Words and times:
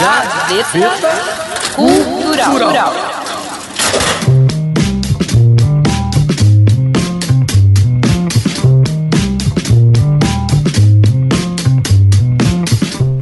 Gazeta 0.00 1.08
Cultural. 1.74 2.92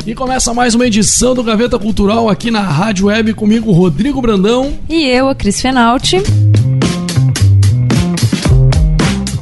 E 0.07 0.15
começa 0.15 0.55
mais 0.55 0.75
uma 0.75 0.87
edição 0.87 1.35
do 1.35 1.43
Gaveta 1.43 1.79
Cultural 1.79 2.29
aqui 2.29 2.51
na 2.51 2.63
Rádio 2.63 3.07
Web 3.07 3.35
comigo, 3.35 3.71
Rodrigo 3.71 4.21
Brandão. 4.23 4.73
E 4.89 5.05
eu, 5.05 5.29
a 5.29 5.35
Cris 5.35 5.61
Fenalti. 5.61 6.17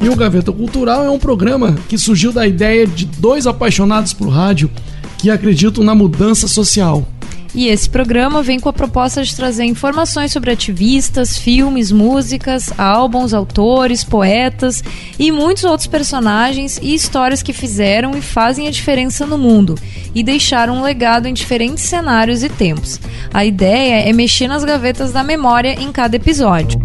E 0.01 0.09
o 0.09 0.15
Gaveta 0.15 0.51
Cultural 0.51 1.05
é 1.05 1.09
um 1.09 1.19
programa 1.19 1.75
que 1.87 1.97
surgiu 1.97 2.31
da 2.31 2.45
ideia 2.45 2.85
de 2.85 3.05
dois 3.05 3.47
apaixonados 3.47 4.13
por 4.13 4.27
rádio 4.27 4.69
que 5.17 5.29
acreditam 5.29 5.83
na 5.83 5.95
mudança 5.95 6.47
social. 6.47 7.07
E 7.53 7.67
esse 7.67 7.89
programa 7.89 8.41
vem 8.41 8.59
com 8.59 8.69
a 8.69 8.73
proposta 8.73 9.23
de 9.23 9.35
trazer 9.35 9.65
informações 9.65 10.31
sobre 10.31 10.51
ativistas, 10.51 11.37
filmes, 11.37 11.91
músicas, 11.91 12.71
álbuns, 12.77 13.33
autores, 13.33 14.03
poetas 14.03 14.83
e 15.19 15.31
muitos 15.31 15.65
outros 15.65 15.87
personagens 15.87 16.79
e 16.81 16.93
histórias 16.93 17.43
que 17.43 17.51
fizeram 17.51 18.17
e 18.17 18.21
fazem 18.21 18.67
a 18.67 18.71
diferença 18.71 19.25
no 19.25 19.37
mundo 19.37 19.75
e 20.15 20.23
deixaram 20.23 20.77
um 20.77 20.81
legado 20.81 21.27
em 21.27 21.33
diferentes 21.33 21.83
cenários 21.83 22.41
e 22.43 22.49
tempos. 22.49 22.99
A 23.33 23.43
ideia 23.43 24.09
é 24.09 24.13
mexer 24.13 24.47
nas 24.47 24.63
gavetas 24.63 25.11
da 25.11 25.23
memória 25.23 25.75
em 25.79 25.91
cada 25.91 26.15
episódio. 26.15 26.79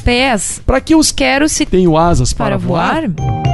PS. 0.00 0.60
Para 0.64 0.80
que 0.80 0.94
os 0.94 1.12
quero 1.12 1.48
se 1.48 1.64
tenho 1.64 1.96
asas 1.96 2.32
para, 2.32 2.50
para 2.50 2.58
voar? 2.58 3.08
voar? 3.08 3.49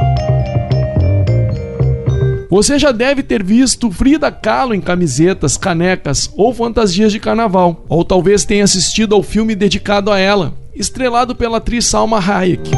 Você 2.48 2.78
já 2.78 2.92
deve 2.92 3.24
ter 3.24 3.42
visto 3.42 3.90
Frida 3.90 4.30
Kahlo 4.30 4.72
em 4.72 4.80
camisetas, 4.80 5.56
canecas 5.56 6.30
ou 6.36 6.54
fantasias 6.54 7.10
de 7.10 7.18
carnaval, 7.18 7.84
ou 7.88 8.04
talvez 8.04 8.44
tenha 8.44 8.62
assistido 8.62 9.16
ao 9.16 9.22
filme 9.22 9.54
dedicado 9.56 10.12
a 10.12 10.18
ela, 10.18 10.54
estrelado 10.74 11.34
pela 11.34 11.56
atriz 11.56 11.86
Salma 11.86 12.18
Hayek. 12.18 12.70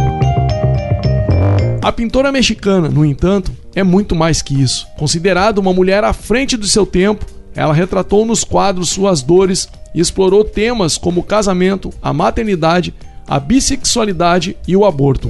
A 1.82 1.92
pintora 1.92 2.32
mexicana, 2.32 2.88
no 2.88 3.04
entanto, 3.04 3.52
é 3.74 3.82
muito 3.82 4.16
mais 4.16 4.40
que 4.40 4.58
isso. 4.58 4.86
Considerada 4.98 5.60
uma 5.60 5.72
mulher 5.74 6.02
à 6.02 6.14
frente 6.14 6.56
do 6.56 6.66
seu 6.66 6.86
tempo, 6.86 7.26
ela 7.54 7.74
retratou 7.74 8.24
nos 8.24 8.44
quadros 8.44 8.88
suas 8.88 9.20
dores 9.20 9.68
e 9.94 10.00
explorou 10.00 10.44
temas 10.44 10.96
como 10.96 11.20
o 11.20 11.24
casamento, 11.24 11.92
a 12.00 12.12
maternidade, 12.12 12.94
a 13.26 13.38
bissexualidade 13.38 14.56
e 14.66 14.74
o 14.74 14.86
aborto. 14.86 15.28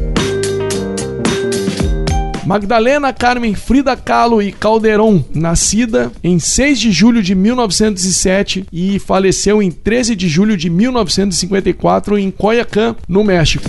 Magdalena 2.49 3.13
Carmen 3.13 3.55
Frida 3.55 3.95
Kahlo 3.95 4.41
e 4.41 4.51
Calderon, 4.51 5.23
nascida 5.35 6.11
em 6.25 6.39
6 6.39 6.81
de 6.81 6.91
julho 6.91 7.23
de 7.23 7.35
1907 7.35 8.65
e 8.73 8.99
faleceu 8.99 9.63
em 9.63 9.71
13 9.71 10.17
de 10.17 10.31
julho 10.31 10.57
de 10.57 10.71
1954 10.71 12.19
em 12.19 12.31
Coyacán, 12.31 12.97
no 13.07 13.23
México. 13.23 13.69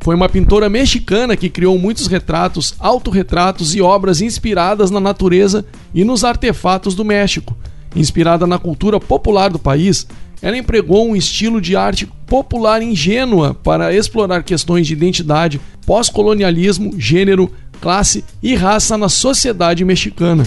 Foi 0.00 0.14
uma 0.14 0.28
pintora 0.28 0.68
mexicana 0.68 1.36
que 1.36 1.50
criou 1.50 1.76
muitos 1.76 2.06
retratos, 2.06 2.72
autorretratos 2.78 3.74
e 3.74 3.82
obras 3.82 4.20
inspiradas 4.20 4.92
na 4.92 5.00
natureza 5.00 5.64
e 5.92 6.04
nos 6.04 6.22
artefatos 6.22 6.94
do 6.94 7.04
México. 7.04 7.58
Inspirada 7.96 8.46
na 8.46 8.60
cultura 8.60 9.00
popular 9.00 9.50
do 9.50 9.58
país, 9.58 10.06
ela 10.40 10.56
empregou 10.56 11.08
um 11.08 11.16
estilo 11.16 11.60
de 11.60 11.76
arte 11.76 12.06
popular 12.26 12.82
ingênua 12.82 13.54
para 13.54 13.94
explorar 13.94 14.42
questões 14.42 14.86
de 14.86 14.92
identidade, 14.92 15.60
pós-colonialismo, 15.86 16.92
gênero, 16.98 17.50
classe 17.80 18.24
e 18.42 18.54
raça 18.54 18.96
na 18.96 19.08
sociedade 19.08 19.84
mexicana. 19.84 20.44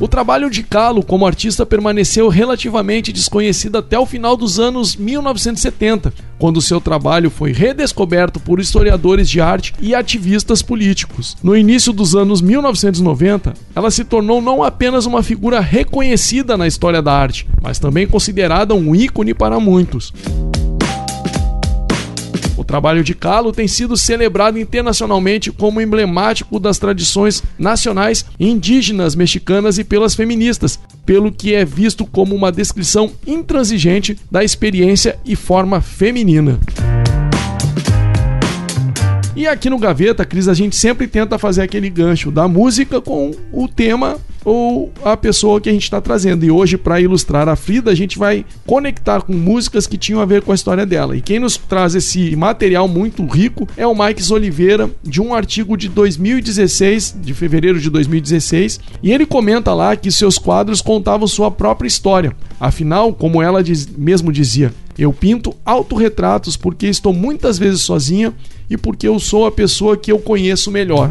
O 0.00 0.06
trabalho 0.06 0.48
de 0.48 0.62
Kahlo 0.62 1.02
como 1.02 1.26
artista 1.26 1.66
permaneceu 1.66 2.28
relativamente 2.28 3.12
desconhecido 3.12 3.78
até 3.78 3.98
o 3.98 4.06
final 4.06 4.36
dos 4.36 4.60
anos 4.60 4.94
1970, 4.94 6.14
quando 6.38 6.62
seu 6.62 6.80
trabalho 6.80 7.28
foi 7.30 7.50
redescoberto 7.52 8.38
por 8.38 8.60
historiadores 8.60 9.28
de 9.28 9.40
arte 9.40 9.74
e 9.80 9.96
ativistas 9.96 10.62
políticos. 10.62 11.36
No 11.42 11.56
início 11.56 11.92
dos 11.92 12.14
anos 12.14 12.40
1990, 12.40 13.54
ela 13.74 13.90
se 13.90 14.04
tornou 14.04 14.40
não 14.40 14.62
apenas 14.62 15.04
uma 15.04 15.20
figura 15.20 15.58
reconhecida 15.58 16.56
na 16.56 16.68
história 16.68 17.02
da 17.02 17.12
arte, 17.12 17.48
mas 17.60 17.80
também 17.80 18.06
considerada 18.06 18.76
um 18.76 18.94
ícone 18.94 19.34
para 19.34 19.58
muitos. 19.58 20.12
Trabalho 22.68 23.02
de 23.02 23.14
Kahlo 23.14 23.50
tem 23.50 23.66
sido 23.66 23.96
celebrado 23.96 24.58
internacionalmente 24.58 25.50
como 25.50 25.80
emblemático 25.80 26.60
das 26.60 26.78
tradições 26.78 27.42
nacionais 27.58 28.26
indígenas 28.38 29.14
mexicanas 29.14 29.78
e 29.78 29.84
pelas 29.84 30.14
feministas, 30.14 30.78
pelo 31.06 31.32
que 31.32 31.54
é 31.54 31.64
visto 31.64 32.04
como 32.04 32.36
uma 32.36 32.52
descrição 32.52 33.10
intransigente 33.26 34.18
da 34.30 34.44
experiência 34.44 35.18
e 35.24 35.34
forma 35.34 35.80
feminina. 35.80 36.60
E 39.34 39.46
aqui 39.46 39.70
no 39.70 39.78
Gaveta, 39.78 40.26
Cris, 40.26 40.46
a 40.46 40.52
gente 40.52 40.76
sempre 40.76 41.06
tenta 41.06 41.38
fazer 41.38 41.62
aquele 41.62 41.88
gancho 41.88 42.30
da 42.30 42.46
música 42.46 43.00
com 43.00 43.30
o 43.50 43.66
tema 43.66 44.18
ou 44.48 44.90
a 45.04 45.16
pessoa 45.16 45.60
que 45.60 45.68
a 45.68 45.72
gente 45.72 45.82
está 45.82 46.00
trazendo. 46.00 46.44
E 46.44 46.50
hoje, 46.50 46.78
para 46.78 47.00
ilustrar 47.00 47.48
a 47.48 47.56
Frida, 47.56 47.90
a 47.90 47.94
gente 47.94 48.18
vai 48.18 48.44
conectar 48.66 49.20
com 49.20 49.32
músicas 49.32 49.86
que 49.86 49.98
tinham 49.98 50.20
a 50.20 50.24
ver 50.24 50.42
com 50.42 50.52
a 50.52 50.54
história 50.54 50.86
dela. 50.86 51.16
E 51.16 51.20
quem 51.20 51.38
nos 51.38 51.56
traz 51.56 51.94
esse 51.94 52.34
material 52.34 52.88
muito 52.88 53.24
rico 53.26 53.68
é 53.76 53.86
o 53.86 53.94
Mike 53.94 54.32
Oliveira, 54.32 54.90
de 55.02 55.20
um 55.20 55.34
artigo 55.34 55.76
de 55.76 55.88
2016, 55.88 57.16
de 57.20 57.34
fevereiro 57.34 57.78
de 57.78 57.90
2016. 57.90 58.80
E 59.02 59.12
ele 59.12 59.26
comenta 59.26 59.74
lá 59.74 59.94
que 59.94 60.10
seus 60.10 60.38
quadros 60.38 60.80
contavam 60.80 61.26
sua 61.26 61.50
própria 61.50 61.88
história. 61.88 62.34
Afinal, 62.58 63.12
como 63.12 63.42
ela 63.42 63.62
diz, 63.62 63.86
mesmo 63.86 64.32
dizia, 64.32 64.72
eu 64.98 65.12
pinto 65.12 65.54
autorretratos 65.64 66.56
porque 66.56 66.86
estou 66.86 67.12
muitas 67.12 67.58
vezes 67.58 67.82
sozinha 67.82 68.32
e 68.68 68.76
porque 68.76 69.06
eu 69.06 69.18
sou 69.18 69.46
a 69.46 69.52
pessoa 69.52 69.96
que 69.96 70.10
eu 70.10 70.18
conheço 70.18 70.70
melhor. 70.70 71.10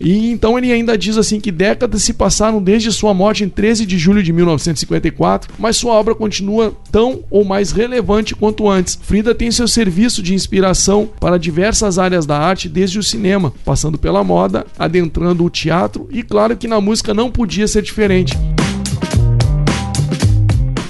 E 0.00 0.30
então 0.30 0.56
ele 0.56 0.72
ainda 0.72 0.96
diz 0.96 1.18
assim 1.18 1.38
que 1.38 1.52
décadas 1.52 2.02
se 2.02 2.14
passaram 2.14 2.62
desde 2.62 2.90
sua 2.90 3.12
morte 3.12 3.44
em 3.44 3.48
13 3.48 3.84
de 3.84 3.98
julho 3.98 4.22
de 4.22 4.32
1954, 4.32 5.52
mas 5.58 5.76
sua 5.76 5.92
obra 5.92 6.14
continua 6.14 6.74
tão 6.90 7.20
ou 7.30 7.44
mais 7.44 7.70
relevante 7.70 8.34
quanto 8.34 8.68
antes. 8.68 8.98
Frida 9.00 9.34
tem 9.34 9.50
seu 9.50 9.68
serviço 9.68 10.22
de 10.22 10.34
inspiração 10.34 11.08
para 11.20 11.38
diversas 11.38 11.98
áreas 11.98 12.24
da 12.24 12.38
arte, 12.38 12.68
desde 12.68 12.98
o 12.98 13.02
cinema, 13.02 13.52
passando 13.64 13.98
pela 13.98 14.24
moda, 14.24 14.66
adentrando 14.78 15.44
o 15.44 15.50
teatro 15.50 16.08
e 16.10 16.22
claro 16.22 16.56
que 16.56 16.66
na 16.66 16.80
música 16.80 17.12
não 17.12 17.30
podia 17.30 17.68
ser 17.68 17.82
diferente. 17.82 18.34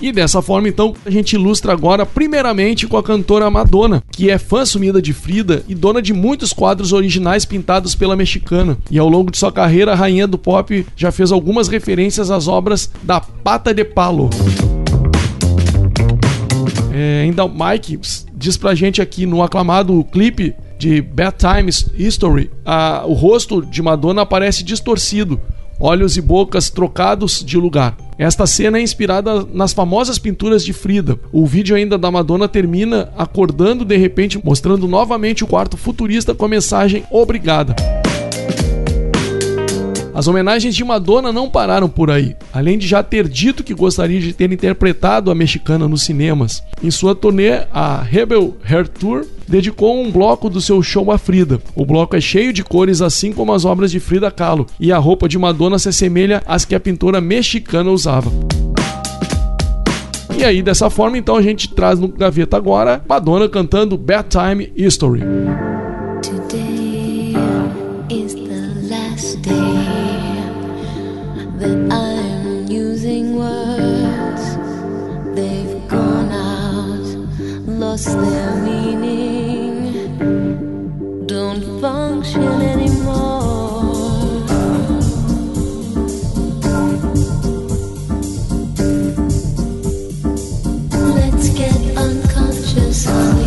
E 0.00 0.12
dessa 0.12 0.40
forma, 0.40 0.68
então, 0.68 0.94
a 1.04 1.10
gente 1.10 1.34
ilustra 1.34 1.72
agora, 1.72 2.06
primeiramente, 2.06 2.86
com 2.86 2.96
a 2.96 3.02
cantora 3.02 3.50
Madonna, 3.50 4.02
que 4.10 4.30
é 4.30 4.38
fã 4.38 4.64
sumida 4.64 5.02
de 5.02 5.12
Frida 5.12 5.62
e 5.68 5.74
dona 5.74 6.00
de 6.00 6.14
muitos 6.14 6.52
quadros 6.52 6.92
originais 6.92 7.44
pintados 7.44 7.94
pela 7.94 8.16
mexicana. 8.16 8.78
E 8.90 8.98
ao 8.98 9.08
longo 9.08 9.30
de 9.30 9.36
sua 9.36 9.52
carreira, 9.52 9.92
a 9.92 9.94
rainha 9.94 10.26
do 10.26 10.38
pop 10.38 10.86
já 10.96 11.12
fez 11.12 11.30
algumas 11.30 11.68
referências 11.68 12.30
às 12.30 12.48
obras 12.48 12.90
da 13.02 13.20
Pata 13.20 13.74
de 13.74 13.84
Palo. 13.84 14.30
É, 16.92 17.22
ainda 17.24 17.44
o 17.44 17.48
Mike 17.48 17.98
diz 18.34 18.56
pra 18.56 18.74
gente 18.74 19.02
aqui 19.02 19.26
no 19.26 19.42
aclamado 19.42 20.02
clipe 20.04 20.54
de 20.78 21.02
Bad 21.02 21.36
Times 21.36 21.86
History, 21.94 22.50
a, 22.64 23.04
o 23.06 23.12
rosto 23.12 23.60
de 23.60 23.82
Madonna 23.82 24.22
aparece 24.22 24.64
distorcido, 24.64 25.38
olhos 25.80 26.16
e 26.16 26.20
bocas 26.20 26.68
trocados 26.68 27.42
de 27.42 27.56
lugar. 27.56 27.96
Esta 28.18 28.46
cena 28.46 28.78
é 28.78 28.82
inspirada 28.82 29.46
nas 29.52 29.72
famosas 29.72 30.18
pinturas 30.18 30.62
de 30.62 30.74
Frida. 30.74 31.18
O 31.32 31.46
vídeo 31.46 31.74
ainda 31.74 31.96
da 31.96 32.10
Madonna 32.10 32.46
termina 32.46 33.10
acordando 33.16 33.82
de 33.82 33.96
repente, 33.96 34.38
mostrando 34.44 34.86
novamente 34.86 35.42
o 35.42 35.46
quarto 35.46 35.78
futurista 35.78 36.34
com 36.34 36.44
a 36.44 36.48
mensagem 36.48 37.02
obrigada. 37.10 37.74
As 40.20 40.28
homenagens 40.28 40.74
de 40.74 40.84
Madonna 40.84 41.32
não 41.32 41.48
pararam 41.48 41.88
por 41.88 42.10
aí, 42.10 42.36
além 42.52 42.76
de 42.76 42.86
já 42.86 43.02
ter 43.02 43.26
dito 43.26 43.64
que 43.64 43.72
gostaria 43.72 44.20
de 44.20 44.34
ter 44.34 44.52
interpretado 44.52 45.30
a 45.30 45.34
mexicana 45.34 45.88
nos 45.88 46.02
cinemas. 46.02 46.62
Em 46.84 46.90
sua 46.90 47.14
turnê, 47.14 47.62
a 47.72 48.02
Rebel 48.02 48.54
Hair 48.62 48.86
Tour 48.86 49.24
dedicou 49.48 49.98
um 49.98 50.10
bloco 50.12 50.50
do 50.50 50.60
seu 50.60 50.82
show 50.82 51.10
a 51.10 51.16
Frida. 51.16 51.58
O 51.74 51.86
bloco 51.86 52.14
é 52.14 52.20
cheio 52.20 52.52
de 52.52 52.62
cores, 52.62 53.00
assim 53.00 53.32
como 53.32 53.54
as 53.54 53.64
obras 53.64 53.90
de 53.90 53.98
Frida 53.98 54.30
Kahlo, 54.30 54.66
e 54.78 54.92
a 54.92 54.98
roupa 54.98 55.26
de 55.26 55.38
Madonna 55.38 55.78
se 55.78 55.88
assemelha 55.88 56.42
às 56.46 56.66
que 56.66 56.74
a 56.74 56.80
pintora 56.80 57.18
mexicana 57.18 57.90
usava. 57.90 58.30
E 60.36 60.44
aí, 60.44 60.60
dessa 60.60 60.90
forma, 60.90 61.16
então 61.16 61.34
a 61.34 61.40
gente 61.40 61.70
traz 61.70 61.98
no 61.98 62.08
gaveta 62.08 62.58
agora 62.58 63.02
Madonna 63.08 63.48
cantando 63.48 63.96
Bad 63.96 64.28
Time 64.28 64.70
History. 64.76 65.22
that 71.60 71.92
I'm 71.92 72.66
using 72.68 73.36
words. 73.36 74.44
They've 75.36 75.88
gone 75.88 76.32
out, 76.32 77.06
lost 77.68 78.06
their 78.06 78.56
meaning, 78.64 80.16
don't 81.26 81.80
function 81.82 82.42
anymore. 82.42 83.82
Let's 91.16 91.48
get 91.50 91.96
unconscious. 91.96 93.39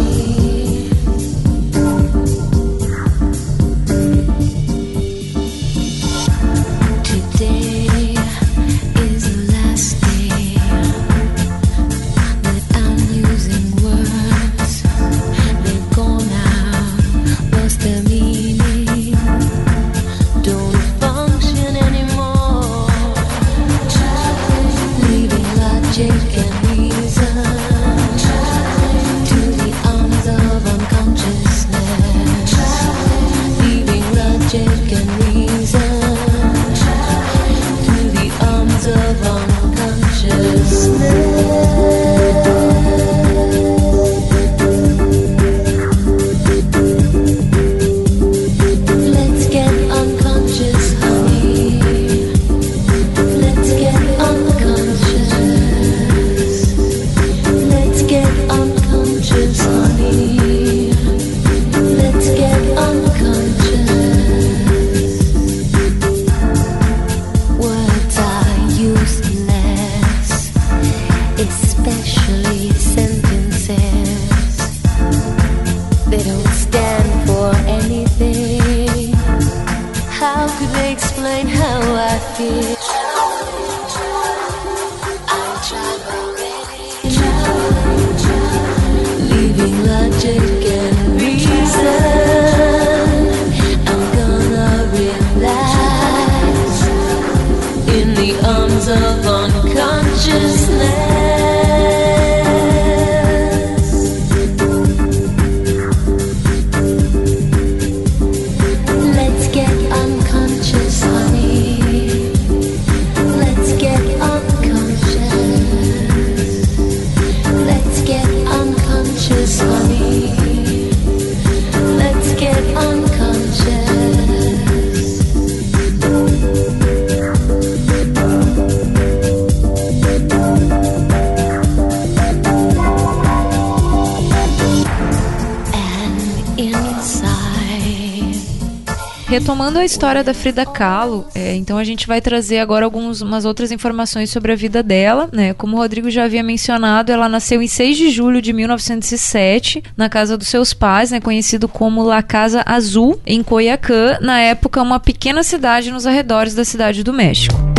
Retomando 139.54 139.78
a 139.78 139.86
história 139.86 140.24
da 140.24 140.34
Frida 140.34 140.66
Kahlo, 140.66 141.28
é, 141.36 141.54
então 141.54 141.78
a 141.78 141.84
gente 141.84 142.08
vai 142.08 142.20
trazer 142.20 142.58
agora 142.58 142.86
algumas 142.86 143.46
outras 143.46 143.72
informações 143.72 144.32
sobre 144.32 144.52
a 144.52 144.56
vida 144.56 144.82
dela. 144.82 145.30
Né? 145.32 145.54
Como 145.54 145.76
o 145.76 145.80
Rodrigo 145.80 146.10
já 146.10 146.24
havia 146.24 146.42
mencionado, 146.42 147.12
ela 147.12 147.30
nasceu 147.30 147.62
em 147.62 147.68
6 147.68 147.96
de 147.96 148.10
julho 148.10 148.42
de 148.42 148.52
1907, 148.52 149.84
na 149.96 150.10
casa 150.10 150.36
dos 150.36 150.48
seus 150.48 150.74
pais, 150.74 151.12
né, 151.12 151.20
conhecido 151.20 151.68
como 151.68 152.02
La 152.02 152.24
Casa 152.24 152.64
Azul, 152.66 153.22
em 153.28 153.44
Coyacán, 153.44 154.18
na 154.22 154.40
época 154.40 154.82
uma 154.82 155.00
pequena 155.00 155.44
cidade 155.44 155.92
nos 155.92 156.08
arredores 156.08 156.56
da 156.56 156.66
cidade 156.66 157.04
do 157.04 157.14
México. 157.14 157.73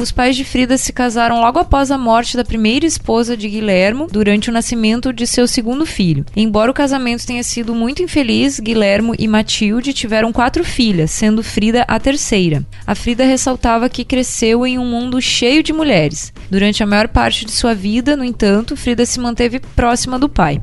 Os 0.00 0.12
pais 0.12 0.36
de 0.36 0.44
Frida 0.44 0.78
se 0.78 0.92
casaram 0.92 1.40
logo 1.40 1.58
após 1.58 1.90
a 1.90 1.98
morte 1.98 2.36
da 2.36 2.44
primeira 2.44 2.86
esposa 2.86 3.36
de 3.36 3.48
Guilhermo, 3.48 4.06
durante 4.10 4.48
o 4.48 4.52
nascimento 4.52 5.12
de 5.12 5.26
seu 5.26 5.46
segundo 5.48 5.84
filho. 5.84 6.24
Embora 6.36 6.70
o 6.70 6.74
casamento 6.74 7.26
tenha 7.26 7.42
sido 7.42 7.74
muito 7.74 8.00
infeliz, 8.00 8.60
Guilhermo 8.60 9.14
e 9.18 9.26
Matilde 9.26 9.92
tiveram 9.92 10.32
quatro 10.32 10.62
filhas, 10.62 11.10
sendo 11.10 11.42
Frida 11.42 11.84
a 11.88 11.98
terceira. 11.98 12.64
A 12.86 12.94
Frida 12.94 13.24
ressaltava 13.24 13.88
que 13.88 14.04
cresceu 14.04 14.64
em 14.64 14.78
um 14.78 14.86
mundo 14.86 15.20
cheio 15.20 15.64
de 15.64 15.72
mulheres. 15.72 16.32
Durante 16.48 16.80
a 16.80 16.86
maior 16.86 17.08
parte 17.08 17.44
de 17.44 17.50
sua 17.50 17.74
vida, 17.74 18.16
no 18.16 18.24
entanto, 18.24 18.76
Frida 18.76 19.04
se 19.04 19.18
manteve 19.18 19.58
próxima 19.58 20.16
do 20.16 20.28
pai. 20.28 20.62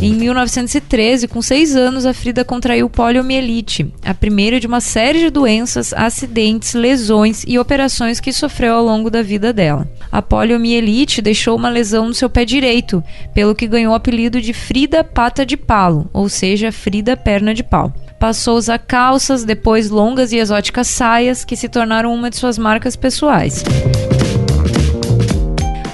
Em 0.00 0.12
1913, 0.12 1.28
com 1.28 1.40
seis 1.40 1.74
anos, 1.74 2.04
a 2.04 2.12
Frida 2.12 2.44
contraiu 2.44 2.90
poliomielite, 2.90 3.92
a 4.04 4.12
primeira 4.12 4.60
de 4.60 4.66
uma 4.66 4.80
série 4.80 5.20
de 5.20 5.30
doenças, 5.30 5.92
acidentes, 5.92 6.74
lesões 6.74 7.44
e 7.46 7.58
operações 7.58 8.20
que 8.20 8.32
sofreu 8.32 8.74
ao 8.74 8.84
longo 8.84 9.10
da 9.10 9.22
vida 9.22 9.52
dela. 9.52 9.88
A 10.12 10.20
poliomielite 10.20 11.22
deixou 11.22 11.56
uma 11.56 11.70
lesão 11.70 12.08
no 12.08 12.14
seu 12.14 12.28
pé 12.28 12.44
direito, 12.44 13.02
pelo 13.32 13.54
que 13.54 13.66
ganhou 13.66 13.92
o 13.92 13.96
apelido 13.96 14.40
de 14.40 14.52
Frida 14.52 15.02
Pata 15.02 15.46
de 15.46 15.56
Palo, 15.56 16.08
ou 16.12 16.28
seja, 16.28 16.72
Frida 16.72 17.16
Perna 17.16 17.54
de 17.54 17.62
Pau. 17.62 17.92
Passou 18.18 18.54
a 18.54 18.58
usar 18.58 18.78
calças, 18.78 19.44
depois 19.44 19.90
longas 19.90 20.32
e 20.32 20.36
exóticas 20.36 20.88
saias, 20.88 21.44
que 21.44 21.56
se 21.56 21.68
tornaram 21.68 22.14
uma 22.14 22.30
de 22.30 22.36
suas 22.36 22.58
marcas 22.58 22.96
pessoais. 22.96 23.62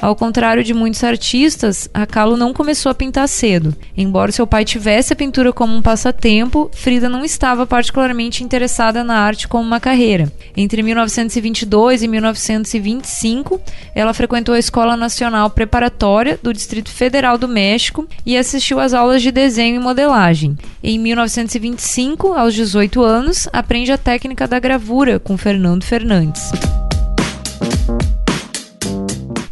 Ao 0.00 0.16
contrário 0.16 0.64
de 0.64 0.72
muitos 0.72 1.04
artistas, 1.04 1.88
a 1.92 2.06
Kahlo 2.06 2.36
não 2.36 2.54
começou 2.54 2.90
a 2.90 2.94
pintar 2.94 3.28
cedo. 3.28 3.74
Embora 3.94 4.32
seu 4.32 4.46
pai 4.46 4.64
tivesse 4.64 5.12
a 5.12 5.16
pintura 5.16 5.52
como 5.52 5.76
um 5.76 5.82
passatempo, 5.82 6.70
Frida 6.72 7.08
não 7.08 7.24
estava 7.24 7.66
particularmente 7.66 8.42
interessada 8.42 9.04
na 9.04 9.18
arte 9.18 9.46
como 9.46 9.64
uma 9.64 9.78
carreira. 9.78 10.32
Entre 10.56 10.82
1922 10.82 12.02
e 12.02 12.08
1925, 12.08 13.60
ela 13.94 14.14
frequentou 14.14 14.54
a 14.54 14.58
Escola 14.58 14.96
Nacional 14.96 15.50
Preparatória 15.50 16.38
do 16.42 16.52
Distrito 16.52 16.90
Federal 16.90 17.36
do 17.36 17.46
México 17.46 18.08
e 18.24 18.38
assistiu 18.38 18.80
às 18.80 18.94
aulas 18.94 19.20
de 19.20 19.30
desenho 19.30 19.76
e 19.76 19.78
modelagem. 19.78 20.56
Em 20.82 20.98
1925, 20.98 22.32
aos 22.32 22.54
18 22.54 23.02
anos, 23.02 23.48
aprende 23.52 23.92
a 23.92 23.98
técnica 23.98 24.48
da 24.48 24.58
gravura 24.58 25.18
com 25.18 25.36
Fernando 25.36 25.84
Fernandes. 25.84 26.50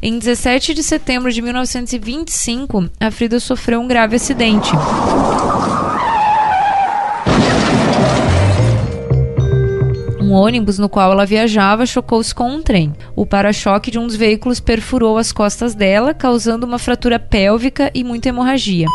Em 0.01 0.17
17 0.17 0.75
de 0.75 0.83
setembro 0.85 1.33
de 1.33 1.43
1925, 1.43 2.89
a 3.01 3.11
Frida 3.11 3.41
sofreu 3.41 3.81
um 3.81 3.89
grave 3.89 4.15
acidente. 4.15 4.71
Um 10.21 10.31
ônibus 10.31 10.79
no 10.79 10.89
qual 10.89 11.11
ela 11.11 11.27
viajava 11.27 11.85
chocou-se 11.85 12.33
com 12.33 12.49
um 12.49 12.63
trem. 12.63 12.93
O 13.17 13.27
para-choque 13.27 13.91
de 13.91 13.99
um 13.99 14.07
dos 14.07 14.15
veículos 14.15 14.61
perfurou 14.61 15.19
as 15.19 15.33
costas 15.33 15.75
dela, 15.75 16.15
causando 16.15 16.65
uma 16.65 16.79
fratura 16.79 17.19
pélvica 17.19 17.91
e 17.93 18.05
muita 18.05 18.29
hemorragia. 18.29 18.87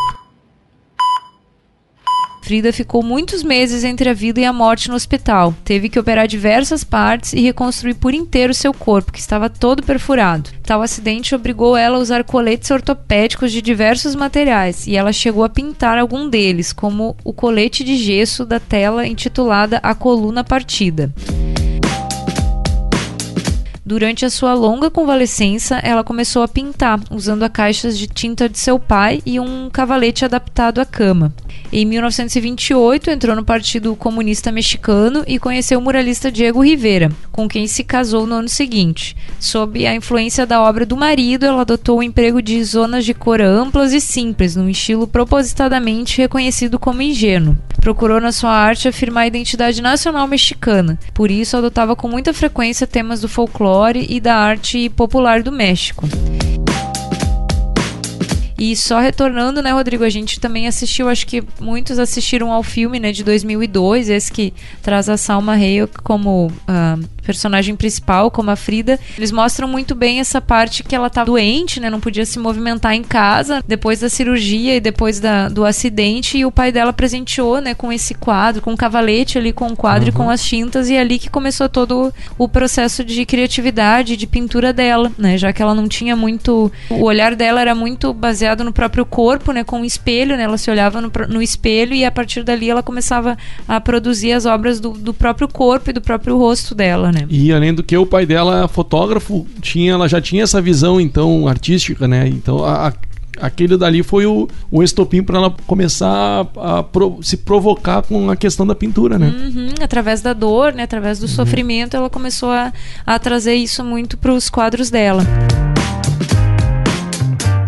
Frida 2.44 2.74
ficou 2.74 3.02
muitos 3.02 3.42
meses 3.42 3.86
entre 3.86 4.10
a 4.10 4.14
vida 4.14 4.42
e 4.42 4.44
a 4.44 4.52
morte 4.52 4.90
no 4.90 4.96
hospital. 4.96 5.56
Teve 5.64 5.88
que 5.88 5.98
operar 5.98 6.28
diversas 6.28 6.84
partes 6.84 7.32
e 7.32 7.40
reconstruir 7.40 7.94
por 7.94 8.14
inteiro 8.14 8.54
seu 8.54 8.74
corpo, 8.74 9.14
que 9.14 9.20
estava 9.20 9.50
todo 9.50 9.82
perfurado. 9.82 10.50
Tal 10.62 10.82
acidente 10.82 11.34
obrigou 11.34 11.78
ela 11.78 11.96
a 11.96 12.02
usar 12.02 12.26
coletes 12.26 12.70
ortopédicos 12.70 13.50
de 13.50 13.62
diversos 13.62 14.14
materiais 14.14 14.86
e 14.86 14.98
ela 14.98 15.14
chegou 15.14 15.46
a 15.46 15.50
pintar 15.50 15.98
algum 15.98 16.28
deles, 16.28 16.74
como 16.74 17.16
o 17.24 17.32
colete 17.32 17.82
de 17.82 17.96
gesso 17.96 18.46
da 18.46 18.60
tela 18.60 19.08
intitulada 19.08 19.80
A 19.82 19.96
Coluna 19.96 20.44
Partida. 20.44 21.14
Durante 23.86 24.24
a 24.24 24.30
sua 24.30 24.54
longa 24.54 24.90
convalescença, 24.90 25.76
ela 25.80 26.06
começou 26.06 26.42
a 26.42 26.48
pintar, 26.48 27.02
usando 27.12 27.44
a 27.44 27.50
caixas 27.50 27.98
de 27.98 28.08
tinta 28.08 28.48
de 28.48 28.58
seu 28.58 28.80
pai 28.80 29.22
e 29.26 29.42
um 29.42 29.70
cavalete 29.70 30.24
adaptado 30.24 30.80
à 30.80 30.86
cama. 30.86 31.34
Em 31.70 31.86
1928, 31.86 33.10
entrou 33.10 33.36
no 33.36 33.44
Partido 33.44 33.94
Comunista 33.94 34.54
Mexicano 34.54 35.24
e 35.28 35.38
conheceu 35.38 35.80
o 35.80 35.82
muralista 35.82 36.32
Diego 36.32 36.64
Rivera, 36.64 37.12
com 37.30 37.46
quem 37.46 37.68
se 37.68 37.84
casou 37.84 38.26
no 38.26 38.36
ano 38.36 38.48
seguinte. 38.48 39.18
Sob 39.38 39.86
a 39.86 39.94
influência 39.94 40.46
da 40.46 40.62
obra 40.62 40.86
do 40.86 40.96
marido, 40.96 41.46
ela 41.46 41.64
adotou 41.64 42.00
o 42.00 42.04
emprego 42.04 42.42
de 42.42 42.64
zonas 42.64 43.04
de 43.04 43.14
cor 43.14 43.42
amplas 43.42 43.92
e 43.92 44.00
simples, 44.00 44.56
num 44.56 44.70
estilo 44.70 45.08
propositadamente 45.08 46.22
reconhecido 46.22 46.80
como 46.80 47.02
ingênuo. 47.02 47.58
Procurou 47.82 48.22
na 48.22 48.32
sua 48.32 48.52
arte 48.52 48.88
afirmar 48.88 49.24
a 49.24 49.28
identidade 49.28 49.82
nacional 49.82 50.26
mexicana, 50.26 50.98
por 51.14 51.30
isso 51.30 51.58
adotava 51.58 51.98
com 51.98 52.08
muita 52.08 52.34
frequência 52.34 52.88
temas 52.88 53.20
do 53.20 53.28
folclore 53.28 53.73
e 54.08 54.20
da 54.20 54.36
arte 54.36 54.90
popular 54.90 55.42
do 55.42 55.52
México. 55.52 56.08
E 58.58 58.76
só 58.76 59.00
retornando, 59.00 59.62
né, 59.62 59.72
Rodrigo, 59.72 60.04
a 60.04 60.10
gente 60.10 60.40
também 60.40 60.68
assistiu, 60.68 61.10
acho 61.10 61.26
que 61.26 61.44
muitos 61.60 62.00
assistiram 62.00 62.52
ao 62.52 62.64
filme, 62.64 63.00
né, 63.00 63.12
de 63.12 63.24
2002, 63.24 64.10
esse 64.10 64.32
que 64.32 64.54
traz 64.82 65.10
a 65.10 65.18
Salma 65.18 65.54
Hayek 65.54 66.02
como 66.04 66.52
ah, 66.68 66.98
personagem 67.24 67.76
principal, 67.76 68.30
como 68.30 68.52
a 68.52 68.56
Frida. 68.56 69.00
Eles 69.18 69.32
mostram 69.32 69.68
muito 69.68 69.96
bem 69.96 70.20
essa 70.20 70.40
parte 70.40 70.84
que 70.84 70.96
ela 70.96 71.10
tá 71.10 71.24
doente, 71.24 71.80
né, 71.80 71.90
não 71.90 72.00
podia 72.00 72.26
se 72.26 72.38
movimentar 72.38 72.94
em 72.94 73.04
casa 73.04 73.64
depois 73.68 74.00
da 74.00 74.10
cirurgia 74.10 74.76
e 74.76 74.80
depois 74.80 75.20
da, 75.20 75.50
do 75.50 75.66
acidente 75.66 76.38
e 76.38 76.46
o 76.46 76.52
pai 76.52 76.72
dela 76.72 76.94
presenteou, 76.94 77.60
né, 77.60 77.74
com 77.74 77.92
esse 77.92 78.14
quadro, 78.14 78.62
com 78.62 78.72
um 78.72 78.78
cavalete 78.78 79.38
ali 79.38 79.52
com 79.52 79.68
o 79.68 79.76
quadro 79.76 80.10
e 80.10 80.12
com 80.12 80.30
as 80.30 80.44
tintas 80.44 80.90
e 80.90 80.96
é 80.96 81.00
ali 81.00 81.18
que 81.18 81.30
começou 81.30 81.68
todo 81.68 82.14
o 82.38 82.48
processo 82.48 83.04
de 83.04 83.26
criatividade, 83.26 84.16
de 84.16 84.28
pintura 84.28 84.72
dela, 84.72 85.12
né, 85.18 85.38
já 85.38 85.52
que 85.52 85.62
ela 85.62 85.74
não 85.74 85.88
tinha 85.88 86.16
muito, 86.16 86.72
o 86.90 87.04
olhar 87.04 87.36
dela 87.36 87.62
era 87.62 87.74
muito 87.74 88.14
baseado 88.14 88.43
no 88.64 88.74
próprio 88.74 89.06
corpo, 89.06 89.52
né, 89.52 89.64
com 89.64 89.82
o 89.82 89.86
espelho, 89.86 90.36
né, 90.38 90.44
ela 90.44 90.58
se 90.58 90.70
olhava 90.70 91.00
no, 91.02 91.12
no 91.30 91.42
espelho 91.42 91.94
e 91.94 92.04
a 92.06 92.12
partir 92.12 92.44
dali 92.44 92.70
ela 92.70 92.84
começava 92.84 93.38
a 93.68 93.80
produzir 93.80 94.32
as 94.34 94.46
obras 94.46 94.80
do, 94.80 94.92
do 94.92 95.14
próprio 95.14 95.48
corpo 95.48 95.90
e 95.90 95.94
do 95.94 96.02
próprio 96.02 96.38
rosto 96.38 96.76
dela, 96.76 97.12
né. 97.12 97.26
E 97.30 97.52
além 97.54 97.74
do 97.74 97.82
que 97.84 97.96
o 97.98 98.06
pai 98.06 98.26
dela, 98.26 98.68
fotógrafo, 98.68 99.46
tinha, 99.62 99.94
ela 99.94 100.08
já 100.08 100.20
tinha 100.22 100.44
essa 100.44 100.62
visão 100.62 101.00
então 101.00 101.48
artística, 101.48 102.08
né? 102.08 102.28
Então 102.28 102.64
a- 102.64 102.90
a- 102.90 102.94
aquele 103.42 103.76
dali 103.78 104.04
foi 104.04 104.26
o, 104.26 104.48
o 104.70 104.84
estopim 104.84 105.24
para 105.24 105.38
ela 105.38 105.56
começar 105.66 106.48
a, 106.56 106.80
a 106.80 106.84
pro- 106.84 107.20
se 107.24 107.38
provocar 107.38 108.04
com 108.04 108.30
a 108.30 108.36
questão 108.36 108.66
da 108.68 108.76
pintura, 108.76 109.18
né? 109.18 109.28
Uhum, 109.28 109.70
através 109.82 110.22
da 110.22 110.34
dor, 110.34 110.74
né, 110.74 110.84
através 110.84 111.18
do 111.20 111.28
sofrimento, 111.28 111.96
ela 111.98 112.10
começou 112.10 112.50
a, 112.52 112.72
a 113.06 113.18
trazer 113.20 113.56
isso 113.56 113.84
muito 113.84 114.18
para 114.18 114.34
os 114.34 114.50
quadros 114.50 114.90
dela. 114.90 115.24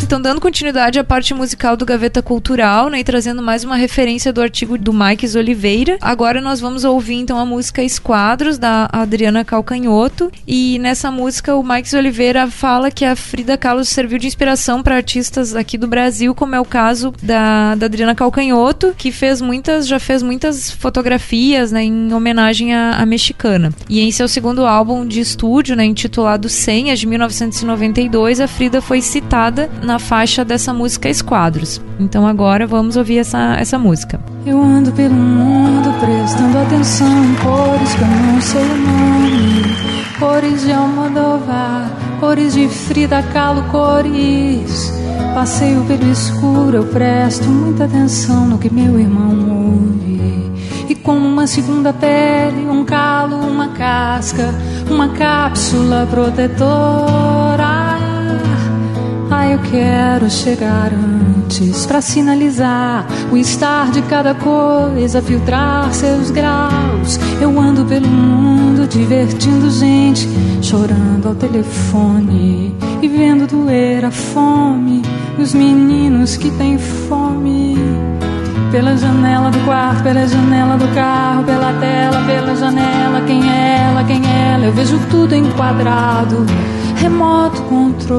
Então, 0.06 0.20
dando 0.20 0.40
continuidade 0.40 1.00
à 1.00 1.04
parte 1.04 1.34
musical 1.34 1.76
do 1.76 1.84
Gaveta 1.84 2.22
Cultural, 2.22 2.88
né, 2.88 3.00
e 3.00 3.04
trazendo 3.04 3.42
mais 3.42 3.64
uma 3.64 3.74
referência 3.74 4.32
do 4.32 4.40
artigo 4.40 4.78
do 4.78 4.92
Mikes 4.92 5.34
Oliveira, 5.34 5.98
agora 6.00 6.40
nós 6.40 6.60
vamos 6.60 6.84
ouvir 6.84 7.16
então 7.16 7.36
a 7.40 7.44
música 7.44 7.82
Esquadros, 7.82 8.56
da 8.56 8.88
Adriana 8.92 9.44
Calcanhoto. 9.44 10.30
E 10.46 10.78
nessa 10.78 11.10
música, 11.10 11.56
o 11.56 11.62
Mikes 11.64 11.92
Oliveira 11.92 12.48
fala 12.48 12.88
que 12.88 13.04
a 13.04 13.16
Frida 13.16 13.58
Kahlo 13.58 13.84
serviu 13.84 14.16
de 14.16 14.28
inspiração 14.28 14.80
para 14.80 14.94
artistas 14.94 15.56
aqui 15.56 15.76
do 15.76 15.88
Brasil, 15.88 16.36
como 16.36 16.54
é 16.54 16.60
o 16.60 16.64
caso 16.64 17.12
da, 17.20 17.74
da 17.74 17.86
Adriana 17.86 18.14
Calcanhoto, 18.14 18.94
que 18.96 19.10
fez 19.10 19.40
muitas, 19.40 19.88
já 19.88 19.98
fez 19.98 20.22
muitas 20.22 20.70
fotografias 20.70 21.72
né, 21.72 21.82
em 21.82 22.12
homenagem 22.12 22.72
à, 22.72 22.92
à 22.92 23.04
mexicana. 23.04 23.72
E 23.88 24.00
em 24.02 24.12
seu 24.12 24.28
segundo 24.28 24.64
álbum 24.64 25.04
de 25.04 25.18
estúdio, 25.18 25.74
né, 25.74 25.84
intitulado 25.84 26.48
Senhas, 26.48 27.00
de 27.00 27.08
1992, 27.08 28.40
a 28.40 28.46
Frida 28.46 28.80
foi 28.80 29.02
citada 29.02 29.68
na 29.82 29.95
faixa 29.98 30.44
dessa 30.44 30.72
música 30.72 31.08
Esquadros. 31.08 31.80
Então 31.98 32.26
agora 32.26 32.66
vamos 32.66 32.96
ouvir 32.96 33.18
essa, 33.18 33.56
essa 33.58 33.78
música. 33.78 34.20
Eu 34.44 34.60
ando 34.62 34.92
pelo 34.92 35.14
mundo 35.14 35.92
prestando 36.00 36.58
atenção 36.58 37.24
em 37.24 37.34
cores 37.36 37.94
que 37.94 38.02
eu 38.02 38.08
não 38.08 38.40
sei 38.40 38.62
o 38.62 38.76
nome. 38.76 39.76
Cores 40.18 40.62
de 40.62 40.72
Almodóvar, 40.72 41.90
cores 42.20 42.54
de 42.54 42.68
Frida 42.68 43.22
Kahlo, 43.22 43.62
cores. 43.64 44.92
Passeio 45.34 45.84
pelo 45.84 46.10
escuro, 46.10 46.78
eu 46.78 46.84
presto 46.84 47.46
muita 47.46 47.84
atenção 47.84 48.46
no 48.46 48.58
que 48.58 48.72
meu 48.72 48.98
irmão 48.98 49.34
ouve. 49.50 50.50
E 50.88 50.94
como 50.94 51.26
uma 51.26 51.46
segunda 51.46 51.92
pele, 51.92 52.66
um 52.66 52.84
calo, 52.84 53.36
uma 53.36 53.68
casca, 53.68 54.54
uma 54.90 55.08
cápsula 55.08 56.06
protetora. 56.10 57.65
Eu 59.48 59.60
quero 59.70 60.28
chegar 60.28 60.90
antes 60.92 61.86
pra 61.86 62.00
sinalizar 62.00 63.06
o 63.30 63.36
estar 63.36 63.90
de 63.92 64.02
cada 64.02 64.34
coisa, 64.34 65.22
filtrar 65.22 65.92
seus 65.94 66.30
graus. 66.30 67.18
Eu 67.40 67.58
ando 67.58 67.84
pelo 67.84 68.08
mundo 68.08 68.86
divertindo 68.88 69.70
gente, 69.70 70.28
chorando 70.60 71.28
ao 71.28 71.34
telefone 71.34 72.74
e 73.00 73.08
vendo 73.08 73.46
doer 73.46 74.04
a 74.04 74.10
fome 74.10 75.02
dos 75.38 75.54
meninos 75.54 76.36
que 76.36 76.50
têm 76.50 76.76
fome. 76.76 77.76
Pela 78.72 78.96
janela 78.96 79.50
do 79.50 79.60
quarto, 79.60 80.02
pela 80.02 80.26
janela 80.26 80.76
do 80.76 80.88
carro, 80.88 81.44
pela 81.44 81.72
tela, 81.74 82.20
pela 82.26 82.56
janela. 82.56 83.20
Quem 83.26 83.48
é 83.48 83.88
ela, 83.88 84.04
quem 84.04 84.20
é 84.26 84.54
ela? 84.54 84.64
Eu 84.66 84.72
vejo 84.72 84.98
tudo 85.08 85.34
enquadrado. 85.34 86.44
Remoto 87.06 87.62
controle. 87.62 88.18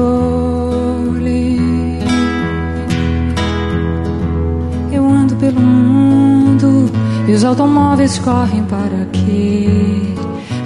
Eu 4.90 5.06
ando 5.06 5.36
pelo 5.36 5.60
mundo 5.60 6.90
e 7.28 7.32
os 7.32 7.44
automóveis 7.44 8.18
correm 8.18 8.64
para 8.64 9.04
quê? 9.12 9.68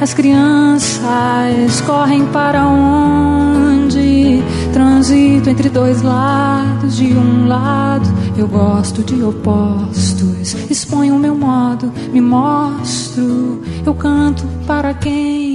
As 0.01 0.15
crianças 0.15 1.81
correm 1.85 2.25
para 2.27 2.65
onde? 2.65 4.41
Transito 4.73 5.51
entre 5.51 5.69
dois 5.69 6.01
lados, 6.03 6.97
de 6.97 7.13
um 7.15 7.49
lado 7.49 8.09
eu 8.37 8.47
gosto 8.47 9.03
de 9.03 9.21
opostos. 9.21 10.55
Exponho 10.71 11.17
o 11.17 11.19
meu 11.19 11.35
modo, 11.35 11.93
me 12.13 12.21
mostro. 12.21 13.63
Eu 13.85 13.95
canto 13.95 14.47
para 14.65 14.95
quem? 14.95 15.52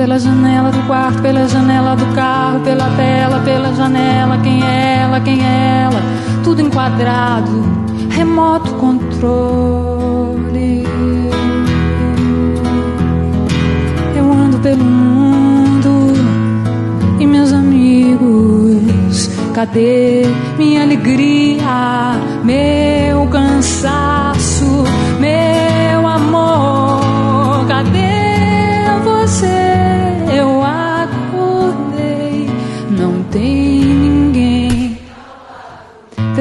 Pela 0.00 0.18
janela 0.18 0.70
do 0.70 0.82
quarto, 0.86 1.20
pela 1.20 1.46
janela 1.46 1.94
do 1.94 2.06
carro, 2.14 2.60
pela 2.60 2.88
tela, 2.96 3.38
pela 3.40 3.74
janela. 3.74 4.38
Quem 4.38 4.64
é 4.64 5.00
ela, 5.02 5.20
quem 5.20 5.44
é 5.44 5.82
ela? 5.84 6.00
Tudo 6.42 6.62
enquadrado, 6.62 7.62
remoto 8.08 8.72
controle. 8.76 10.86
Eu 14.16 14.32
ando 14.32 14.58
pelo 14.60 14.82
mundo 14.82 16.14
e 17.20 17.26
meus 17.26 17.52
amigos, 17.52 19.28
cadê 19.52 20.22
minha 20.56 20.82
alegria, 20.82 22.18
meu 22.42 23.26
cansaço, 23.26 24.82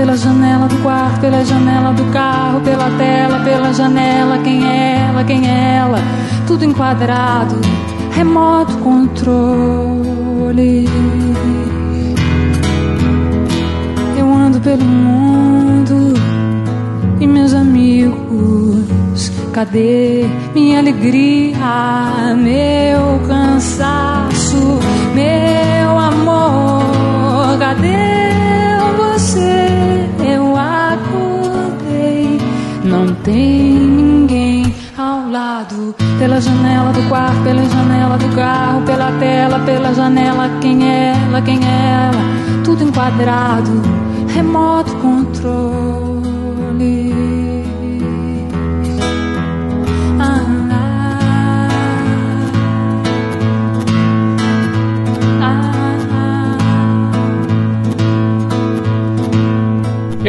Pela 0.10 0.18
janela 0.18 0.68
do 0.68 0.76
quarto, 0.78 1.22
pela 1.22 1.46
janela 1.46 1.94
do 1.94 2.04
carro, 2.06 2.62
pela 2.62 2.90
tela, 2.98 3.42
pela 3.42 3.72
janela. 3.72 4.40
Quem 4.40 4.68
é 4.68 5.06
ela, 5.08 5.24
quem 5.24 5.48
é 5.48 5.76
ela? 5.76 6.00
Tudo 6.48 6.66
enquadrado, 6.66 7.62
remoto 8.10 8.76
controle. 8.80 10.90
Eu 14.18 14.34
ando 14.34 14.60
pelo 14.62 14.84
mundo 14.84 16.16
e 17.20 17.28
meus 17.28 17.54
amigos, 17.54 19.32
cadê 19.54 20.26
minha 20.56 20.80
alegria, 20.80 22.34
meu 22.36 23.20
cansaço, 23.28 24.80
meu 25.14 26.00
amor? 26.00 27.60
Cadê 27.60 28.10
você? 28.94 30.10
Eu 30.24 30.56
acordei, 30.56 32.40
não 32.84 33.14
tem 33.16 33.74
ninguém 33.74 34.76
ao 34.98 35.30
lado. 35.30 35.96
Pela 36.18 36.42
janela 36.42 36.92
do 36.92 37.08
quarto, 37.10 37.42
pela 37.44 37.64
janela 37.66 38.18
do 38.18 38.36
carro, 38.36 38.82
pela 38.84 39.12
tela, 39.20 39.60
pela 39.60 39.94
janela. 39.94 40.50
Quem 40.62 40.90
é 40.90 41.14
ela, 41.28 41.42
quem 41.42 41.60
é 41.64 42.12
ela? 42.12 42.64
Tudo 42.64 42.84
enquadrado, 42.84 43.82
remoto 44.34 44.96
controle. 44.98 46.09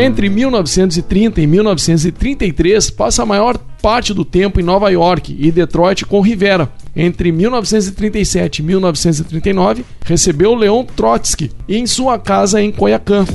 Entre 0.03 0.31
1930 0.31 1.43
e 1.43 1.47
1933, 1.47 2.89
passa 2.89 3.23
a 3.23 3.27
maior 3.27 3.59
parte 3.83 4.15
do 4.15 4.25
tempo 4.25 4.59
em 4.59 4.63
Nova 4.63 4.89
York 4.89 5.37
e 5.39 5.53
Detroit 5.53 6.07
com 6.07 6.23
Rivera. 6.23 6.71
Entre 6.97 7.31
1937 7.31 8.61
e 8.61 8.63
1939, 8.63 9.85
recebeu 10.03 10.55
Leon 10.55 10.87
Trotsky 10.87 11.51
em 11.69 11.87
sua 11.87 12.19
casa 12.19 12.63
em 12.63 12.73
Coiacã. 12.73 13.27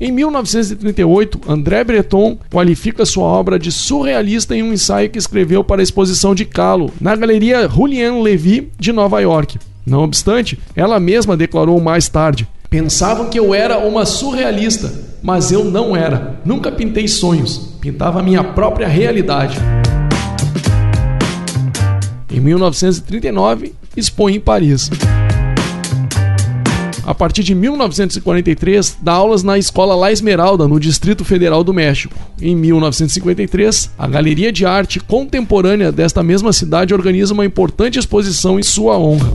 Em 0.00 0.10
1938, 0.10 1.42
André 1.46 1.84
Breton 1.84 2.38
qualifica 2.50 3.04
sua 3.04 3.26
obra 3.26 3.58
de 3.58 3.70
surrealista 3.70 4.56
em 4.56 4.62
um 4.62 4.72
ensaio 4.72 5.10
que 5.10 5.18
escreveu 5.18 5.62
para 5.62 5.82
a 5.82 5.84
exposição 5.84 6.34
de 6.34 6.46
Kahlo 6.46 6.90
na 6.98 7.14
Galeria 7.14 7.68
Julian 7.68 8.22
Levy 8.22 8.72
de 8.78 8.92
Nova 8.92 9.20
York. 9.20 9.58
Não 9.84 10.02
obstante, 10.02 10.58
ela 10.74 10.98
mesma 10.98 11.36
declarou 11.36 11.78
mais 11.82 12.08
tarde: 12.08 12.48
Pensavam 12.72 13.28
que 13.28 13.38
eu 13.38 13.54
era 13.54 13.76
uma 13.76 14.06
surrealista, 14.06 14.90
mas 15.22 15.52
eu 15.52 15.62
não 15.62 15.94
era. 15.94 16.40
Nunca 16.42 16.72
pintei 16.72 17.06
sonhos, 17.06 17.76
pintava 17.78 18.20
a 18.20 18.22
minha 18.22 18.42
própria 18.42 18.88
realidade. 18.88 19.58
Em 22.30 22.40
1939, 22.40 23.74
expõe 23.94 24.36
em 24.36 24.40
Paris. 24.40 24.88
A 27.04 27.14
partir 27.14 27.42
de 27.42 27.54
1943, 27.54 28.96
dá 29.02 29.12
aulas 29.12 29.42
na 29.42 29.58
Escola 29.58 29.94
La 29.94 30.10
Esmeralda, 30.10 30.66
no 30.66 30.80
Distrito 30.80 31.26
Federal 31.26 31.62
do 31.62 31.74
México. 31.74 32.14
Em 32.40 32.56
1953, 32.56 33.90
a 33.98 34.08
Galeria 34.08 34.50
de 34.50 34.64
Arte 34.64 34.98
Contemporânea 34.98 35.92
desta 35.92 36.22
mesma 36.22 36.54
cidade 36.54 36.94
organiza 36.94 37.34
uma 37.34 37.44
importante 37.44 37.98
exposição 37.98 38.58
em 38.58 38.62
sua 38.62 38.96
honra. 38.96 39.30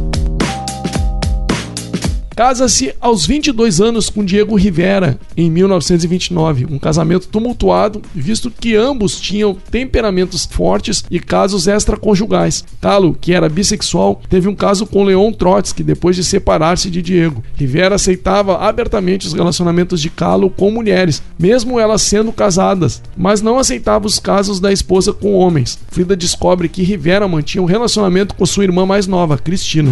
Casa-se 2.38 2.94
aos 3.02 3.26
22 3.26 3.82
anos 3.82 4.12
com 4.12 4.24
Diego 4.24 4.56
Rivera 4.56 5.20
em 5.36 5.50
1929, 5.50 6.68
um 6.70 6.78
casamento 6.78 7.28
tumultuado, 7.28 8.00
visto 8.14 8.52
que 8.52 8.76
ambos 8.76 9.20
tinham 9.20 9.58
temperamentos 9.72 10.46
fortes 10.46 11.04
e 11.10 11.20
casos 11.20 11.66
extraconjugais. 11.66 12.64
Calo, 12.80 13.18
que 13.20 13.34
era 13.34 13.50
bissexual, 13.50 14.22
teve 14.30 14.48
um 14.48 14.54
caso 14.54 14.86
com 14.86 15.04
Leon 15.04 15.32
Trotsky 15.32 15.82
depois 15.82 16.16
de 16.16 16.24
separar-se 16.24 16.92
de 16.92 17.02
Diego. 17.02 17.44
Rivera 17.56 17.96
aceitava 17.96 18.60
abertamente 18.60 19.26
os 19.26 19.34
relacionamentos 19.34 20.00
de 20.00 20.12
Calo 20.12 20.52
com 20.52 20.70
mulheres, 20.70 21.24
mesmo 21.40 21.80
elas 21.80 22.04
sendo 22.04 22.32
casadas, 22.32 23.02
mas 23.18 23.42
não 23.42 23.58
aceitava 23.58 24.06
os 24.06 24.20
casos 24.20 24.60
da 24.60 24.72
esposa 24.72 25.12
com 25.12 25.34
homens. 25.34 25.80
Frida 25.90 26.16
descobre 26.16 26.70
que 26.70 26.84
Rivera 26.84 27.28
mantinha 27.28 27.64
um 27.64 27.66
relacionamento 27.66 28.36
com 28.36 28.46
sua 28.46 28.64
irmã 28.64 28.86
mais 28.86 29.08
nova, 29.08 29.40
Cristina. 29.40 29.90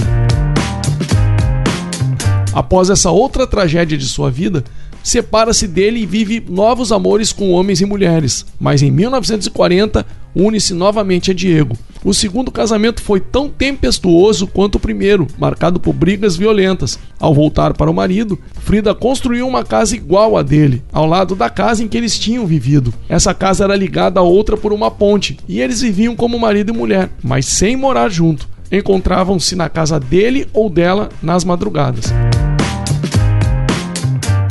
Após 2.55 2.89
essa 2.89 3.11
outra 3.11 3.45
tragédia 3.45 3.97
de 3.97 4.05
sua 4.05 4.31
vida, 4.31 4.63
separa-se 5.03 5.67
dele 5.67 5.99
e 5.99 6.05
vive 6.05 6.41
novos 6.49 6.93
amores 6.93 7.33
com 7.33 7.51
homens 7.51 7.81
e 7.81 7.85
mulheres. 7.85 8.45
Mas 8.57 8.81
em 8.81 8.89
1940, 8.89 10.05
une-se 10.33 10.73
novamente 10.73 11.31
a 11.31 11.33
Diego. 11.33 11.77
O 12.01 12.13
segundo 12.13 12.49
casamento 12.51 13.01
foi 13.01 13.19
tão 13.19 13.49
tempestuoso 13.49 14.47
quanto 14.47 14.75
o 14.75 14.79
primeiro, 14.79 15.27
marcado 15.37 15.81
por 15.81 15.91
brigas 15.91 16.37
violentas. 16.37 16.97
Ao 17.19 17.33
voltar 17.33 17.73
para 17.73 17.91
o 17.91 17.93
marido, 17.93 18.39
Frida 18.61 18.95
construiu 18.95 19.45
uma 19.45 19.63
casa 19.63 19.93
igual 19.93 20.37
à 20.37 20.41
dele, 20.41 20.81
ao 20.93 21.05
lado 21.05 21.35
da 21.35 21.49
casa 21.49 21.83
em 21.83 21.89
que 21.89 21.97
eles 21.97 22.17
tinham 22.17 22.45
vivido. 22.45 22.93
Essa 23.09 23.33
casa 23.33 23.65
era 23.65 23.75
ligada 23.75 24.21
a 24.21 24.23
outra 24.23 24.55
por 24.55 24.71
uma 24.71 24.89
ponte, 24.89 25.37
e 25.45 25.59
eles 25.59 25.81
viviam 25.81 26.15
como 26.15 26.39
marido 26.39 26.71
e 26.71 26.77
mulher, 26.77 27.09
mas 27.21 27.47
sem 27.47 27.75
morar 27.75 28.07
junto. 28.07 28.47
Encontravam-se 28.71 29.55
na 29.55 29.67
casa 29.67 29.99
dele 29.99 30.47
ou 30.53 30.69
dela 30.69 31.09
nas 31.21 31.43
madrugadas. 31.43 32.13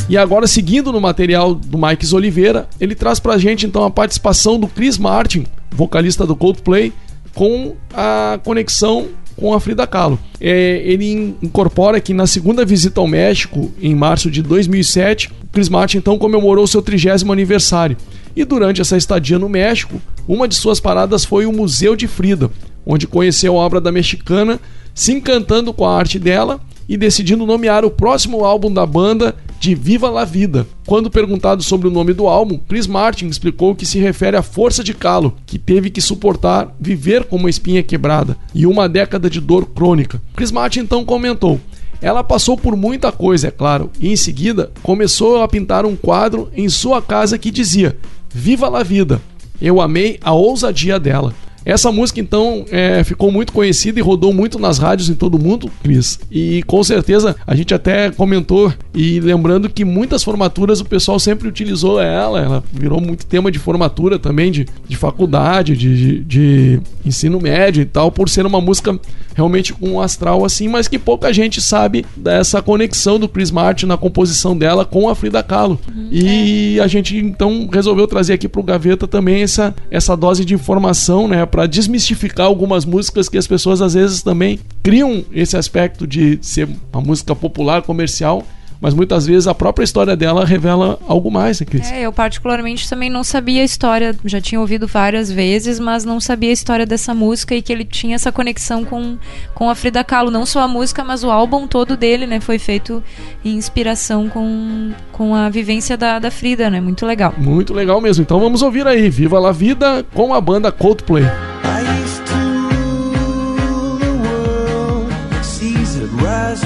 E 0.09 0.19
agora, 0.19 0.47
seguindo 0.47 0.93
no 0.93 1.01
material 1.01 1.55
do 1.55 1.79
Mike 1.79 2.15
Oliveira, 2.15 2.69
ele 2.79 2.95
traz 2.95 3.19
pra 3.19 3.39
gente 3.39 3.65
então 3.65 3.85
a 3.85 3.91
participação 3.91 4.61
do 4.61 4.69
Chris 4.69 4.99
Martin, 4.99 5.47
vocalista 5.71 6.27
do 6.27 6.37
Coldplay, 6.37 6.93
com 7.35 7.75
a 7.93 8.39
conexão 8.45 9.09
com 9.37 9.53
a 9.53 9.61
Frida 9.61 9.87
Kahlo. 9.87 10.19
É, 10.41 10.83
ele 10.85 11.37
incorpora 11.43 12.01
que 12.01 12.15
na 12.15 12.27
segunda 12.27 12.65
visita 12.65 13.01
ao 13.01 13.09
México, 13.09 13.73
em 13.81 13.95
março 13.95 14.31
de 14.31 14.43
2007, 14.43 15.31
Chris 15.53 15.69
Martin 15.69 15.99
então 15.99 16.19
comemorou 16.19 16.67
seu 16.67 16.83
trigésimo 16.83 17.33
aniversário. 17.33 17.97
E 18.37 18.45
durante 18.45 18.81
essa 18.81 18.97
estadia 18.97 19.39
no 19.39 19.49
México, 19.49 20.01
uma 20.27 20.47
de 20.47 20.55
suas 20.55 20.81
paradas 20.81 21.25
foi 21.25 21.47
o 21.47 21.53
Museu 21.53 21.97
de 21.97 22.07
Frida, 22.07 22.51
onde 22.85 23.07
conheceu 23.07 23.57
a 23.57 23.61
obra 23.61 23.81
da 23.81 23.91
mexicana, 23.91 24.61
se 24.95 25.13
encantando 25.13 25.73
com 25.73 25.85
a 25.85 25.97
arte 25.97 26.19
dela 26.19 26.61
e 26.89 26.97
decidindo 26.97 27.47
nomear 27.47 27.85
o 27.85 27.91
próximo 27.91 28.45
álbum 28.45 28.73
da 28.73 28.85
banda 28.87 29.35
de 29.59 29.75
Viva 29.75 30.11
la 30.11 30.25
Vida. 30.25 30.67
Quando 30.87 31.11
perguntado 31.11 31.63
sobre 31.63 31.89
o 31.89 31.91
nome 31.91 32.13
do 32.13 32.27
álbum, 32.27 32.59
Chris 32.69 32.87
Martin 32.87 33.27
explicou 33.27 33.75
que 33.75 33.87
se 33.87 33.99
refere 33.99 34.37
à 34.37 34.43
força 34.43 34.85
de 34.85 34.93
Calo, 34.93 35.35
que 35.47 35.59
teve 35.59 35.91
que 35.91 36.01
suportar 36.01 36.75
viver 36.79 37.25
com 37.25 37.37
uma 37.37 37.51
espinha 37.51 37.83
quebrada 37.83 38.37
e 38.55 38.67
uma 38.67 38.89
década 38.89 39.31
de 39.31 39.41
dor 39.41 39.67
crônica. 39.67 40.21
Chris 40.37 40.51
Martin 40.51 40.81
então 40.81 41.05
comentou: 41.05 41.59
ela 42.03 42.23
passou 42.23 42.57
por 42.57 42.77
muita 42.77 43.11
coisa, 43.11 43.49
é 43.49 43.51
claro, 43.51 43.91
e 43.99 44.11
em 44.11 44.17
seguida 44.17 44.71
começou 44.83 45.43
a 45.43 45.49
pintar 45.49 45.87
um 45.87 45.97
quadro 45.97 46.51
em 46.55 46.69
sua 46.69 47.01
casa 47.01 47.39
que 47.39 47.51
dizia: 47.51 47.97
Viva 48.29 48.69
la 48.69 48.83
vida! 48.83 49.23
Eu 49.61 49.81
amei 49.81 50.19
a 50.21 50.33
ousadia 50.33 51.01
dela. 51.01 51.33
Essa 51.65 51.91
música, 51.91 52.21
então, 52.21 52.65
é, 52.71 53.03
ficou 53.05 53.33
muito 53.33 53.53
conhecida 53.53 53.99
e 53.99 54.03
rodou 54.03 54.33
muito 54.33 54.59
nas 54.59 54.79
rádios 54.79 55.09
em 55.09 55.15
todo 55.15 55.37
o 55.37 55.43
mundo, 55.43 55.71
Cris. 55.83 56.19
E 56.31 56.63
com 56.65 56.83
certeza 56.85 57.37
a 57.47 57.55
gente 57.55 57.73
até 57.73 58.11
comentou, 58.11 58.73
e 58.95 59.19
lembrando 59.21 59.69
que 59.69 59.85
muitas 59.85 60.23
formaturas 60.23 60.81
o 60.81 60.85
pessoal 60.85 61.19
sempre 61.19 61.49
utilizou 61.49 62.01
ela, 62.01 62.41
ela 62.41 62.65
virou 62.73 63.01
muito 63.01 63.27
tema 63.27 63.51
de 63.51 63.59
formatura 63.59 64.19
também, 64.19 64.51
de, 64.53 64.67
de 64.87 64.97
faculdade, 64.97 65.77
de, 65.77 65.97
de, 65.97 66.21
de 66.25 66.81
ensino 67.05 67.41
médio 67.41 67.83
e 67.83 67.87
tal, 67.87 68.11
por 68.13 68.29
ser 68.29 68.45
uma 68.45 68.61
música 68.61 68.99
realmente 69.35 69.73
com 69.73 69.91
um 69.91 70.01
astral 70.01 70.45
assim, 70.45 70.69
mas 70.69 70.87
que 70.87 70.99
pouca 70.99 71.33
gente 71.33 71.61
sabe 71.61 72.07
dessa 72.17 72.63
conexão 72.63 73.19
do 73.19 73.29
Chris 73.29 73.51
Martin 73.51 73.87
na 73.87 73.97
composição 73.97 74.57
dela 74.57 74.85
com 74.85 75.09
a 75.09 75.15
Frida 75.15 75.43
Kahlo. 75.43 75.79
e 76.11 76.79
a 76.81 76.87
gente 76.87 77.17
então 77.17 77.69
resolveu 77.73 78.07
trazer 78.07 78.35
aqui 78.35 78.49
pro 78.49 78.63
Gaveta 78.63 79.07
também 79.07 79.43
essa, 79.43 79.75
essa 79.91 80.17
dose 80.17 80.45
de 80.45 80.55
informação, 80.55 81.27
né, 81.27 81.45
para 81.55 81.69
desmistificar 81.69 82.47
algumas 82.47 82.85
músicas 82.85 83.29
que 83.29 83.39
as 83.39 83.47
pessoas 83.47 83.81
às 83.81 83.95
vezes 83.95 84.25
também 84.25 84.59
criam 84.83 85.25
esse 85.33 85.57
aspecto 85.57 86.05
de 86.05 86.37
ser 86.43 86.69
uma 86.93 87.01
música 87.01 87.33
popular, 87.33 87.81
comercial, 87.83 88.45
mas 88.81 88.93
muitas 88.93 89.25
vezes 89.25 89.47
a 89.47 89.55
própria 89.55 89.85
história 89.85 90.17
dela 90.17 90.45
revela 90.45 90.99
algo 91.07 91.31
mais, 91.31 91.61
né, 91.61 91.67
Cris? 91.67 91.93
É, 91.93 92.01
eu 92.03 92.13
particularmente 92.13 92.89
também 92.89 93.09
não 93.09 93.23
sabia 93.23 93.63
a 93.63 93.65
história, 93.65 94.17
já 94.25 94.41
tinha 94.41 94.61
ouvido 94.61 94.89
várias 94.89 95.31
vezes, 95.31 95.79
mas 95.79 96.05
não 96.05 96.19
sabia 96.19 96.51
a 96.51 96.53
história 96.53 96.85
dessa 96.85 97.15
música 97.15 97.55
e 97.55 97.63
que 97.63 97.73
ele 97.73 97.85
tinha 97.85 98.17
essa 98.17 98.33
conexão 98.33 98.85
com, 98.85 99.17
com 99.55 99.71
a 99.71 99.77
Frida 99.77 100.03
Kahlo. 100.03 100.33
Não 100.33 100.45
só 100.45 100.61
a 100.61 100.67
música, 100.67 101.05
mas 101.05 101.23
o 101.23 101.31
álbum 101.31 101.69
todo 101.69 101.97
dele, 101.97 102.27
né? 102.27 102.41
Foi 102.41 102.59
feito 102.59 103.01
em 103.45 103.55
inspiração 103.55 104.29
com, 104.29 104.91
com 105.13 105.37
a 105.37 105.49
vivência 105.49 105.97
da, 105.97 106.19
da 106.19 106.33
Frida, 106.33 106.69
né? 106.69 106.81
Muito 106.81 107.07
legal. 107.07 107.33
Muito 107.39 107.73
legal 107.73 108.01
mesmo. 108.01 108.23
Então 108.23 108.41
vamos 108.41 108.61
ouvir 108.61 108.89
aí, 108.89 109.09
Viva 109.09 109.39
la 109.39 109.53
Vida 109.53 110.05
com 110.13 110.35
a 110.35 110.41
banda 110.41 110.73
Coldplay. 110.73 111.25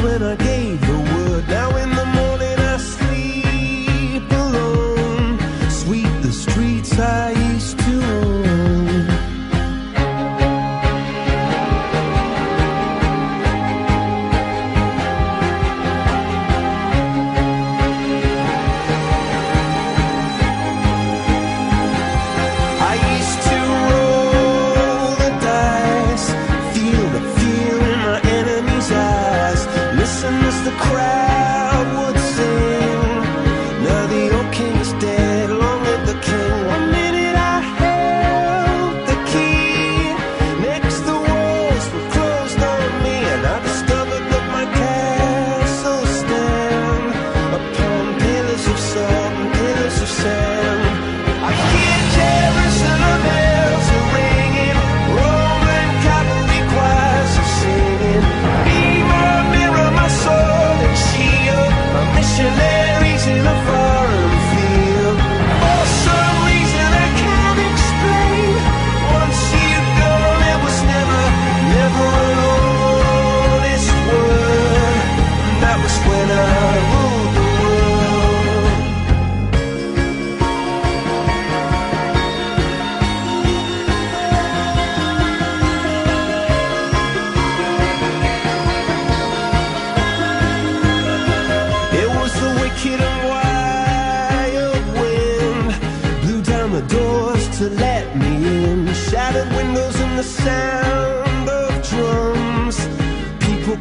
When 0.03 0.23
I 0.23 0.37
gave 0.37 0.58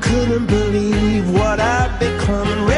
couldn't 0.01 0.47
believe 0.47 1.29
what 1.31 1.59
I'd 1.59 1.97
become. 1.99 2.76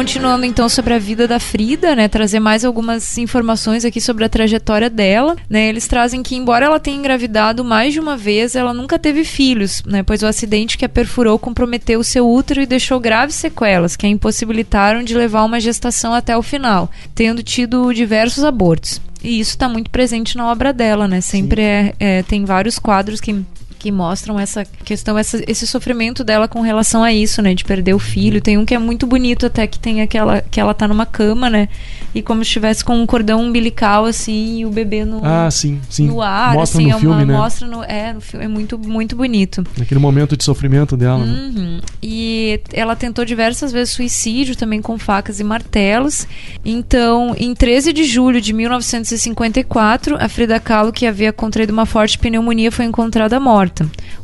Continuando 0.00 0.46
então 0.46 0.66
sobre 0.66 0.94
a 0.94 0.98
vida 0.98 1.28
da 1.28 1.38
Frida, 1.38 1.94
né, 1.94 2.08
trazer 2.08 2.40
mais 2.40 2.64
algumas 2.64 3.18
informações 3.18 3.84
aqui 3.84 4.00
sobre 4.00 4.24
a 4.24 4.30
trajetória 4.30 4.88
dela, 4.88 5.36
né? 5.46 5.68
Eles 5.68 5.86
trazem 5.86 6.22
que 6.22 6.34
embora 6.34 6.64
ela 6.64 6.80
tenha 6.80 6.96
engravidado 6.96 7.62
mais 7.62 7.92
de 7.92 8.00
uma 8.00 8.16
vez, 8.16 8.54
ela 8.56 8.72
nunca 8.72 8.98
teve 8.98 9.26
filhos, 9.26 9.82
né? 9.84 10.02
Pois 10.02 10.22
o 10.22 10.26
acidente 10.26 10.78
que 10.78 10.86
a 10.86 10.88
perfurou 10.88 11.38
comprometeu 11.38 12.00
o 12.00 12.04
seu 12.04 12.26
útero 12.26 12.62
e 12.62 12.66
deixou 12.66 12.98
graves 12.98 13.34
sequelas 13.34 13.94
que 13.94 14.06
a 14.06 14.08
impossibilitaram 14.08 15.02
de 15.02 15.14
levar 15.14 15.44
uma 15.44 15.60
gestação 15.60 16.14
até 16.14 16.34
o 16.34 16.42
final, 16.42 16.90
tendo 17.14 17.42
tido 17.42 17.92
diversos 17.92 18.42
abortos. 18.42 19.02
E 19.22 19.38
isso 19.38 19.50
está 19.50 19.68
muito 19.68 19.90
presente 19.90 20.34
na 20.34 20.50
obra 20.50 20.72
dela, 20.72 21.06
né? 21.06 21.20
Sempre 21.20 21.60
é, 21.60 21.94
é, 22.00 22.22
tem 22.22 22.46
vários 22.46 22.78
quadros 22.78 23.20
que 23.20 23.44
que 23.80 23.90
mostram 23.90 24.38
essa 24.38 24.62
questão, 24.84 25.16
essa, 25.16 25.42
esse 25.50 25.66
sofrimento 25.66 26.22
dela 26.22 26.46
com 26.46 26.60
relação 26.60 27.02
a 27.02 27.10
isso, 27.12 27.40
né? 27.40 27.54
De 27.54 27.64
perder 27.64 27.94
o 27.94 27.98
filho. 27.98 28.40
Tem 28.40 28.58
um 28.58 28.64
que 28.66 28.74
é 28.74 28.78
muito 28.78 29.06
bonito 29.06 29.46
até 29.46 29.66
que 29.66 29.78
tem 29.78 30.02
aquela 30.02 30.42
que 30.42 30.60
ela 30.60 30.74
tá 30.74 30.86
numa 30.86 31.06
cama, 31.06 31.48
né? 31.48 31.68
E 32.14 32.20
como 32.20 32.44
se 32.44 32.48
estivesse 32.48 32.84
com 32.84 33.00
um 33.00 33.06
cordão 33.06 33.40
umbilical 33.42 34.04
assim 34.04 34.58
e 34.58 34.66
o 34.66 34.70
bebê 34.70 35.04
no, 35.04 35.20
Ah, 35.24 35.50
sim, 35.50 35.80
sim. 35.88 36.06
no 36.08 36.20
ar, 36.20 36.52
Mostra 36.54 36.78
assim, 36.80 36.90
no 36.90 36.96
é 36.96 37.00
filme, 37.00 37.14
uma, 37.16 37.24
né? 37.24 37.32
mostra 37.34 37.66
no, 37.66 37.82
é, 37.82 38.12
no 38.12 38.20
filme, 38.20 38.44
é 38.44 38.48
muito 38.48 38.78
muito 38.78 39.16
bonito. 39.16 39.64
Naquele 39.78 39.98
momento 40.00 40.36
de 40.36 40.44
sofrimento 40.44 40.94
dela, 40.96 41.24
né? 41.24 41.32
Uhum. 41.32 41.80
E 42.02 42.60
ela 42.74 42.94
tentou 42.94 43.24
diversas 43.24 43.72
vezes 43.72 43.94
suicídio, 43.94 44.54
também 44.56 44.82
com 44.82 44.98
facas 44.98 45.40
e 45.40 45.44
martelos. 45.44 46.26
Então, 46.64 47.34
em 47.38 47.54
13 47.54 47.92
de 47.94 48.04
julho 48.04 48.40
de 48.42 48.52
1954, 48.52 50.16
a 50.20 50.28
Frida 50.28 50.60
Kahlo, 50.60 50.92
que 50.92 51.06
havia 51.06 51.32
contraído 51.32 51.72
uma 51.72 51.86
forte 51.86 52.18
pneumonia, 52.18 52.70
foi 52.70 52.84
encontrada 52.84 53.40
morta. 53.40 53.69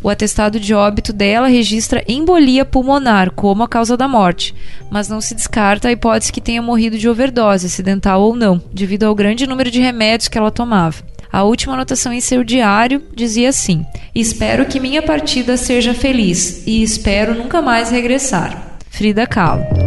O 0.02 0.08
atestado 0.08 0.60
de 0.60 0.74
óbito 0.74 1.12
dela 1.12 1.48
registra 1.48 2.04
embolia 2.06 2.64
pulmonar 2.64 3.30
como 3.30 3.62
a 3.62 3.68
causa 3.68 3.96
da 3.96 4.06
morte, 4.06 4.54
mas 4.90 5.08
não 5.08 5.20
se 5.20 5.34
descarta 5.34 5.88
a 5.88 5.92
hipótese 5.92 6.32
que 6.32 6.40
tenha 6.40 6.62
morrido 6.62 6.98
de 6.98 7.08
overdose, 7.08 7.66
acidental 7.66 8.22
ou 8.22 8.36
não, 8.36 8.62
devido 8.72 9.04
ao 9.04 9.14
grande 9.14 9.46
número 9.46 9.70
de 9.70 9.80
remédios 9.80 10.28
que 10.28 10.38
ela 10.38 10.50
tomava. 10.50 11.02
A 11.32 11.42
última 11.42 11.74
anotação 11.74 12.12
em 12.12 12.20
seu 12.20 12.44
diário 12.44 13.02
dizia 13.14 13.48
assim: 13.48 13.84
Espero 14.14 14.66
que 14.66 14.80
minha 14.80 15.02
partida 15.02 15.56
seja 15.56 15.92
feliz 15.92 16.66
e 16.66 16.82
espero 16.82 17.34
nunca 17.34 17.60
mais 17.60 17.90
regressar. 17.90 18.78
Frida 18.90 19.26
Kahlo. 19.26 19.85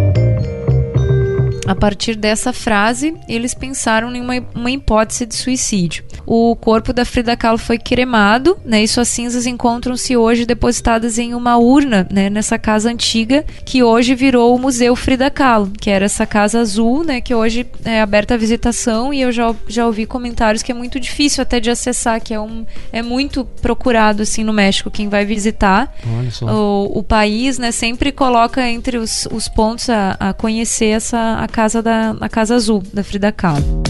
A 1.70 1.76
partir 1.76 2.16
dessa 2.16 2.52
frase, 2.52 3.14
eles 3.28 3.54
pensaram 3.54 4.12
em 4.16 4.20
uma, 4.20 4.34
uma 4.56 4.72
hipótese 4.72 5.24
de 5.24 5.36
suicídio. 5.36 6.04
O 6.26 6.56
corpo 6.56 6.92
da 6.92 7.06
Frida 7.06 7.38
Kahlo 7.38 7.60
foi 7.60 7.78
cremado, 7.78 8.58
né, 8.66 8.84
e 8.84 8.88
suas 8.88 9.08
cinzas 9.08 9.46
encontram-se 9.46 10.18
hoje 10.18 10.48
depositadas 10.48 11.20
em 11.20 11.36
uma 11.36 11.58
urna, 11.58 12.08
né, 12.12 12.28
nessa 12.28 12.58
casa 12.58 12.90
antiga 12.90 13.46
que 13.64 13.84
hoje 13.84 14.16
virou 14.16 14.56
o 14.56 14.60
Museu 14.60 14.96
Frida 14.96 15.30
Kahlo, 15.30 15.72
que 15.80 15.92
era 15.92 16.06
essa 16.06 16.26
casa 16.26 16.60
azul, 16.60 17.04
né, 17.04 17.22
que 17.22 17.36
hoje 17.36 17.68
é 17.86 18.02
aberta 18.02 18.34
à 18.34 18.38
visitação 18.38 19.14
e 19.14 19.22
eu 19.22 19.32
já, 19.32 19.54
já 19.68 19.86
ouvi 19.86 20.08
comentários 20.08 20.64
que 20.64 20.72
é 20.72 20.76
muito 20.76 21.00
difícil 21.00 21.44
até 21.44 21.60
de 21.60 21.70
acessar, 21.70 22.20
que 22.20 22.34
é 22.34 22.40
um 22.40 22.66
é 22.92 23.04
muito 23.04 23.46
procurado 23.46 24.24
assim 24.24 24.44
no 24.44 24.54
México 24.54 24.90
quem 24.90 25.08
vai 25.08 25.24
visitar 25.24 25.96
o, 26.42 27.00
o 27.00 27.04
país, 27.04 27.60
né, 27.60 27.72
sempre 27.72 28.12
coloca 28.12 28.68
entre 28.68 28.98
os, 28.98 29.28
os 29.32 29.48
pontos 29.48 29.88
a, 29.88 30.18
a 30.20 30.34
conhecer 30.34 30.88
essa 30.88 31.36
a 31.36 31.48
casa 31.60 31.82
da 31.82 32.16
a 32.22 32.30
casa 32.30 32.56
azul 32.56 32.82
da 32.94 33.04
Frida 33.04 33.34
Kahlo. 33.34 33.84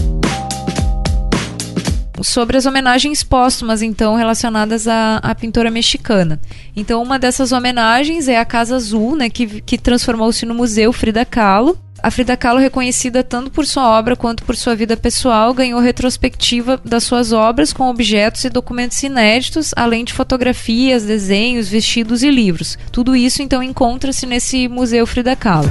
Sobre 2.20 2.56
as 2.56 2.66
homenagens 2.66 3.22
póstumas, 3.22 3.80
então, 3.80 4.16
relacionadas 4.16 4.88
à, 4.88 5.18
à 5.18 5.32
pintora 5.36 5.70
mexicana. 5.70 6.40
Então, 6.74 7.00
uma 7.00 7.16
dessas 7.16 7.52
homenagens 7.52 8.26
é 8.26 8.36
a 8.38 8.44
Casa 8.44 8.74
Azul, 8.74 9.16
né, 9.16 9.30
que, 9.30 9.62
que 9.62 9.78
transformou-se 9.78 10.44
no 10.44 10.54
Museu 10.54 10.92
Frida 10.92 11.24
Kahlo. 11.24 11.78
A 12.02 12.10
Frida 12.10 12.36
Kahlo, 12.36 12.58
reconhecida 12.58 13.22
tanto 13.22 13.50
por 13.50 13.64
sua 13.64 13.88
obra 13.98 14.16
quanto 14.16 14.44
por 14.44 14.56
sua 14.56 14.74
vida 14.74 14.96
pessoal, 14.96 15.54
ganhou 15.54 15.80
retrospectiva 15.80 16.78
das 16.84 17.04
suas 17.04 17.32
obras 17.32 17.72
com 17.72 17.88
objetos 17.88 18.44
e 18.44 18.50
documentos 18.50 19.02
inéditos, 19.02 19.72
além 19.76 20.04
de 20.04 20.12
fotografias, 20.12 21.04
desenhos, 21.04 21.68
vestidos 21.68 22.22
e 22.22 22.30
livros. 22.30 22.76
Tudo 22.92 23.16
isso, 23.16 23.42
então, 23.42 23.62
encontra-se 23.62 24.26
nesse 24.26 24.68
Museu 24.68 25.06
Frida 25.06 25.34
Kahlo. 25.34 25.70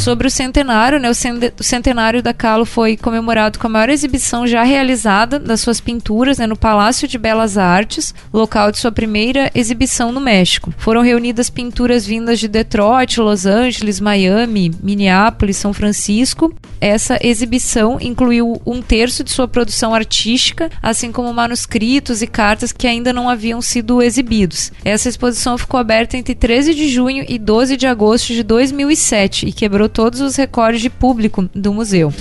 Sobre 0.00 0.26
o 0.26 0.30
centenário, 0.30 0.98
né, 0.98 1.10
o 1.10 1.14
cen- 1.14 1.38
o 1.58 1.62
centenário 1.62 2.22
da 2.22 2.32
Kahlo 2.32 2.64
foi 2.64 2.96
comemorado 2.96 3.58
com 3.58 3.66
a 3.66 3.70
maior 3.70 3.90
exibição 3.90 4.46
já 4.46 4.62
realizada 4.62 5.38
das 5.38 5.60
suas 5.60 5.78
pinturas 5.78 6.38
né, 6.38 6.46
no 6.46 6.56
Palácio 6.56 7.06
de 7.06 7.18
Belas 7.18 7.58
Artes, 7.58 8.14
local 8.32 8.72
de 8.72 8.78
sua 8.78 8.90
primeira 8.90 9.50
exibição 9.54 10.10
no 10.10 10.18
México. 10.18 10.72
Foram 10.78 11.02
reunidas 11.02 11.50
pinturas 11.50 12.06
vindas 12.06 12.40
de 12.40 12.48
Detroit, 12.48 13.20
Los 13.20 13.44
Angeles, 13.44 14.00
Miami, 14.00 14.72
Minneapolis, 14.82 15.58
São 15.58 15.74
Francisco. 15.74 16.50
Essa 16.80 17.18
exibição 17.22 17.98
incluiu 18.00 18.58
um 18.64 18.80
terço 18.80 19.22
de 19.22 19.30
sua 19.30 19.46
produção 19.46 19.94
artística, 19.94 20.70
assim 20.82 21.12
como 21.12 21.30
manuscritos 21.34 22.22
e 22.22 22.26
cartas 22.26 22.72
que 22.72 22.86
ainda 22.86 23.12
não 23.12 23.28
haviam 23.28 23.60
sido 23.60 24.00
exibidos. 24.00 24.72
Essa 24.82 25.10
exposição 25.10 25.58
ficou 25.58 25.78
aberta 25.78 26.16
entre 26.16 26.34
13 26.34 26.74
de 26.74 26.88
junho 26.88 27.22
e 27.28 27.38
12 27.38 27.76
de 27.76 27.86
agosto 27.86 28.28
de 28.32 28.42
2007 28.42 29.46
e 29.46 29.52
quebrou 29.52 29.89
todos 29.90 30.20
os 30.20 30.36
recordes 30.36 30.80
de 30.80 30.88
público 30.88 31.48
do 31.54 31.72
museu. 31.72 32.12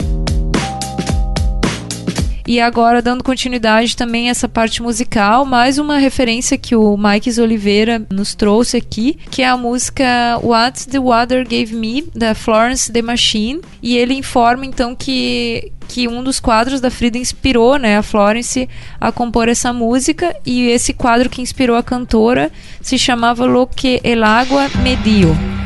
E 2.50 2.60
agora, 2.60 3.00
dando 3.00 3.24
continuidade 3.24 3.96
também 3.96 4.28
a 4.28 4.32
essa 4.32 4.50
parte 4.50 4.82
musical, 4.82 5.46
mais 5.46 5.78
uma 5.78 6.00
referência 6.00 6.58
que 6.58 6.76
o 6.76 6.98
Mike 6.98 7.40
Oliveira 7.40 8.04
nos 8.10 8.34
trouxe 8.34 8.76
aqui, 8.76 9.20
que 9.30 9.44
é 9.44 9.48
a 9.48 9.56
música 9.56 10.04
What 10.42 10.88
the 10.88 11.00
Water 11.00 11.48
Gave 11.48 11.76
Me, 11.76 12.10
da 12.16 12.34
Florence 12.34 12.92
The 12.92 13.04
Machine. 13.04 13.62
E 13.84 13.96
ele 13.96 14.16
informa 14.16 14.66
então 14.66 14.96
que 14.96 15.72
que 15.88 16.08
um 16.08 16.24
dos 16.24 16.40
quadros 16.40 16.80
da 16.80 16.92
Frida 16.92 17.18
inspirou 17.18 17.78
né, 17.78 17.98
a 17.98 18.04
Florence 18.04 18.70
a 19.02 19.12
compor 19.12 19.50
essa 19.50 19.74
música 19.74 20.36
e 20.46 20.68
esse 20.70 20.94
quadro 20.94 21.30
que 21.30 21.42
inspirou 21.42 21.76
a 21.76 21.84
cantora 21.84 22.52
se 22.80 22.98
chamava 22.98 23.46
Lo 23.46 23.66
que 23.68 24.00
el 24.04 24.24
agua 24.24 24.70
me 24.84 24.96
dio. 24.96 25.59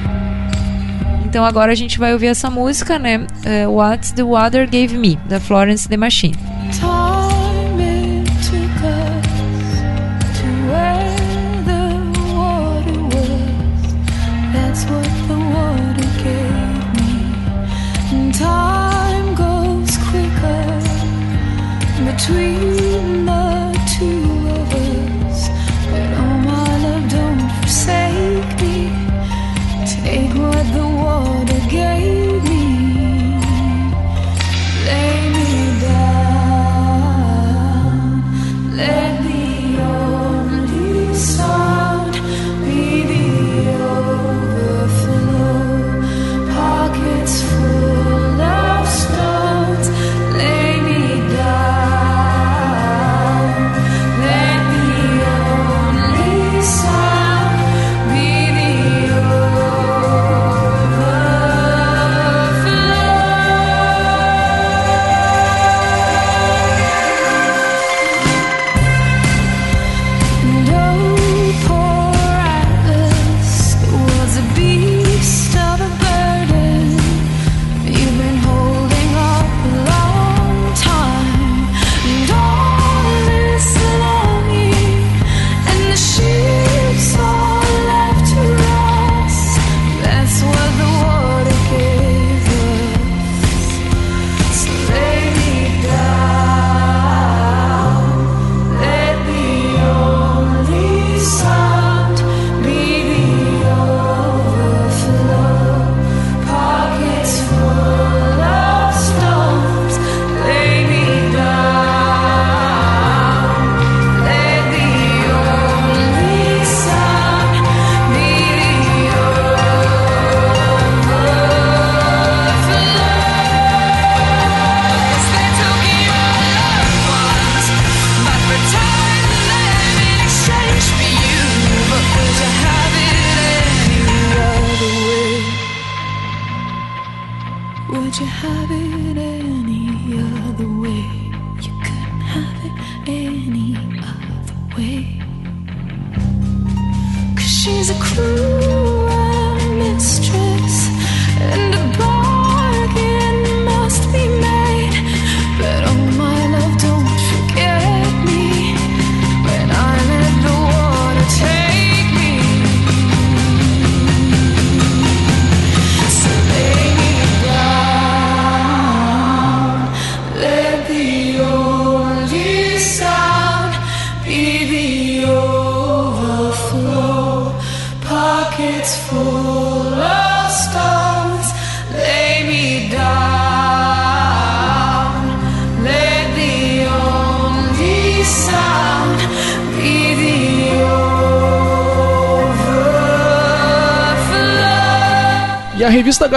Então 1.34 1.43
agora 1.43 1.72
a 1.72 1.76
gente 1.76 1.98
vai 1.98 2.13
ouvir 2.13 2.28
essa 2.28 2.48
música, 2.48 3.00
né? 3.00 3.26
eh, 3.43 3.67
What 3.67 4.13
the 4.13 4.22
Water 4.22 4.69
Gave 4.69 4.96
Me, 4.96 5.15
da 5.28 5.39
Florence 5.39 5.89
The 5.89 5.98
Machine. 5.98 6.36
Time 6.80 7.80
it 7.80 8.28
took 8.43 8.84
us 8.84 9.13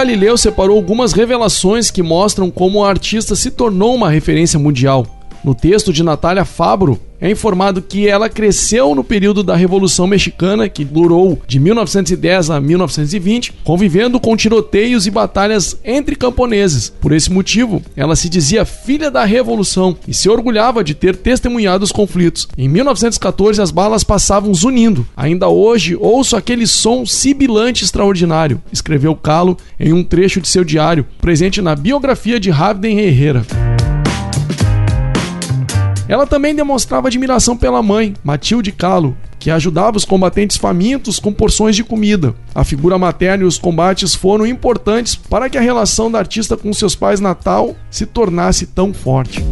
Galileu 0.07 0.37
separou 0.37 0.77
algumas 0.77 1.11
revelações 1.11 1.91
que 1.91 2.01
mostram 2.01 2.49
como 2.49 2.81
a 2.81 2.89
artista 2.89 3.35
se 3.35 3.51
tornou 3.51 3.93
uma 3.93 4.09
referência 4.09 4.57
mundial. 4.57 5.05
No 5.47 5.55
texto 5.55 5.93
de 5.93 6.03
Natália 6.03 6.43
Fabro, 6.43 6.99
é 7.21 7.31
informado 7.31 7.81
que 7.81 8.05
ela 8.05 8.27
cresceu 8.27 8.93
no 8.93 9.01
período 9.01 9.41
da 9.41 9.55
Revolução 9.55 10.05
Mexicana, 10.05 10.67
que 10.67 10.83
durou 10.83 11.41
de 11.47 11.57
1910 11.57 12.49
a 12.49 12.59
1920, 12.59 13.53
convivendo 13.63 14.19
com 14.19 14.35
tiroteios 14.35 15.07
e 15.07 15.09
batalhas 15.09 15.79
entre 15.85 16.17
camponeses. 16.17 16.89
Por 16.99 17.13
esse 17.13 17.31
motivo, 17.31 17.81
ela 17.95 18.13
se 18.13 18.27
dizia 18.27 18.65
filha 18.65 19.09
da 19.09 19.23
Revolução 19.23 19.95
e 20.05 20.13
se 20.13 20.27
orgulhava 20.27 20.83
de 20.83 20.93
ter 20.93 21.15
testemunhado 21.15 21.85
os 21.85 21.93
conflitos. 21.93 22.45
Em 22.57 22.67
1914, 22.67 23.61
as 23.61 23.71
balas 23.71 24.03
passavam 24.03 24.53
zunindo. 24.53 25.07
Ainda 25.15 25.47
hoje, 25.47 25.95
ouço 25.97 26.35
aquele 26.35 26.67
som 26.67 27.05
sibilante 27.05 27.85
extraordinário, 27.85 28.61
escreveu 28.69 29.15
Calo 29.15 29.55
em 29.79 29.93
um 29.93 30.03
trecho 30.03 30.41
de 30.41 30.49
seu 30.49 30.65
diário, 30.65 31.05
presente 31.21 31.61
na 31.61 31.73
biografia 31.73 32.37
de 32.37 32.49
Ravden 32.49 32.99
Herrera. 32.99 33.45
Ela 36.07 36.25
também 36.25 36.55
demonstrava 36.55 37.07
admiração 37.07 37.57
pela 37.57 37.83
mãe, 37.83 38.13
Matilde 38.23 38.71
Calo, 38.71 39.15
que 39.37 39.51
ajudava 39.51 39.97
os 39.97 40.05
combatentes 40.05 40.57
famintos 40.57 41.19
com 41.19 41.33
porções 41.33 41.75
de 41.75 41.83
comida. 41.83 42.33
A 42.55 42.63
figura 42.63 42.97
materna 42.97 43.43
e 43.43 43.47
os 43.47 43.57
combates 43.57 44.15
foram 44.15 44.45
importantes 44.45 45.15
para 45.15 45.49
que 45.49 45.57
a 45.57 45.61
relação 45.61 46.09
da 46.09 46.19
artista 46.19 46.55
com 46.55 46.71
seus 46.73 46.95
pais 46.95 47.19
natal 47.19 47.75
se 47.89 48.05
tornasse 48.05 48.65
tão 48.67 48.93
forte. 48.93 49.43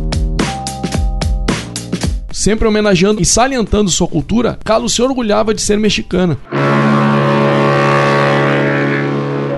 Sempre 2.32 2.68
homenageando 2.68 3.22
e 3.22 3.26
salientando 3.26 3.90
sua 3.90 4.08
cultura, 4.08 4.60
Calo 4.64 4.90
se 4.90 5.02
orgulhava 5.02 5.54
de 5.54 5.62
ser 5.62 5.78
mexicana. 5.78 6.38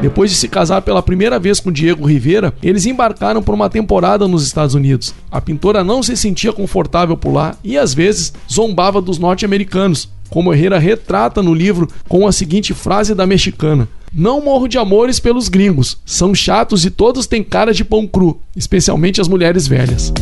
Depois 0.02 0.30
de 0.30 0.38
se 0.38 0.48
casar 0.48 0.82
pela 0.82 1.02
primeira 1.02 1.40
vez 1.40 1.60
com 1.60 1.72
Diego 1.72 2.06
Rivera, 2.06 2.54
eles 2.62 2.86
embarcaram 2.86 3.42
por 3.42 3.56
uma 3.56 3.70
temporada 3.70 4.28
nos 4.28 4.46
Estados 4.46 4.76
Unidos. 4.76 5.14
A 5.32 5.42
pintora 5.42 5.84
não 5.84 6.04
se 6.04 6.16
sentia 6.16 6.54
confortável 6.54 7.18
por 7.18 7.34
lá 7.34 7.56
e 7.64 7.78
às 7.78 7.94
vezes 7.94 8.34
zombava 8.52 9.02
dos 9.02 9.18
norte-americanos, 9.18 10.10
como 10.30 10.54
Herrera 10.54 10.78
retrata 10.78 11.42
no 11.42 11.54
livro 11.54 11.88
com 12.08 12.28
a 12.28 12.32
seguinte 12.32 12.74
frase 12.74 13.16
da 13.16 13.26
mexicana: 13.26 13.88
Não 14.14 14.44
morro 14.44 14.68
de 14.68 14.78
amores 14.78 15.20
pelos 15.20 15.50
gringos, 15.50 15.98
são 16.06 16.36
chatos 16.36 16.86
e 16.86 16.92
todos 16.92 17.26
têm 17.26 17.44
cara 17.44 17.74
de 17.74 17.84
pão 17.84 18.06
cru, 18.06 18.40
especialmente 18.56 19.20
as 19.20 19.28
mulheres 19.28 19.68
velhas. 19.68 20.14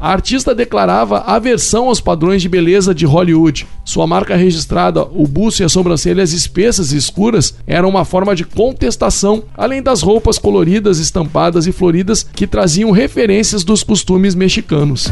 A 0.00 0.10
artista 0.10 0.54
declarava 0.54 1.18
aversão 1.18 1.88
aos 1.88 2.00
padrões 2.00 2.40
de 2.40 2.48
beleza 2.48 2.94
de 2.94 3.04
Hollywood. 3.04 3.66
Sua 3.84 4.06
marca 4.06 4.34
registrada, 4.34 5.02
o 5.02 5.28
buço 5.28 5.60
e 5.60 5.64
as 5.64 5.72
sobrancelhas 5.72 6.32
espessas 6.32 6.90
e 6.90 6.96
escuras, 6.96 7.54
eram 7.66 7.90
uma 7.90 8.06
forma 8.06 8.34
de 8.34 8.44
contestação, 8.44 9.44
além 9.54 9.82
das 9.82 10.00
roupas 10.00 10.38
coloridas, 10.38 10.98
estampadas 10.98 11.66
e 11.66 11.72
floridas 11.72 12.22
que 12.22 12.46
traziam 12.46 12.90
referências 12.92 13.62
dos 13.62 13.82
costumes 13.82 14.34
mexicanos. 14.34 15.06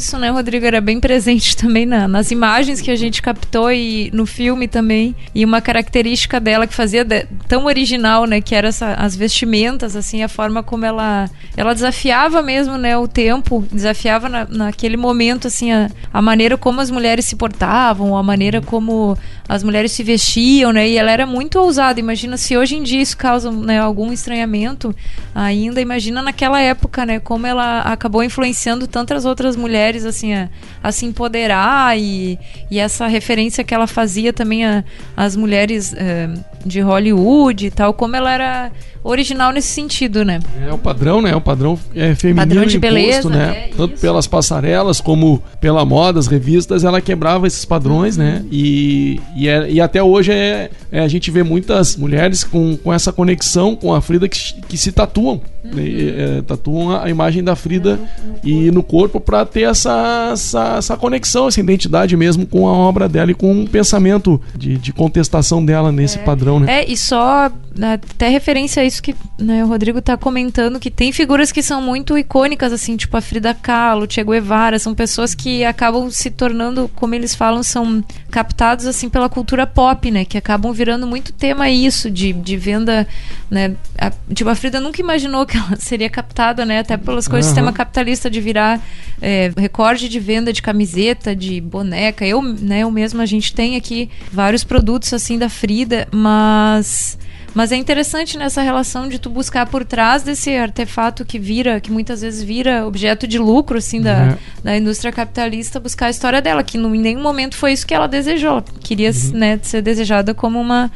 Isso, 0.00 0.16
né, 0.18 0.30
Rodrigo, 0.30 0.64
era 0.64 0.80
bem 0.80 0.98
presente 0.98 1.54
também 1.58 1.84
na- 1.84 2.08
nas 2.08 2.30
imagens 2.30 2.80
que 2.80 2.90
a 2.90 2.96
gente 2.96 3.20
captou 3.20 3.70
e 3.70 4.10
no 4.14 4.24
filme 4.24 4.66
também. 4.66 5.14
E 5.34 5.44
uma 5.44 5.60
característica 5.60 6.40
dela 6.40 6.66
que 6.66 6.72
fazia 6.72 7.04
de- 7.04 7.26
tão 7.46 7.66
original, 7.66 8.24
né, 8.24 8.40
que 8.40 8.54
era 8.54 8.68
essa- 8.68 8.94
as 8.94 9.14
vestimentas, 9.14 9.94
assim, 9.94 10.22
a 10.22 10.28
forma 10.28 10.62
como 10.62 10.86
ela 10.86 11.28
ela 11.54 11.74
desafiava 11.74 12.40
mesmo, 12.40 12.78
né, 12.78 12.96
o 12.96 13.06
tempo, 13.06 13.62
desafiava 13.70 14.26
na- 14.28 14.46
naquele 14.48 14.96
momento, 14.96 15.48
assim, 15.48 15.70
a, 15.70 15.90
a 16.10 16.22
maneira 16.22 16.56
como 16.56 16.80
as 16.80 16.90
mulheres 16.90 17.26
se 17.26 17.36
portavam, 17.36 18.16
a 18.16 18.22
maneira 18.22 18.62
como 18.62 19.18
as 19.46 19.62
mulheres 19.62 19.92
se 19.92 20.02
vestiam, 20.02 20.72
né, 20.72 20.88
e 20.88 20.96
ela 20.96 21.10
era 21.10 21.26
muito 21.26 21.58
ousada. 21.58 22.00
Imagina 22.00 22.38
se 22.38 22.56
hoje 22.56 22.76
em 22.76 22.82
dia 22.82 23.02
isso 23.02 23.16
causa, 23.18 23.50
né, 23.50 23.78
algum 23.80 24.10
estranhamento 24.12 24.94
ainda, 25.34 25.78
imagina 25.80 26.22
naquela 26.22 26.58
época, 26.62 27.04
né, 27.04 27.18
como 27.20 27.46
ela 27.46 27.80
acabou 27.82 28.24
influenciando 28.24 28.86
tantas 28.86 29.24
outras 29.26 29.56
mulheres, 29.56 29.89
assim, 30.04 30.32
a, 30.32 30.48
a 30.82 30.92
se 30.92 31.04
empoderar 31.06 31.98
e, 31.98 32.38
e 32.70 32.78
essa 32.78 33.06
referência 33.06 33.62
que 33.64 33.74
ela 33.74 33.86
fazia 33.86 34.32
também 34.32 34.64
a- 34.64 34.84
às 35.16 35.36
mulheres 35.36 35.92
eh, 35.96 36.28
de 36.64 36.80
Hollywood 36.80 37.66
e 37.66 37.70
tal, 37.70 37.92
como 37.94 38.14
ela 38.16 38.32
era 38.32 38.72
original 39.02 39.50
nesse 39.50 39.68
sentido, 39.68 40.24
né? 40.26 40.40
É 40.68 40.72
o 40.72 40.76
padrão, 40.76 41.22
né? 41.22 41.34
O 41.34 41.40
padrão 41.40 41.78
é 41.94 42.14
feminino 42.14 42.46
Padrão 42.46 42.66
de 42.66 42.76
imposto, 42.76 42.94
beleza, 42.94 43.28
né? 43.30 43.46
né? 43.46 43.68
Tanto 43.74 43.94
Isso. 43.94 44.02
pelas 44.02 44.26
passarelas 44.26 45.00
como 45.00 45.42
pela 45.58 45.84
moda, 45.86 46.18
as 46.20 46.26
revistas, 46.26 46.84
ela 46.84 47.00
quebrava 47.00 47.46
esses 47.46 47.64
padrões, 47.64 48.18
né? 48.18 48.44
E, 48.52 49.18
e, 49.34 49.48
é- 49.48 49.70
e 49.70 49.80
até 49.80 50.02
hoje 50.02 50.32
é, 50.32 50.70
é, 50.92 51.00
a 51.00 51.08
gente 51.08 51.30
vê 51.30 51.42
muitas 51.42 51.96
mulheres 51.96 52.44
com, 52.44 52.76
com 52.76 52.92
essa 52.92 53.10
conexão 53.10 53.74
com 53.74 53.94
a 53.94 54.02
Frida 54.02 54.28
que, 54.28 54.38
que 54.68 54.76
se 54.76 54.92
tatuam. 54.92 55.40
É, 55.76 56.42
tatuam 56.42 56.90
a, 57.00 57.08
imagem 57.10 57.42
da 57.42 57.54
Frida 57.56 57.98
e 58.42 58.70
no 58.70 58.82
corpo 58.82 59.20
para 59.20 59.44
ter 59.44 59.62
essa, 59.62 60.30
essa, 60.32 60.76
essa 60.78 60.96
conexão, 60.96 61.48
essa 61.48 61.60
identidade 61.60 62.16
mesmo 62.16 62.46
com 62.46 62.68
a 62.68 62.72
obra 62.72 63.08
dela 63.08 63.30
e 63.30 63.34
com 63.34 63.62
o 63.62 63.68
pensamento 63.68 64.40
de, 64.56 64.76
de 64.76 64.92
contestação 64.92 65.64
dela 65.64 65.92
nesse 65.92 66.18
padrão, 66.20 66.60
né? 66.60 66.80
É, 66.82 66.90
e 66.90 66.96
só 66.96 67.50
né, 67.76 67.94
até 67.94 68.28
referência 68.28 68.82
a 68.82 68.86
isso 68.86 69.02
que 69.02 69.14
né, 69.38 69.64
o 69.64 69.68
Rodrigo 69.68 70.00
tá 70.02 70.16
comentando, 70.16 70.80
que 70.80 70.90
tem 70.90 71.12
figuras 71.12 71.52
que 71.52 71.62
são 71.62 71.80
muito 71.80 72.16
icônicas, 72.18 72.72
assim, 72.72 72.96
tipo 72.96 73.16
a 73.16 73.20
Frida 73.20 73.54
Kahlo, 73.54 74.06
Che 74.10 74.22
Guevara, 74.24 74.78
são 74.78 74.94
pessoas 74.94 75.34
que 75.34 75.64
acabam 75.64 76.10
se 76.10 76.30
tornando, 76.30 76.90
como 76.96 77.14
eles 77.14 77.34
falam, 77.34 77.62
são 77.62 78.02
captados, 78.30 78.86
assim, 78.86 79.08
pela 79.08 79.28
cultura 79.28 79.66
pop, 79.66 80.10
né, 80.10 80.24
que 80.24 80.36
acabam 80.38 80.72
virando 80.72 81.06
muito 81.06 81.32
tema 81.32 81.70
isso, 81.70 82.10
de, 82.10 82.32
de 82.32 82.56
venda, 82.56 83.06
né, 83.50 83.74
a- 83.98 84.12
tipo, 84.34 84.50
a 84.50 84.54
Frida 84.54 84.80
nunca 84.80 85.00
imaginou 85.00 85.46
que 85.46 85.56
seria 85.78 86.08
captada, 86.08 86.64
né, 86.64 86.80
até 86.80 86.96
pelas 86.96 87.26
coisas 87.26 87.46
do 87.46 87.54
Aham. 87.54 87.54
sistema 87.54 87.72
capitalista 87.72 88.30
de 88.30 88.40
virar 88.40 88.80
é, 89.20 89.52
recorde 89.56 90.08
de 90.08 90.20
venda 90.20 90.52
de 90.52 90.62
camiseta, 90.62 91.34
de 91.34 91.60
boneca. 91.60 92.26
Eu, 92.26 92.42
né, 92.42 92.80
eu 92.80 92.90
mesma, 92.90 93.22
a 93.22 93.26
gente 93.26 93.54
tem 93.54 93.76
aqui 93.76 94.10
vários 94.32 94.64
produtos 94.64 95.12
assim 95.12 95.38
da 95.38 95.48
Frida, 95.48 96.08
mas 96.10 97.18
mas 97.54 97.72
é 97.72 97.76
interessante 97.76 98.38
nessa 98.38 98.62
relação 98.62 99.08
de 99.08 99.18
tu 99.18 99.28
buscar 99.28 99.66
por 99.66 99.84
trás 99.84 100.22
desse 100.22 100.54
artefato 100.56 101.24
que 101.24 101.38
vira, 101.38 101.80
que 101.80 101.90
muitas 101.90 102.20
vezes 102.20 102.42
vira 102.42 102.86
objeto 102.86 103.26
de 103.26 103.38
lucro 103.38 103.78
assim 103.78 104.00
da, 104.00 104.22
Uhum. 104.22 104.36
da 104.64 104.76
indústria 104.76 105.10
capitalista, 105.12 105.80
buscar 105.80 106.06
a 106.06 106.10
história 106.10 106.40
dela, 106.40 106.62
que 106.62 106.78
no- 106.78 106.94
em 106.94 107.00
nenhum 107.00 107.22
momento 107.22 107.56
foi 107.56 107.72
isso 107.72 107.86
que 107.86 107.94
ela 107.94 108.06
desejou. 108.06 108.50
Ela 108.58 108.64
queria 108.82 109.10
né, 109.32 109.58
ser 109.62 109.82
desejada 109.82 110.32
como 110.34 110.60
uma 110.60 110.90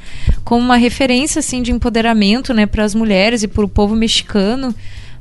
como 0.45 0.61
uma 0.62 0.77
referência 0.77 1.38
assim 1.40 1.62
de 1.62 1.73
empoderamento, 1.73 2.53
né, 2.55 2.67
para 2.67 2.85
as 2.85 2.95
mulheres 2.95 3.43
e 3.43 3.49
para 3.49 3.64
o 3.64 3.69
povo 3.69 3.95
mexicano 3.97 4.75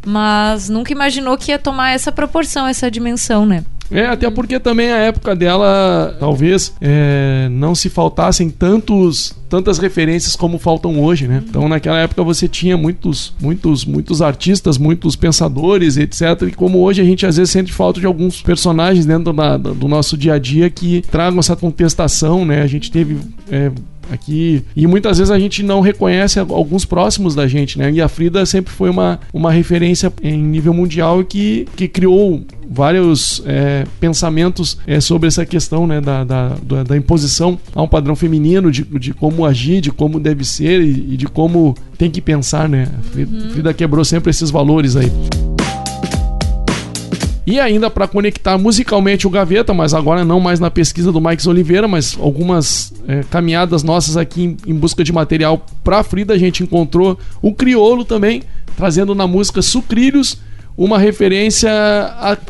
mas 0.06 0.67
nunca 0.69 0.91
imaginou 0.91 1.38
que 1.38 1.52
ia 1.52 1.58
tomar 1.60 1.91
essa 1.91 2.12
proporção, 2.12 2.67
essa 2.67 2.91
dimensão, 2.91 3.46
né? 3.46 3.63
É, 3.93 4.08
até 4.08 4.29
porque 4.29 4.60
também 4.60 4.91
a 4.91 4.97
época 4.97 5.36
dela, 5.36 6.15
talvez, 6.19 6.73
é, 6.82 7.47
não 7.51 7.75
se 7.75 7.89
faltassem 7.89 8.49
tantos, 8.49 9.36
tantas 9.47 9.77
referências 9.77 10.36
como 10.36 10.58
faltam 10.58 10.99
hoje, 10.99 11.27
né? 11.27 11.43
Então 11.47 11.69
naquela 11.69 11.99
época 11.99 12.23
você 12.23 12.47
tinha 12.47 12.75
muitos, 12.75 13.34
muitos, 13.39 13.86
muitos 13.86 14.21
artistas, 14.21 14.77
muitos 14.79 15.15
pensadores, 15.15 15.95
etc. 15.95 16.21
E 16.47 16.51
como 16.51 16.79
hoje 16.79 17.01
a 17.01 17.06
gente 17.06 17.25
às 17.25 17.38
vezes 17.38 17.51
sente 17.51 17.71
falta 17.71 17.99
de 17.99 18.06
alguns 18.08 18.41
personagens 18.41 19.06
dentro 19.06 19.32
da- 19.32 19.58
do 19.58 19.88
nosso 19.88 20.17
dia 20.17 20.34
a 20.34 20.39
dia 20.39 20.69
que 20.71 21.01
tragam 21.12 21.39
essa 21.39 21.56
contestação, 21.56 22.43
né? 22.45 22.63
A 22.63 22.67
gente 22.67 22.91
teve 22.91 23.17
é, 23.51 23.71
aqui 24.11 24.63
e 24.75 24.85
muitas 24.87 25.17
vezes 25.17 25.31
a 25.31 25.39
gente 25.39 25.63
não 25.63 25.81
reconhece 25.81 26.39
alguns 26.39 26.85
próximos 26.85 27.35
da 27.35 27.47
gente, 27.47 27.77
né? 27.77 27.91
E 27.91 28.01
a 28.01 28.07
Frida 28.07 28.45
sempre 28.45 28.73
foi 28.73 28.89
uma, 28.89 29.19
uma 29.33 29.51
referência 29.51 30.11
em 30.21 30.41
nível 30.41 30.73
mundial 30.73 31.23
que, 31.23 31.67
que 31.75 31.87
criou 31.87 32.41
vários 32.69 33.41
é, 33.45 33.85
pensamentos 33.99 34.77
é, 34.87 34.99
sobre 34.99 35.27
essa 35.27 35.45
questão 35.45 35.85
né, 35.85 36.01
da, 36.01 36.23
da, 36.23 36.49
da- 36.87 36.97
imposição 36.97 37.59
a 37.75 37.81
um 37.81 37.87
padrão 37.87 38.15
feminino, 38.15 38.71
de, 38.71 38.83
de 38.83 39.13
como 39.13 39.45
agir, 39.45 39.81
de 39.81 39.91
como 39.91 40.19
deve 40.19 40.43
ser 40.45 40.81
e, 40.81 41.13
e 41.13 41.17
de 41.17 41.25
como 41.27 41.75
tem 41.97 42.09
que 42.09 42.21
pensar, 42.21 42.67
né? 42.67 42.87
Frida, 43.11 43.49
Frida 43.49 43.73
quebrou 43.73 44.03
sempre 44.03 44.29
esses 44.31 44.49
valores 44.49 44.95
aí. 44.95 45.11
E 47.45 47.60
ainda 47.60 47.89
para 47.89 48.08
conectar 48.08 48.58
musicalmente 48.58 49.27
o 49.27 49.29
Gaveta, 49.29 49.73
mas 49.73 49.93
agora 49.93 50.23
não 50.23 50.39
mais 50.39 50.60
na 50.60 50.71
pesquisa 50.71 51.12
do 51.12 51.19
Mike 51.19 51.47
Oliveira, 51.47 51.88
mas 51.88 52.17
algumas 52.19 52.93
é, 53.08 53.23
caminhadas 53.29 53.84
nossas 53.84 54.15
aqui 54.15 54.43
em, 54.43 54.58
em 54.65 54.75
busca 54.75 55.03
de 55.03 55.12
material 55.12 55.65
para 55.84 56.03
Frida, 56.03 56.34
a 56.34 56.38
gente 56.38 56.63
encontrou 56.63 57.19
o 57.41 57.53
Criolo 57.53 58.06
também, 58.06 58.43
trazendo 58.77 59.13
na 59.13 59.27
música 59.27 59.62
Sucrilhos 59.62 60.38
uma 60.77 60.97
referência 60.97 61.69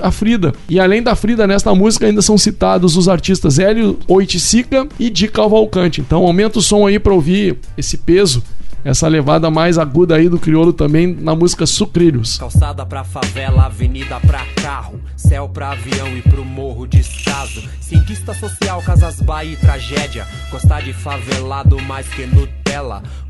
à, 0.02 0.12
Frida. 0.12 0.54
E 0.70 0.80
além 0.80 1.04
da 1.04 1.16
Frida, 1.16 1.46
nesta 1.46 1.74
música 1.76 2.06
ainda 2.06 2.22
são 2.22 2.38
citados 2.38 2.96
os 2.96 3.10
artistas 3.10 3.60
Hélio 3.60 4.00
Oiticica 4.08 4.88
e 5.00 5.10
Di 5.10 5.28
Cavalcante. 5.28 6.02
Então 6.02 6.26
aumenta 6.26 6.60
o 6.60 6.62
som 6.62 6.88
aí 6.88 7.00
para 7.00 7.14
ouvir 7.14 7.58
esse 7.78 7.98
peso, 7.98 8.42
essa 8.84 9.08
levada 9.08 9.50
mais 9.50 9.78
aguda 9.78 10.16
aí 10.16 10.28
do 10.28 10.40
Criolo 10.40 10.74
também 10.74 11.08
na 11.08 11.36
música 11.36 11.66
Sucrilhos. 11.66 12.38
Calçada 12.38 12.86
pra 12.86 13.04
favela, 13.04 13.66
avenida 13.66 14.20
pra 14.20 14.46
carro, 14.62 15.00
céu 15.16 15.48
pra 15.48 15.72
avião 15.72 16.08
e 16.18 16.22
pro 16.22 16.44
morro 16.44 16.86
descaso. 16.86 17.64
Cientista 17.80 18.34
social, 18.34 18.82
casas 18.82 19.22
Bahia 19.22 19.54
e 19.54 19.58
tragédia. 19.58 20.28
Gostar 20.52 20.82
de 20.82 20.94
favelado 20.94 21.82
mais 21.82 22.08
que 22.08 22.26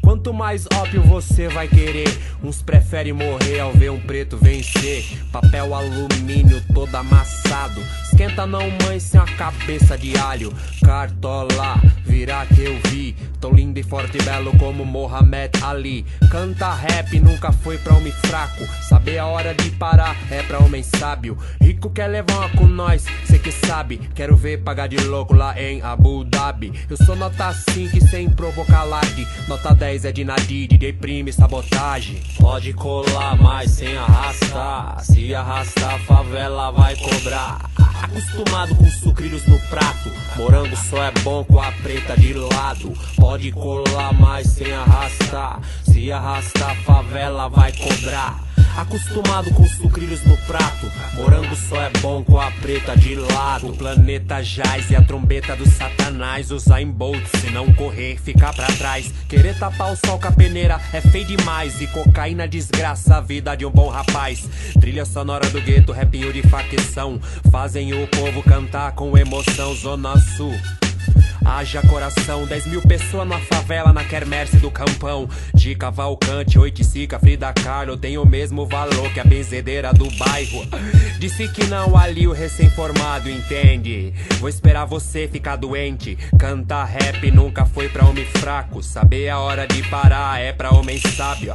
Quanto 0.01 0.33
mais 0.33 0.65
ópio 0.73 1.01
você 1.01 1.49
vai 1.49 1.67
querer, 1.67 2.07
uns 2.41 2.61
preferem 2.61 3.11
morrer 3.11 3.59
ao 3.59 3.73
ver 3.73 3.91
um 3.91 3.99
preto 3.99 4.37
vencer. 4.37 5.03
Papel 5.33 5.75
alumínio 5.75 6.63
todo 6.73 6.95
amassado. 6.95 7.81
Esquenta 8.05 8.45
não, 8.45 8.69
mãe, 8.83 8.99
sem 8.99 9.19
a 9.19 9.25
cabeça 9.25 9.97
de 9.97 10.17
alho. 10.17 10.53
Cartola, 10.85 11.81
virar 12.05 12.45
que 12.47 12.61
eu 12.61 12.79
vi. 12.85 13.15
Tô 13.41 13.49
lindo 13.49 13.77
e 13.77 13.83
forte 13.83 14.17
e 14.17 14.21
belo 14.21 14.57
como 14.57 14.85
Mohamed 14.85 15.61
Ali. 15.61 16.05
Canta 16.31 16.73
rap, 16.73 17.19
nunca 17.19 17.51
foi 17.51 17.77
pra 17.77 17.95
homem 17.95 18.13
fraco. 18.13 18.65
Saber 18.87 19.17
a 19.17 19.25
hora 19.25 19.53
de 19.53 19.69
parar 19.71 20.15
é 20.31 20.41
pra 20.43 20.59
homem 20.59 20.83
sábio. 20.83 21.37
Rico 21.59 21.89
quer 21.89 22.07
levar 22.07 22.51
com 22.53 22.65
nós, 22.65 23.03
cê 23.25 23.37
que 23.39 23.51
sabe. 23.51 23.97
Quero 24.15 24.37
ver 24.37 24.59
pagar 24.59 24.87
de 24.87 24.97
louco 24.97 25.33
lá 25.33 25.59
em 25.59 25.81
Abu 25.81 26.23
Dhabi. 26.23 26.71
Eu 26.89 26.95
sou 26.95 27.15
nota 27.15 27.51
5 27.51 27.97
e 27.97 28.01
sem 28.01 28.29
provocar 28.29 28.83
larde. 28.83 29.27
Nota 29.47 29.73
10 29.73 30.05
é 30.05 30.11
de 30.11 30.23
Nadir, 30.23 30.67
DJ 30.67 30.93
Prime, 30.93 31.31
sabotagem. 31.33 32.21
Pode 32.39 32.73
colar, 32.73 33.35
mas 33.35 33.71
sem 33.71 33.97
arrastar. 33.97 35.03
Se 35.03 35.35
arrastar, 35.35 35.95
a 35.95 35.99
favela 35.99 36.71
vai 36.71 36.95
cobrar. 36.95 37.69
Acostumado 38.01 38.75
com 38.75 38.85
sucrilhos 38.85 39.45
no 39.45 39.59
prato. 39.69 40.11
Morango 40.37 40.75
só 40.75 41.03
é 41.03 41.11
bom 41.23 41.43
com 41.43 41.59
a 41.59 41.71
preta 41.71 42.15
de 42.17 42.33
lado. 42.33 42.93
Pode 43.17 43.51
colar, 43.51 44.13
mas 44.13 44.47
sem 44.47 44.71
arrastar. 44.71 45.61
Se 45.83 46.11
arrastar, 46.11 46.71
a 46.71 46.75
favela 46.75 47.49
vai 47.49 47.71
cobrar. 47.73 48.52
Acostumado 48.75 49.53
com 49.53 49.67
sucrilhos 49.67 50.23
no 50.25 50.35
prato. 50.37 50.91
Morango 51.13 51.55
só 51.55 51.81
é 51.81 51.89
bom 52.01 52.23
com 52.23 52.39
a 52.39 52.49
preta 52.51 52.97
de 52.97 53.15
lado. 53.15 53.67
O 53.69 53.77
planeta 53.77 54.41
jaz 54.41 54.89
e 54.89 54.95
a 54.95 55.01
trombeta 55.01 55.55
do 55.55 55.69
satanás. 55.69 56.49
Usar 56.49 56.81
em 56.81 56.89
Bolt, 56.89 57.23
se 57.39 57.51
não 57.51 57.71
correr, 57.73 58.19
ficar 58.19 58.53
pra 58.53 58.67
trás. 58.67 59.13
Querer 59.29 59.57
tapar 59.57 59.93
o 59.93 59.95
sol 59.95 60.19
com 60.19 60.27
a 60.27 60.31
peneira 60.31 60.81
é 60.91 61.01
feio 61.01 61.25
demais. 61.25 61.79
E 61.81 61.87
cocaína 61.87 62.47
desgraça 62.47 63.17
a 63.17 63.21
vida 63.21 63.55
de 63.55 63.65
um 63.65 63.71
bom 63.71 63.89
rapaz. 63.89 64.47
Trilha 64.79 65.05
sonora 65.05 65.47
do 65.49 65.61
gueto, 65.61 65.91
rapinho 65.91 66.33
de 66.33 66.41
facção. 66.41 67.19
Fazem 67.51 67.93
o 67.93 68.07
povo 68.07 68.41
cantar 68.41 68.93
com 68.93 69.15
emoção. 69.17 69.75
Zona 69.75 70.17
Sul. 70.17 70.53
Haja 71.45 71.81
coração, 71.81 72.45
10 72.45 72.67
mil 72.67 72.81
pessoas 72.81 73.27
na 73.27 73.39
favela, 73.39 73.91
na 73.91 74.03
quermesse 74.03 74.57
do 74.57 74.71
campão. 74.71 75.29
De 75.53 75.75
Cavalcante, 75.75 76.57
Oiticica, 76.57 77.19
Frida 77.19 77.51
Kahlo 77.53 77.97
tem 77.97 78.17
o 78.17 78.25
mesmo 78.25 78.65
valor 78.65 79.11
que 79.13 79.19
a 79.19 79.23
benzedeira 79.23 79.93
do 79.93 80.09
bairro. 80.17 80.65
Disse 81.19 81.47
que 81.47 81.65
não 81.65 81.97
ali 81.97 82.27
o 82.27 82.31
recém-formado, 82.31 83.29
entende? 83.29 84.13
Vou 84.39 84.49
esperar 84.49 84.85
você 84.85 85.27
ficar 85.27 85.55
doente. 85.55 86.17
Cantar 86.37 86.85
rap 86.85 87.29
nunca 87.31 87.65
foi 87.65 87.89
pra 87.89 88.05
homem 88.05 88.25
fraco. 88.25 88.81
Saber 88.81 89.29
a 89.29 89.39
hora 89.39 89.67
de 89.67 89.83
parar 89.89 90.39
é 90.39 90.53
pra 90.53 90.71
homem 90.71 90.99
sábio. 90.99 91.53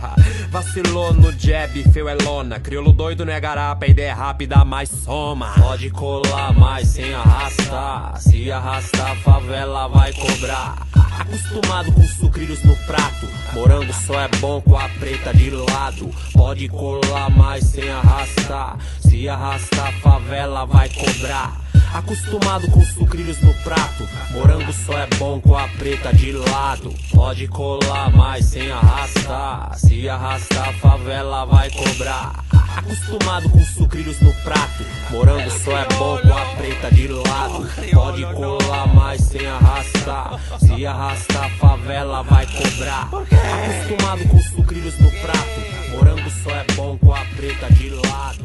Vacilou 0.51 1.13
no 1.13 1.33
jab, 1.33 1.83
feu 1.93 2.09
é 2.09 2.15
lona. 2.15 2.61
Crioulo 2.61 2.93
doido 2.93 3.25
não 3.25 3.33
é 3.33 3.41
garapa, 3.41 3.87
ideia 3.87 4.15
rápida, 4.15 4.65
mas 4.65 4.89
soma. 4.89 5.53
Pode 5.59 5.91
colar, 5.91 6.53
mas 6.53 6.89
sem 6.89 7.15
arrastar. 7.15 8.21
Se 8.21 8.51
arrastar, 8.51 9.13
a 9.13 9.78
favela 9.79 9.89
vai 9.89 10.13
cobrar. 10.13 10.77
Acostumado 11.21 11.93
com 11.93 12.03
sucrilhos 12.03 12.63
no 12.65 12.75
prato. 12.79 13.29
Morango 13.53 13.93
só 13.93 14.21
é 14.21 14.29
bom 14.41 14.61
com 14.61 14.77
a 14.77 14.89
preta 14.89 15.33
de 15.33 15.51
lado. 15.51 16.11
Pode 16.33 16.69
colar, 16.69 17.31
mas 17.31 17.65
sem 17.65 17.89
arrastar. 17.89 18.79
Se 19.01 19.29
arrastar, 19.29 19.93
favela 20.01 20.65
vai 20.67 20.89
cobrar. 20.89 21.68
Acostumado 21.93 22.71
com 22.71 22.85
sucrilhos 22.85 23.41
no 23.41 23.53
prato. 23.55 24.09
Morango 24.31 24.73
só 24.73 24.93
é 24.93 25.07
bom 25.19 25.41
com 25.41 25.57
a 25.57 25.67
preta 25.69 26.13
de 26.13 26.33
lado. 26.33 26.95
Pode 27.13 27.49
colar, 27.49 28.11
mas 28.15 28.45
sem 28.47 28.71
arrastar. 28.71 29.79
Se 29.79 30.09
arrastar, 30.09 30.69
a 30.69 30.73
favela 30.75 31.45
vai 31.47 31.71
cobrar. 31.71 32.45
Acostumado 32.77 33.49
com 33.51 33.61
sucrilhos 33.65 34.21
no 34.21 34.33
prato. 34.45 34.85
Morango 35.11 35.51
só 35.51 35.77
é 35.77 35.87
bom 35.99 36.19
com 36.19 36.33
a 36.33 36.45
preta 36.57 36.91
de 36.95 37.09
lado. 37.09 37.69
Pode 37.93 38.23
colar, 38.35 38.95
mas 38.95 39.21
sem 39.23 39.47
arrastar. 39.47 40.39
Se 40.61 40.87
arrastar, 40.87 41.47
a 41.47 41.51
favela 41.51 42.23
vai 42.23 42.47
cobrar. 42.47 43.09
Acostumado 43.13 44.29
com 44.29 44.39
sucrilhos 44.41 44.99
no 44.99 45.11
prato. 45.21 45.61
Morango 45.91 46.31
só 46.45 46.51
é 46.51 46.65
bom 46.75 46.99
com 46.99 47.15
a 47.15 47.25
preta 47.37 47.73
de 47.73 47.91
lado. 47.91 48.45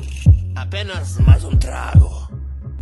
Apenas 0.56 1.20
mais 1.20 1.44
um 1.44 1.56
trago. 1.56 2.23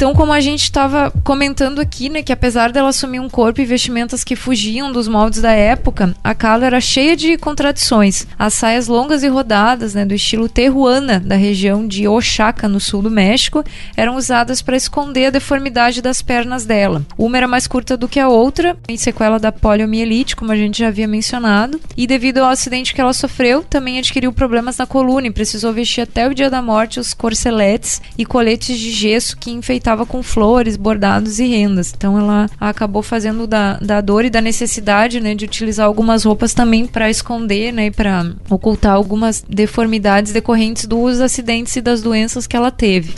Então, 0.01 0.15
como 0.15 0.33
a 0.33 0.39
gente 0.39 0.63
estava 0.63 1.13
comentando 1.23 1.77
aqui, 1.77 2.09
né, 2.09 2.23
que 2.23 2.33
apesar 2.33 2.71
dela 2.71 2.89
assumir 2.89 3.19
um 3.19 3.29
corpo 3.29 3.61
e 3.61 3.65
vestimentas 3.65 4.23
que 4.23 4.35
fugiam 4.35 4.91
dos 4.91 5.07
moldes 5.07 5.43
da 5.43 5.51
época, 5.51 6.15
a 6.23 6.33
Kahlo 6.33 6.65
era 6.65 6.81
cheia 6.81 7.15
de 7.15 7.37
contradições. 7.37 8.25
As 8.35 8.55
saias 8.55 8.87
longas 8.87 9.21
e 9.21 9.27
rodadas, 9.27 9.93
né, 9.93 10.03
do 10.03 10.15
estilo 10.15 10.49
terruana 10.49 11.19
da 11.19 11.35
região 11.35 11.87
de 11.87 12.07
Oaxaca, 12.07 12.67
no 12.67 12.79
sul 12.79 13.03
do 13.03 13.11
México, 13.11 13.63
eram 13.95 14.15
usadas 14.15 14.59
para 14.59 14.75
esconder 14.75 15.27
a 15.27 15.29
deformidade 15.29 16.01
das 16.01 16.19
pernas 16.19 16.65
dela. 16.65 17.05
Uma 17.15 17.37
era 17.37 17.47
mais 17.47 17.67
curta 17.67 17.95
do 17.95 18.07
que 18.07 18.19
a 18.19 18.27
outra, 18.27 18.75
em 18.89 18.97
sequela 18.97 19.37
da 19.37 19.51
poliomielite, 19.51 20.35
como 20.35 20.51
a 20.51 20.55
gente 20.55 20.79
já 20.79 20.87
havia 20.87 21.07
mencionado, 21.07 21.79
e 21.95 22.07
devido 22.07 22.39
ao 22.39 22.49
acidente 22.49 22.95
que 22.95 23.01
ela 23.01 23.13
sofreu, 23.13 23.61
também 23.61 23.99
adquiriu 23.99 24.33
problemas 24.33 24.77
na 24.77 24.87
coluna 24.87 25.27
e 25.27 25.31
precisou 25.31 25.71
vestir 25.71 26.01
até 26.01 26.27
o 26.27 26.33
dia 26.33 26.49
da 26.49 26.59
morte 26.59 26.99
os 26.99 27.13
corseletes 27.13 28.01
e 28.17 28.25
coletes 28.25 28.79
de 28.79 28.89
gesso 28.89 29.37
que 29.37 29.51
enfeitavam 29.51 29.90
com 30.05 30.23
flores, 30.23 30.77
bordados 30.77 31.39
e 31.39 31.45
rendas. 31.45 31.93
Então 31.95 32.17
ela 32.17 32.49
acabou 32.59 33.03
fazendo 33.03 33.45
da, 33.45 33.77
da 33.77 34.01
dor 34.01 34.25
e 34.25 34.29
da 34.29 34.41
necessidade 34.41 35.19
né, 35.19 35.35
de 35.35 35.45
utilizar 35.45 35.85
algumas 35.85 36.23
roupas 36.23 36.53
também 36.53 36.85
para 36.85 37.09
esconder 37.09 37.71
né, 37.71 37.91
para 37.91 38.31
ocultar 38.49 38.93
algumas 38.93 39.43
deformidades 39.47 40.31
decorrentes 40.33 40.85
dos 40.85 41.19
acidentes 41.21 41.75
e 41.75 41.81
das 41.81 42.01
doenças 42.01 42.47
que 42.47 42.55
ela 42.55 42.71
teve. 42.71 43.13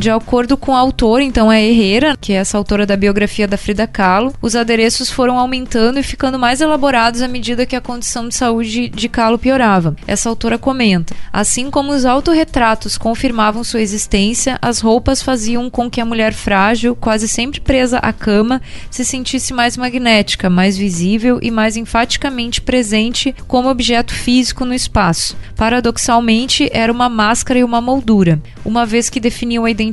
De 0.00 0.08
acordo 0.08 0.56
com 0.56 0.74
a 0.74 0.78
autora, 0.78 1.22
então 1.22 1.50
a 1.50 1.60
Herrera, 1.60 2.16
que 2.18 2.32
é 2.32 2.36
essa 2.36 2.56
autora 2.56 2.86
da 2.86 2.96
biografia 2.96 3.46
da 3.46 3.58
Frida 3.58 3.86
Kahlo, 3.86 4.32
os 4.40 4.56
adereços 4.56 5.10
foram 5.10 5.38
aumentando 5.38 5.98
e 5.98 6.02
ficando 6.02 6.38
mais 6.38 6.62
elaborados 6.62 7.20
à 7.20 7.28
medida 7.28 7.66
que 7.66 7.76
a 7.76 7.82
condição 7.82 8.26
de 8.26 8.34
saúde 8.34 8.88
de 8.88 9.08
Kahlo 9.10 9.38
piorava. 9.38 9.94
Essa 10.06 10.30
autora 10.30 10.56
comenta: 10.56 11.14
assim 11.30 11.70
como 11.70 11.92
os 11.92 12.06
autorretratos 12.06 12.96
confirmavam 12.96 13.62
sua 13.62 13.82
existência, 13.82 14.58
as 14.62 14.80
roupas 14.80 15.20
faziam 15.20 15.68
com 15.68 15.90
que 15.90 16.00
a 16.00 16.06
mulher 16.06 16.32
frágil, 16.32 16.96
quase 16.96 17.28
sempre 17.28 17.60
presa 17.60 17.98
à 17.98 18.10
cama, 18.10 18.62
se 18.90 19.04
sentisse 19.04 19.52
mais 19.52 19.76
magnética, 19.76 20.48
mais 20.48 20.78
visível 20.78 21.38
e 21.42 21.50
mais 21.50 21.76
enfaticamente 21.76 22.62
presente 22.62 23.34
como 23.46 23.68
objeto 23.68 24.14
físico 24.14 24.64
no 24.64 24.72
espaço. 24.72 25.36
Paradoxalmente, 25.54 26.70
era 26.72 26.90
uma 26.90 27.10
máscara 27.10 27.58
e 27.58 27.64
uma 27.64 27.82
moldura, 27.82 28.40
uma 28.64 28.86
vez 28.86 29.10
que 29.10 29.20
definiam 29.20 29.66
a 29.66 29.70
identidade 29.70 29.89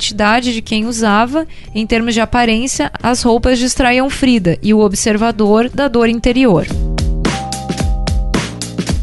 de 0.53 0.61
quem 0.61 0.85
usava, 0.85 1.47
em 1.73 1.85
termos 1.85 2.13
de 2.13 2.21
aparência, 2.21 2.91
as 3.01 3.21
roupas 3.21 3.59
distraíam 3.59 4.09
Frida 4.09 4.57
e 4.61 4.73
o 4.73 4.79
observador 4.79 5.69
da 5.69 5.87
dor 5.87 6.09
interior. 6.09 6.65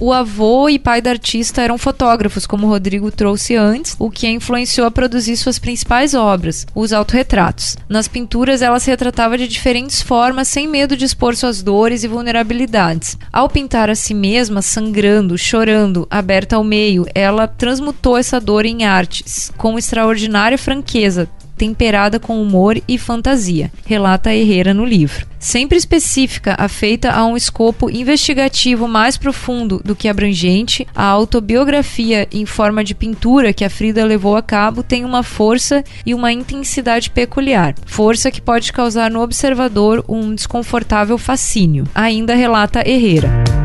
O 0.07 0.13
avô 0.13 0.69
e 0.69 0.79
pai 0.79 1.01
da 1.01 1.09
artista 1.09 1.63
eram 1.63 1.79
fotógrafos, 1.79 2.47
como 2.47 2.67
Rodrigo 2.67 3.11
trouxe 3.11 3.57
antes, 3.57 3.97
o 3.99 4.11
que 4.11 4.27
a 4.27 4.31
influenciou 4.31 4.87
a 4.87 4.91
produzir 4.91 5.35
suas 5.35 5.59
principais 5.59 6.13
obras, 6.13 6.67
os 6.75 6.93
autorretratos. 6.93 7.75
Nas 7.89 8.07
pinturas, 8.07 8.61
ela 8.61 8.79
se 8.79 8.91
retratava 8.91 9.39
de 9.39 9.49
diferentes 9.49 10.03
formas, 10.03 10.47
sem 10.49 10.69
medo 10.69 10.95
de 10.95 11.07
expor 11.07 11.35
suas 11.35 11.63
dores 11.63 12.05
e 12.05 12.07
vulnerabilidades. 12.07 13.17
Ao 13.33 13.49
pintar 13.49 13.89
a 13.89 13.95
si 13.95 14.13
mesma, 14.13 14.61
sangrando, 14.61 15.39
chorando, 15.39 16.07
aberta 16.11 16.57
ao 16.57 16.63
meio, 16.63 17.07
ela 17.15 17.49
transmutou 17.49 18.19
essa 18.19 18.39
dor 18.39 18.67
em 18.67 18.85
artes, 18.85 19.51
com 19.57 19.79
extraordinária 19.79 20.59
franqueza, 20.59 21.31
temperada 21.57 22.19
com 22.19 22.41
humor 22.41 22.81
e 22.87 22.99
fantasia, 22.99 23.71
relata 23.87 24.35
Herrera 24.35 24.75
no 24.75 24.85
livro. 24.85 25.27
Sempre 25.39 25.77
específica, 25.77 26.57
afeita 26.59 27.13
a 27.13 27.27
um 27.27 27.37
escopo 27.37 27.91
investigativo 27.91 28.89
mais 28.89 29.19
profundo 29.19 29.81
do 29.85 29.95
que 29.95 30.09
abrangente, 30.09 30.87
a 30.95 31.05
autobiografia 31.05 32.27
em 32.33 32.47
forma 32.47 32.83
de 32.83 32.95
pintura 32.95 33.53
que 33.53 33.65
a 33.65 33.71
Frida 33.71 34.05
levou 34.05 34.37
a 34.37 34.43
cabo 34.43 34.83
tem 34.83 35.05
uma 35.05 35.23
força 35.23 35.85
e 36.07 36.15
uma 36.15 36.33
intensidade 36.33 37.11
peculiar, 37.11 37.75
força 37.85 38.31
que 38.31 38.41
pode 38.41 38.73
causar 38.73 39.11
no 39.11 39.21
observador 39.21 40.05
um 40.09 40.35
desconfortável 40.35 41.19
fascínio, 41.19 41.85
ainda 41.95 42.35
relata 42.35 42.89
Herrera. 42.89 43.64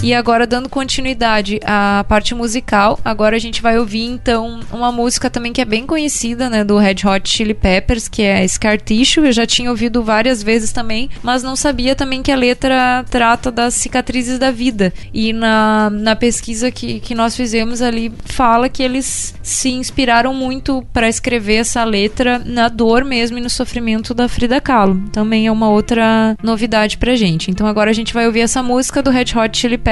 E 0.00 0.14
agora, 0.14 0.46
dando 0.46 0.68
continuidade 0.68 1.58
à 1.64 2.04
parte 2.08 2.32
musical, 2.32 3.00
agora 3.04 3.34
a 3.34 3.38
gente 3.38 3.60
vai 3.60 3.78
ouvir 3.78 4.04
então 4.04 4.60
uma 4.72 4.92
música 4.92 5.28
também 5.28 5.52
que 5.52 5.60
é 5.60 5.64
bem 5.64 5.84
conhecida, 5.84 6.48
né, 6.48 6.62
do 6.62 6.78
Red 6.78 6.96
Hot 7.04 7.28
Chili 7.28 7.52
Peppers, 7.52 8.06
que 8.06 8.22
é 8.22 8.46
Scar 8.46 8.80
Tissue. 8.80 9.26
Eu 9.26 9.32
já 9.32 9.44
tinha 9.44 9.68
ouvido 9.70 10.02
várias 10.02 10.40
vezes 10.40 10.70
também, 10.70 11.10
mas 11.20 11.42
não 11.42 11.56
sabia 11.56 11.96
também 11.96 12.22
que 12.22 12.30
a 12.30 12.36
letra 12.36 13.04
trata 13.10 13.50
das 13.50 13.74
cicatrizes 13.74 14.38
da 14.38 14.52
vida. 14.52 14.94
E 15.12 15.32
na, 15.32 15.90
na 15.90 16.14
pesquisa 16.14 16.70
que, 16.70 17.00
que 17.00 17.14
nós 17.14 17.36
fizemos 17.36 17.82
ali, 17.82 18.12
fala 18.24 18.68
que 18.68 18.84
eles 18.84 19.34
se 19.42 19.70
inspiraram 19.70 20.32
muito 20.32 20.86
para 20.92 21.08
escrever 21.08 21.56
essa 21.56 21.82
letra 21.82 22.40
na 22.46 22.68
dor 22.68 23.04
mesmo 23.04 23.36
e 23.36 23.40
no 23.40 23.50
sofrimento 23.50 24.14
da 24.14 24.28
Frida 24.28 24.60
Kahlo. 24.60 25.02
Também 25.10 25.48
é 25.48 25.52
uma 25.52 25.68
outra 25.68 26.36
novidade 26.40 26.98
pra 26.98 27.16
gente. 27.16 27.50
Então 27.50 27.66
agora 27.66 27.90
a 27.90 27.94
gente 27.94 28.14
vai 28.14 28.26
ouvir 28.26 28.40
essa 28.40 28.62
música 28.62 29.02
do 29.02 29.10
Red 29.10 29.36
Hot 29.36 29.58
Chili 29.58 29.76
Peppers, 29.76 29.87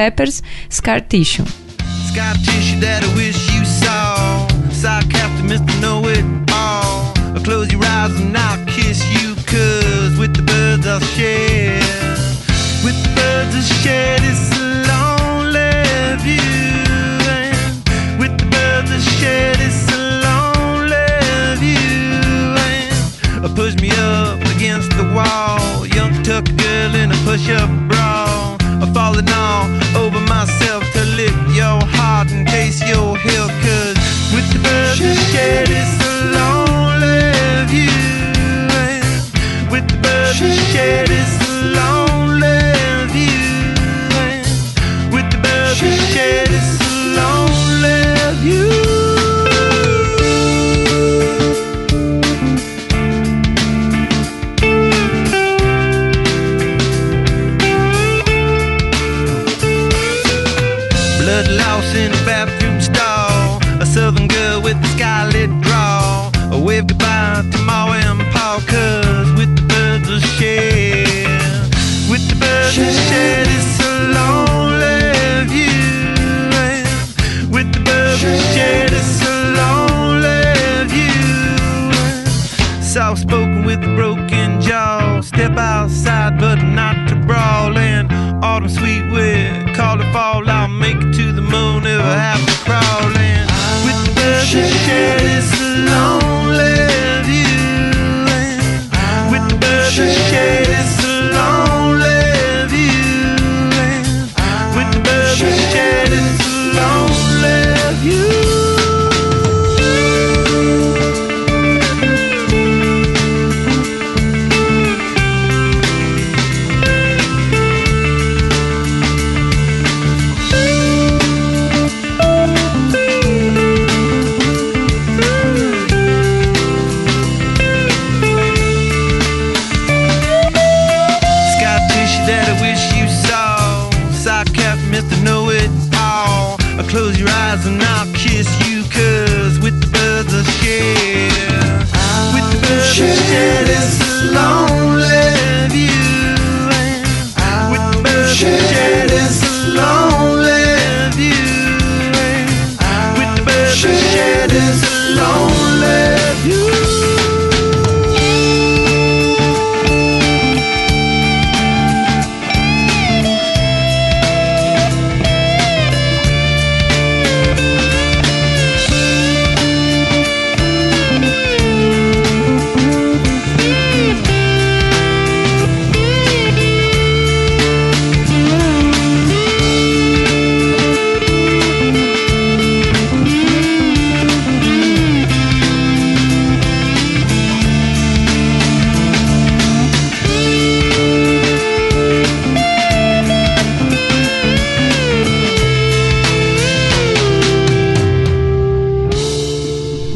Scar 0.68 1.00
Tissue. 1.00 1.46
Scar 2.08 2.34
tissue 2.44 2.80
that 2.80 3.02
I 3.02 3.14
wish 3.14 3.50
you 3.54 3.64
saw. 3.64 4.46
Sarcastic, 4.70 5.46
Mr. 5.46 5.80
Know 5.80 6.06
It 6.06 6.24
All. 6.52 7.14
I'll 7.34 7.42
close 7.42 7.72
your 7.72 7.82
eyes 7.82 8.14
and 8.20 8.36
I'll 8.36 8.62
kiss 8.66 9.00
you, 9.14 9.34
cause 9.46 10.18
with 10.18 10.36
the 10.36 10.42
birds 10.42 10.86
I'll 10.86 11.00
share. 11.00 11.80
With 12.84 12.98
the 13.02 13.12
birds 13.16 13.56
I'll 13.56 13.62
share 13.82 14.18
this 14.20 14.56
push 23.56 23.74
me 23.80 23.90
up 23.90 24.38
against 24.54 24.90
the 24.98 25.04
wall. 25.14 25.86
Young 25.86 26.12
tuck 26.22 26.44
girl 26.44 26.94
in 26.94 27.10
a 27.10 27.16
push 27.24 27.48
up 27.48 27.70
bra. 27.88 27.95
I'm 28.82 28.92
falling 28.92 29.28
all 29.30 29.64
over 29.96 30.20
myself 30.20 30.84
to 30.92 31.04
lick 31.16 31.34
your 31.54 31.80
heart 31.96 32.30
in 32.30 32.44
case 32.44 32.80
you're 32.80 33.16
here. 33.16 33.48
Cause 33.64 33.96
with 34.34 34.46
the 34.52 34.60
birds 34.62 34.98
she 34.98 35.14
scared, 35.28 35.68
it's 35.70 35.92
so 36.00 36.10
lonely 36.36 37.32
view. 37.72 37.90
And 38.84 39.70
with 39.70 39.88
the 39.88 39.96
birds 40.02 40.38
scared, 40.70 41.08
it's 41.10 41.32
so 41.40 41.48
lonely 41.78 42.60
view. 43.14 43.72
And 44.24 44.44
with 45.12 45.28
the 45.32 45.38
birds 45.38 45.78
scared, 46.10 46.50
it's 46.50 46.78
so 47.16 47.28
lonely 47.64 48.00
view. 48.42 48.85
Soft 82.96 83.20
spoken 83.20 83.66
with 83.66 83.84
a 83.84 83.94
broken 83.94 84.58
jaw. 84.58 85.20
Step 85.20 85.58
outside, 85.58 86.40
but 86.40 86.62
not 86.62 87.06
to 87.10 87.14
brawl. 87.26 87.76
And 87.76 88.10
autumn 88.42 88.70
sweet 88.70 89.02
wind, 89.12 89.76
call 89.76 90.00
it 90.00 90.10
fall. 90.14 90.48
I'll 90.48 90.68
make 90.68 90.96
it 90.96 91.12
to 91.12 91.30
the 91.30 91.42
moon 91.42 91.84
if 91.84 92.00
I 92.00 92.16
have 92.16 92.40
to 92.40 92.64
crawl. 92.64 93.12
And 93.18 93.50
with 93.84 94.14
the 94.14 94.20
that 94.22 94.46
share 94.86 95.18
this 95.18 95.60
lonely 95.90 96.25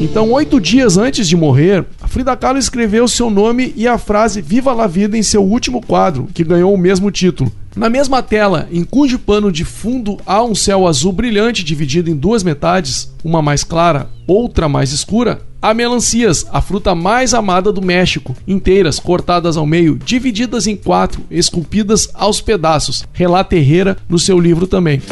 Então, 0.00 0.32
oito 0.32 0.58
dias 0.58 0.96
antes 0.96 1.28
de 1.28 1.36
morrer, 1.36 1.84
a 2.00 2.08
Frida 2.08 2.34
Kahlo 2.34 2.58
escreveu 2.58 3.06
seu 3.06 3.28
nome 3.28 3.74
e 3.76 3.86
a 3.86 3.98
frase 3.98 4.40
Viva 4.40 4.72
la 4.72 4.86
Vida 4.86 5.16
em 5.16 5.22
seu 5.22 5.44
último 5.44 5.82
quadro, 5.82 6.26
que 6.32 6.42
ganhou 6.42 6.72
o 6.72 6.78
mesmo 6.78 7.10
título. 7.10 7.52
Na 7.76 7.90
mesma 7.90 8.22
tela, 8.22 8.66
em 8.72 8.82
cujo 8.82 9.18
pano 9.18 9.52
de 9.52 9.62
fundo 9.62 10.16
há 10.24 10.42
um 10.42 10.54
céu 10.54 10.88
azul 10.88 11.12
brilhante 11.12 11.62
dividido 11.62 12.08
em 12.08 12.16
duas 12.16 12.42
metades, 12.42 13.12
uma 13.22 13.42
mais 13.42 13.62
clara, 13.62 14.08
outra 14.26 14.68
mais 14.70 14.90
escura, 14.90 15.42
Há 15.62 15.74
melancias, 15.74 16.46
a 16.50 16.62
fruta 16.62 16.94
mais 16.94 17.34
amada 17.34 17.70
do 17.70 17.82
México, 17.82 18.34
inteiras, 18.48 18.98
cortadas 18.98 19.58
ao 19.58 19.66
meio, 19.66 19.98
divididas 20.02 20.66
em 20.66 20.74
quatro, 20.74 21.22
esculpidas 21.30 22.08
aos 22.14 22.40
pedaços. 22.40 23.04
Relata 23.12 23.54
Herrera 23.54 23.98
no 24.08 24.18
seu 24.18 24.40
livro 24.40 24.66
também. 24.66 25.02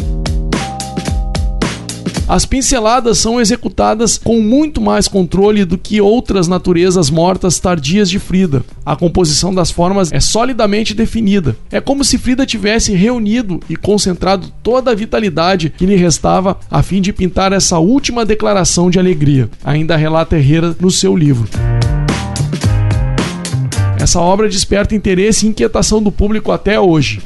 As 2.28 2.44
pinceladas 2.44 3.16
são 3.16 3.40
executadas 3.40 4.18
com 4.18 4.38
muito 4.42 4.82
mais 4.82 5.08
controle 5.08 5.64
do 5.64 5.78
que 5.78 5.98
outras 5.98 6.46
naturezas 6.46 7.08
mortas 7.08 7.58
tardias 7.58 8.10
de 8.10 8.18
Frida. 8.18 8.62
A 8.84 8.94
composição 8.94 9.54
das 9.54 9.70
formas 9.70 10.12
é 10.12 10.20
solidamente 10.20 10.92
definida. 10.92 11.56
É 11.72 11.80
como 11.80 12.04
se 12.04 12.18
Frida 12.18 12.44
tivesse 12.44 12.92
reunido 12.92 13.60
e 13.66 13.74
concentrado 13.74 14.52
toda 14.62 14.90
a 14.90 14.94
vitalidade 14.94 15.72
que 15.74 15.86
lhe 15.86 15.96
restava 15.96 16.58
a 16.70 16.82
fim 16.82 17.00
de 17.00 17.14
pintar 17.14 17.54
essa 17.54 17.78
última 17.78 18.26
declaração 18.26 18.90
de 18.90 18.98
alegria. 18.98 19.48
Ainda 19.64 19.96
relata 19.96 20.36
Herrera 20.36 20.76
no 20.78 20.90
seu 20.90 21.16
livro. 21.16 21.48
Essa 23.98 24.20
obra 24.20 24.50
desperta 24.50 24.94
interesse 24.94 25.46
e 25.46 25.48
inquietação 25.48 26.02
do 26.02 26.12
público 26.12 26.52
até 26.52 26.78
hoje. 26.78 27.22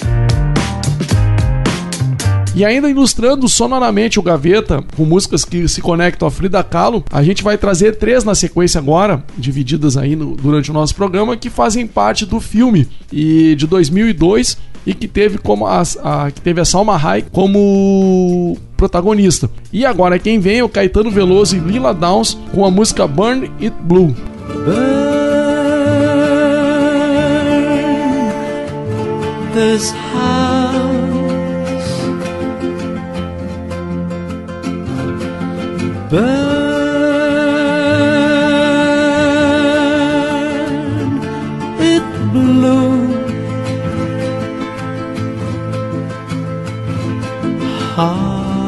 E 2.54 2.64
ainda 2.66 2.88
ilustrando 2.90 3.48
sonoramente 3.48 4.18
o 4.18 4.22
Gaveta, 4.22 4.84
com 4.94 5.04
músicas 5.06 5.42
que 5.44 5.66
se 5.66 5.80
conectam 5.80 6.28
a 6.28 6.30
Frida 6.30 6.62
Kahlo, 6.62 7.02
a 7.10 7.22
gente 7.22 7.42
vai 7.42 7.56
trazer 7.56 7.96
três 7.96 8.24
na 8.24 8.34
sequência 8.34 8.78
agora, 8.78 9.24
divididas 9.38 9.96
aí 9.96 10.14
no- 10.14 10.36
durante 10.36 10.70
o 10.70 10.74
nosso 10.74 10.94
programa, 10.94 11.34
que 11.36 11.48
fazem 11.48 11.86
parte 11.86 12.26
do 12.26 12.38
filme 12.40 12.86
e 13.10 13.54
de 13.56 13.66
2002 13.66 14.58
e 14.86 14.92
que 14.92 15.08
teve 15.08 15.38
como 15.38 15.66
as- 15.66 15.96
a, 16.04 16.30
que 16.30 16.40
teve 16.42 16.60
a 16.60 16.64
Salma 16.64 16.94
Hayek 17.02 17.30
como 17.30 18.58
protagonista. 18.76 19.48
E 19.72 19.86
agora 19.86 20.18
quem 20.18 20.38
vem 20.38 20.58
é 20.58 20.64
o 20.64 20.68
Caetano 20.68 21.10
Veloso 21.10 21.56
e 21.56 21.58
Lila 21.60 21.94
Downs 21.94 22.36
com 22.52 22.66
a 22.66 22.70
música 22.70 23.06
Burn 23.06 23.50
It 23.60 23.74
Blue. 23.82 24.14
burn 29.54 30.31
Burn 36.12 36.20
it 41.80 42.04
blue. 42.32 43.00
Heart 47.94 48.60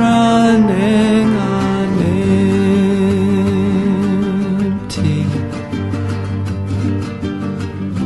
running 0.00 1.28
on 1.36 1.90
empty. 4.72 5.20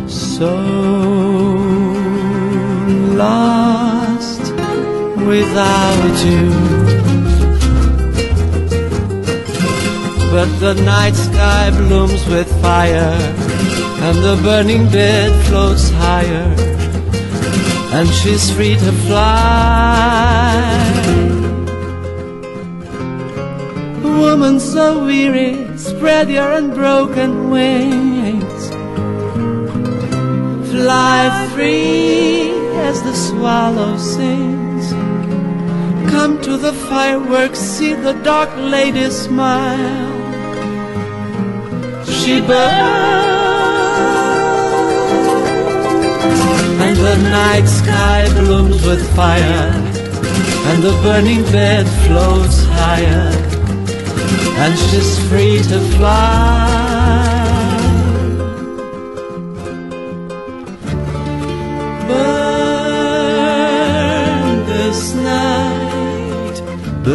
So 0.09 0.53
lost 3.20 3.66
without 5.27 6.24
you. 6.24 6.51
But 10.31 10.49
the 10.61 10.74
night 10.85 11.14
sky 11.14 11.70
blooms 11.70 12.24
with 12.29 12.49
fire, 12.62 13.16
and 14.07 14.16
the 14.18 14.41
burning 14.43 14.85
bed 14.91 15.31
floats 15.47 15.91
higher, 15.91 16.49
and 17.97 18.09
she's 18.09 18.51
free 18.51 18.77
to 18.77 18.93
fly. 19.07 20.47
Woman 24.03 24.61
so 24.61 25.05
weary, 25.05 25.66
spread 25.77 26.29
your 26.31 26.53
unbroken 26.53 27.51
wings. 27.51 28.62
Fly 30.70 31.49
free 31.55 32.51
as 32.89 33.03
the 33.03 33.14
swallow 33.14 33.97
sings. 33.97 34.56
Come 36.11 36.41
to 36.43 36.57
the 36.57 36.73
fireworks, 36.73 37.59
see 37.59 37.95
the 37.95 38.15
dark 38.23 38.51
lady 38.57 39.11
smile. 39.11 40.15
She 42.05 42.41
burns, 42.41 42.57
and 46.85 46.97
the 46.97 47.17
night 47.31 47.67
sky 47.67 48.29
blooms 48.35 48.85
with 48.87 49.03
fire, 49.15 49.71
and 50.69 50.83
the 50.83 50.99
burning 51.03 51.43
bed 51.53 51.87
floats 52.07 52.65
higher 52.65 53.47
and 54.59 54.79
she's 54.79 55.19
free 55.29 55.59
to 55.59 55.81
fly. 55.97 56.66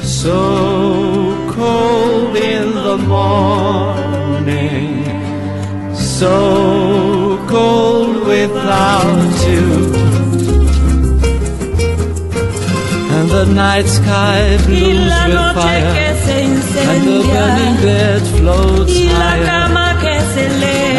so 0.00 0.38
cold 1.50 2.36
in 2.36 2.66
the 2.86 2.96
morning, 3.16 4.86
so 5.96 6.36
cold 7.48 8.14
without 8.24 9.32
you. 9.48 9.68
And 13.16 13.26
the 13.36 13.46
night 13.46 13.88
sky 13.98 14.40
blooms 14.64 15.16
with 15.26 15.46
fire. 15.56 15.94
And 16.86 17.02
the 17.08 17.20
burning 17.32 17.76
bed 17.82 18.22
floats 18.38 18.96
higher. 19.18 19.58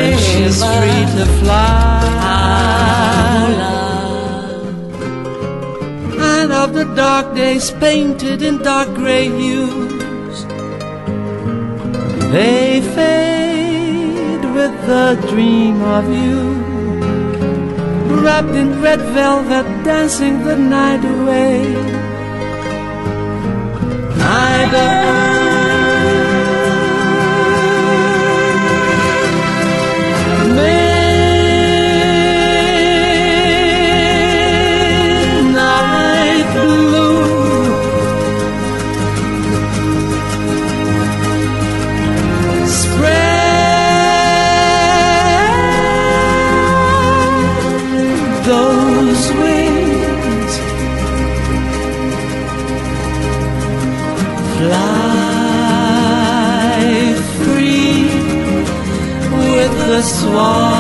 And 0.03 0.19
she's 0.19 0.57
free 0.59 1.03
to 1.15 1.25
fly 1.39 3.10
dark 6.85 7.35
days 7.35 7.71
painted 7.71 8.41
in 8.41 8.57
dark 8.59 8.89
gray 8.93 9.27
hues. 9.27 10.45
They 12.31 12.81
fade 12.95 14.45
with 14.57 14.75
the 14.85 15.17
dream 15.29 15.81
of 15.81 16.05
you. 16.09 16.39
Wrapped 18.21 18.55
in 18.61 18.81
red 18.81 19.01
velvet 19.13 19.65
dancing 19.83 20.43
the 20.43 20.57
night 20.57 21.03
away. 21.03 21.75
I 24.19 24.69
burn 24.71 25.20
the 60.31 60.70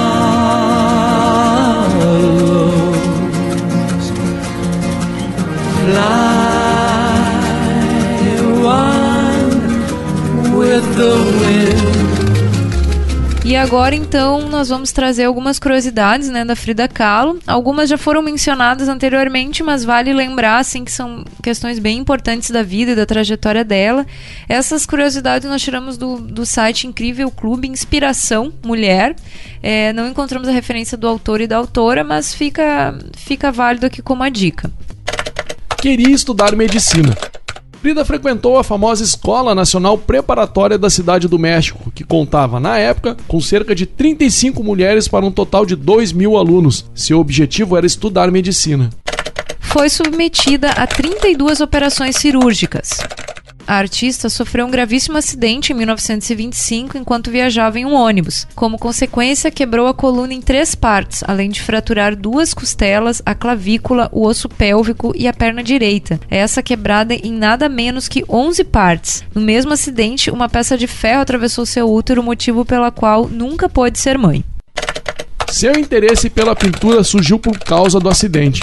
agora 13.61 13.95
então 13.95 14.49
nós 14.49 14.69
vamos 14.69 14.91
trazer 14.91 15.25
algumas 15.25 15.59
curiosidades, 15.59 16.29
né, 16.29 16.43
da 16.43 16.55
Frida 16.55 16.87
Kahlo. 16.87 17.39
Algumas 17.45 17.87
já 17.87 17.97
foram 17.97 18.21
mencionadas 18.21 18.89
anteriormente, 18.89 19.61
mas 19.61 19.83
vale 19.83 20.11
lembrar 20.11 20.57
assim 20.57 20.83
que 20.83 20.91
são 20.91 21.23
questões 21.43 21.77
bem 21.77 21.99
importantes 21.99 22.49
da 22.49 22.63
vida 22.63 22.91
e 22.91 22.95
da 22.95 23.05
trajetória 23.05 23.63
dela. 23.63 24.05
Essas 24.49 24.85
curiosidades 24.85 25.47
nós 25.47 25.61
tiramos 25.61 25.95
do, 25.95 26.17
do 26.17 26.43
site 26.43 26.87
Incrível 26.87 27.29
Clube 27.29 27.67
Inspiração 27.67 28.51
Mulher. 28.65 29.15
É, 29.61 29.93
não 29.93 30.07
encontramos 30.07 30.47
a 30.47 30.51
referência 30.51 30.97
do 30.97 31.07
autor 31.07 31.39
e 31.39 31.47
da 31.47 31.57
autora, 31.57 32.03
mas 32.03 32.33
fica 32.33 32.97
fica 33.15 33.51
válido 33.51 33.85
aqui 33.85 34.01
como 34.01 34.23
a 34.23 34.29
dica. 34.29 34.71
Queria 35.77 36.09
estudar 36.09 36.55
medicina. 36.55 37.15
Frida 37.81 38.05
frequentou 38.05 38.59
a 38.59 38.63
famosa 38.63 39.03
Escola 39.03 39.55
Nacional 39.55 39.97
Preparatória 39.97 40.77
da 40.77 40.87
Cidade 40.87 41.27
do 41.27 41.39
México, 41.39 41.91
que 41.95 42.03
contava, 42.03 42.59
na 42.59 42.77
época, 42.77 43.17
com 43.27 43.41
cerca 43.41 43.73
de 43.73 43.87
35 43.87 44.63
mulheres 44.63 45.07
para 45.07 45.25
um 45.25 45.31
total 45.31 45.65
de 45.65 45.75
2 45.75 46.11
mil 46.11 46.37
alunos. 46.37 46.85
Seu 46.93 47.19
objetivo 47.19 47.75
era 47.75 47.87
estudar 47.87 48.29
medicina. 48.29 48.91
Foi 49.59 49.89
submetida 49.89 50.69
a 50.69 50.85
32 50.85 51.59
operações 51.59 52.17
cirúrgicas. 52.17 52.99
A 53.67 53.75
artista 53.75 54.29
sofreu 54.29 54.65
um 54.65 54.71
gravíssimo 54.71 55.17
acidente 55.17 55.71
em 55.71 55.75
1925 55.75 56.97
enquanto 56.97 57.31
viajava 57.31 57.79
em 57.79 57.85
um 57.85 57.93
ônibus. 57.93 58.47
Como 58.55 58.77
consequência, 58.77 59.51
quebrou 59.51 59.87
a 59.87 59.93
coluna 59.93 60.33
em 60.33 60.41
três 60.41 60.75
partes, 60.75 61.23
além 61.27 61.49
de 61.49 61.61
fraturar 61.61 62.15
duas 62.15 62.53
costelas, 62.53 63.21
a 63.25 63.33
clavícula, 63.33 64.09
o 64.11 64.25
osso 64.25 64.49
pélvico 64.49 65.13
e 65.15 65.27
a 65.27 65.33
perna 65.33 65.63
direita. 65.63 66.19
Essa 66.29 66.61
quebrada 66.61 67.13
em 67.13 67.31
nada 67.31 67.69
menos 67.69 68.07
que 68.07 68.25
11 68.27 68.63
partes. 68.65 69.23
No 69.33 69.41
mesmo 69.41 69.73
acidente, 69.73 70.31
uma 70.31 70.49
peça 70.49 70.77
de 70.77 70.87
ferro 70.87 71.21
atravessou 71.21 71.65
seu 71.65 71.91
útero, 71.91 72.23
motivo 72.23 72.65
pela 72.65 72.91
qual 72.91 73.27
nunca 73.27 73.69
pôde 73.69 73.99
ser 73.99 74.17
mãe. 74.17 74.43
Seu 75.51 75.73
interesse 75.73 76.29
pela 76.29 76.55
pintura 76.55 77.03
surgiu 77.03 77.37
por 77.37 77.59
causa 77.59 77.99
do 77.99 78.09
acidente. 78.09 78.61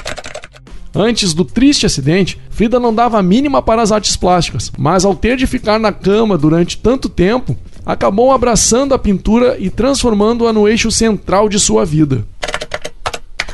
Antes 1.01 1.33
do 1.33 1.45
triste 1.45 1.87
acidente, 1.87 2.41
Frida 2.51 2.81
não 2.81 2.93
dava 2.93 3.21
a 3.21 3.23
mínima 3.23 3.63
para 3.63 3.81
as 3.81 3.93
artes 3.93 4.17
plásticas, 4.17 4.73
mas 4.77 5.05
ao 5.05 5.15
ter 5.15 5.37
de 5.37 5.47
ficar 5.47 5.79
na 5.79 5.93
cama 5.93 6.37
durante 6.37 6.77
tanto 6.77 7.09
tempo, 7.09 7.57
acabou 7.87 8.33
abraçando 8.33 8.93
a 8.93 8.99
pintura 8.99 9.57
e 9.61 9.71
transformando-a 9.71 10.53
no 10.53 10.67
eixo 10.67 10.91
central 10.91 11.49
de 11.49 11.61
sua 11.61 11.85
vida. 11.85 12.27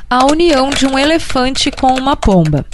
A 0.08 0.24
união 0.24 0.70
de 0.70 0.86
um 0.86 0.98
elefante 0.98 1.70
com 1.70 1.88
uma 1.88 2.16
pomba. 2.16 2.64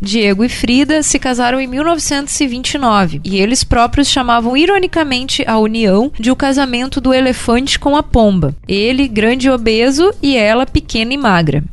Diego 0.00 0.44
e 0.44 0.48
Frida 0.48 1.02
se 1.02 1.18
casaram 1.18 1.60
em 1.60 1.66
1929 1.66 3.20
e 3.24 3.38
eles 3.38 3.64
próprios 3.64 4.06
chamavam 4.06 4.56
ironicamente 4.56 5.42
a 5.48 5.58
união 5.58 6.12
de 6.16 6.30
o 6.30 6.36
casamento 6.36 7.00
do 7.00 7.12
elefante 7.12 7.76
com 7.76 7.96
a 7.96 8.04
pomba. 8.04 8.54
Ele, 8.68 9.08
grande 9.08 9.48
e 9.48 9.50
obeso, 9.50 10.12
e 10.22 10.36
ela, 10.36 10.64
pequena 10.64 11.12
e 11.12 11.16
magra. 11.16 11.64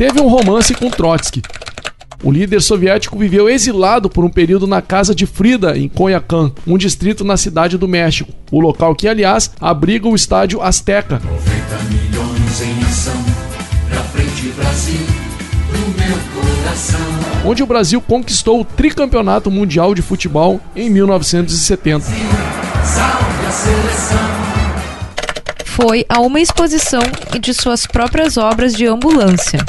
Teve 0.00 0.18
um 0.18 0.28
romance 0.28 0.74
com 0.74 0.88
Trotsky. 0.88 1.42
O 2.24 2.32
líder 2.32 2.62
soviético 2.62 3.18
viveu 3.18 3.50
exilado 3.50 4.08
por 4.08 4.24
um 4.24 4.30
período 4.30 4.66
na 4.66 4.80
casa 4.80 5.14
de 5.14 5.26
Frida, 5.26 5.76
em 5.76 5.90
Coyoacán, 5.90 6.52
um 6.66 6.78
distrito 6.78 7.22
na 7.22 7.36
cidade 7.36 7.76
do 7.76 7.86
México, 7.86 8.32
o 8.50 8.60
local 8.60 8.94
que, 8.94 9.06
aliás, 9.06 9.50
abriga 9.60 10.08
o 10.08 10.14
estádio 10.14 10.62
Azteca. 10.62 11.20
90 11.22 11.34
milhões 11.90 12.62
em 12.62 12.82
ação, 12.82 13.24
pra 13.90 14.02
frente 14.04 14.48
Brasil, 14.56 15.06
do 15.70 15.78
meu 16.00 16.18
coração. 16.34 17.00
onde 17.44 17.62
o 17.62 17.66
Brasil 17.66 18.00
conquistou 18.00 18.62
o 18.62 18.64
tricampeonato 18.64 19.50
mundial 19.50 19.94
de 19.94 20.00
futebol 20.00 20.62
em 20.74 20.88
1970. 20.88 22.06
Salve 22.06 23.46
a 23.46 23.52
seleção. 23.52 24.59
Foi 25.80 26.04
a 26.10 26.20
uma 26.20 26.38
exposição 26.38 27.00
de 27.40 27.54
suas 27.54 27.86
próprias 27.86 28.36
obras 28.36 28.74
de 28.74 28.86
ambulância. 28.86 29.64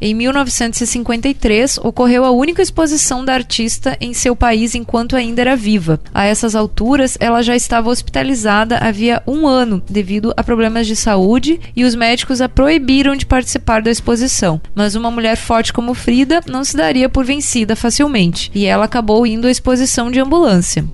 Em 0.00 0.12
1953, 0.12 1.78
ocorreu 1.78 2.24
a 2.24 2.32
única 2.32 2.60
exposição 2.60 3.24
da 3.24 3.34
artista 3.34 3.96
em 4.00 4.12
seu 4.12 4.34
país 4.34 4.74
enquanto 4.74 5.14
ainda 5.14 5.40
era 5.40 5.54
viva. 5.54 6.00
A 6.12 6.24
essas 6.24 6.56
alturas, 6.56 7.16
ela 7.20 7.42
já 7.42 7.54
estava 7.54 7.90
hospitalizada 7.90 8.78
havia 8.78 9.22
um 9.24 9.46
ano 9.46 9.80
devido 9.88 10.34
a 10.36 10.42
problemas 10.42 10.88
de 10.88 10.96
saúde 10.96 11.60
e 11.76 11.84
os 11.84 11.94
médicos 11.94 12.40
a 12.40 12.48
proibiram 12.48 13.14
de 13.14 13.24
participar 13.24 13.82
da 13.82 13.90
exposição. 13.90 14.60
Mas 14.74 14.96
uma 14.96 15.12
mulher 15.12 15.36
forte 15.36 15.72
como 15.72 15.94
Frida 15.94 16.40
não 16.48 16.64
se 16.64 16.76
daria 16.76 17.08
por 17.08 17.24
vencida 17.24 17.76
facilmente 17.76 18.50
e 18.52 18.66
ela 18.66 18.86
acabou 18.86 19.24
indo 19.24 19.46
à 19.46 19.50
exposição 19.50 20.10
de 20.10 20.18
ambulância. 20.18 20.84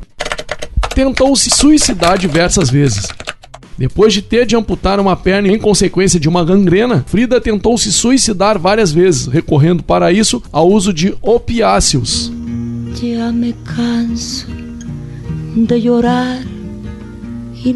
Tentou 0.94 1.34
se 1.36 1.48
suicidar 1.48 2.18
diversas 2.18 2.68
vezes. 2.68 3.06
Depois 3.78 4.12
de 4.12 4.22
ter 4.22 4.46
de 4.46 4.56
amputar 4.56 4.98
uma 4.98 5.14
perna 5.14 5.48
em 5.48 5.58
consequência 5.58 6.18
de 6.18 6.28
uma 6.28 6.44
gangrena, 6.44 7.04
Frida 7.06 7.40
tentou 7.40 7.76
se 7.76 7.92
suicidar 7.92 8.58
várias 8.58 8.90
vezes, 8.90 9.26
recorrendo 9.26 9.82
para 9.82 10.12
isso 10.12 10.42
ao 10.50 10.68
uso 10.68 10.92
de 10.92 11.14
opiáceos. 11.20 12.32
Ya 13.02 13.30
me 13.30 13.52
canso 13.52 14.46
de 15.54 15.88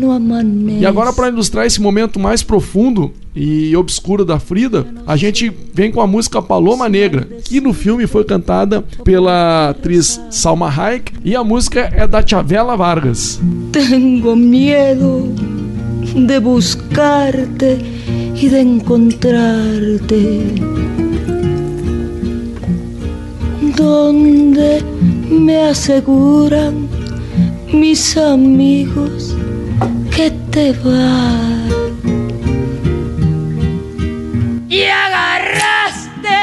amanece. 0.05 0.80
E 0.80 0.86
agora, 0.86 1.12
para 1.12 1.28
ilustrar 1.28 1.66
esse 1.66 1.80
momento 1.80 2.18
mais 2.18 2.42
profundo 2.42 3.12
e 3.34 3.74
obscuro 3.76 4.24
da 4.24 4.38
Frida, 4.38 4.86
a 5.07 5.16
gente 5.16 5.53
vem 5.72 5.90
com 5.90 6.01
a 6.01 6.07
música 6.07 6.42
Paloma 6.42 6.88
Negra, 6.88 7.26
que 7.44 7.61
no 7.61 7.72
filme 7.72 8.07
foi 8.07 8.24
cantada 8.24 8.82
pela 9.05 9.70
atriz 9.70 10.20
Salma 10.30 10.68
Hayek 10.68 11.12
e 11.24 11.34
a 11.34 11.42
música 11.42 11.90
é 11.92 12.07
da 12.07 12.26
Chavela 12.26 12.76
Vargas. 12.76 13.40
Tengo 13.72 14.36
miedo 14.36 15.34
de 16.15 16.39
buscarte 16.39 17.79
y 18.35 18.49
de 18.49 18.61
encontrarte. 18.61 20.55
Donde 23.77 24.83
me 25.31 25.63
aseguran 25.69 26.89
mis 27.73 28.17
amigos 28.17 29.37
que 30.15 30.31
te 30.51 30.73
vas. 30.73 31.73
Y 34.69 34.83
agarraste 34.85 36.39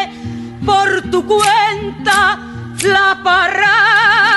por 0.65 1.09
tu 1.11 1.25
cuenta 1.25 2.39
la 2.83 3.19
parranda. 3.23 4.36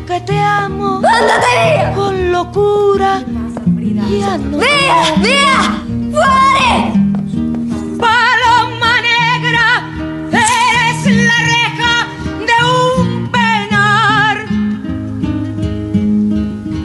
aunque 0.00 0.20
te 0.22 0.38
amo 0.38 1.02
con 1.94 2.32
locura, 2.32 3.22
ya 4.08 4.38
no. 4.38 4.58
¡Fuere! 6.10 6.92
Paloma 7.98 8.92
negra, 9.02 9.66
eres 10.32 11.00
la 11.26 11.38
reja 11.54 11.94
de 12.48 12.56
un 12.98 13.30
penar. 13.30 14.36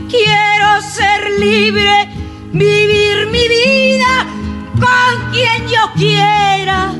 Quiero 0.09 0.81
ser 0.81 1.21
libre, 1.39 2.09
vivir 2.51 3.27
mi 3.31 3.47
vida 3.47 4.25
con 4.73 5.31
quien 5.31 5.67
yo 5.67 5.83
quiera. 5.95 6.93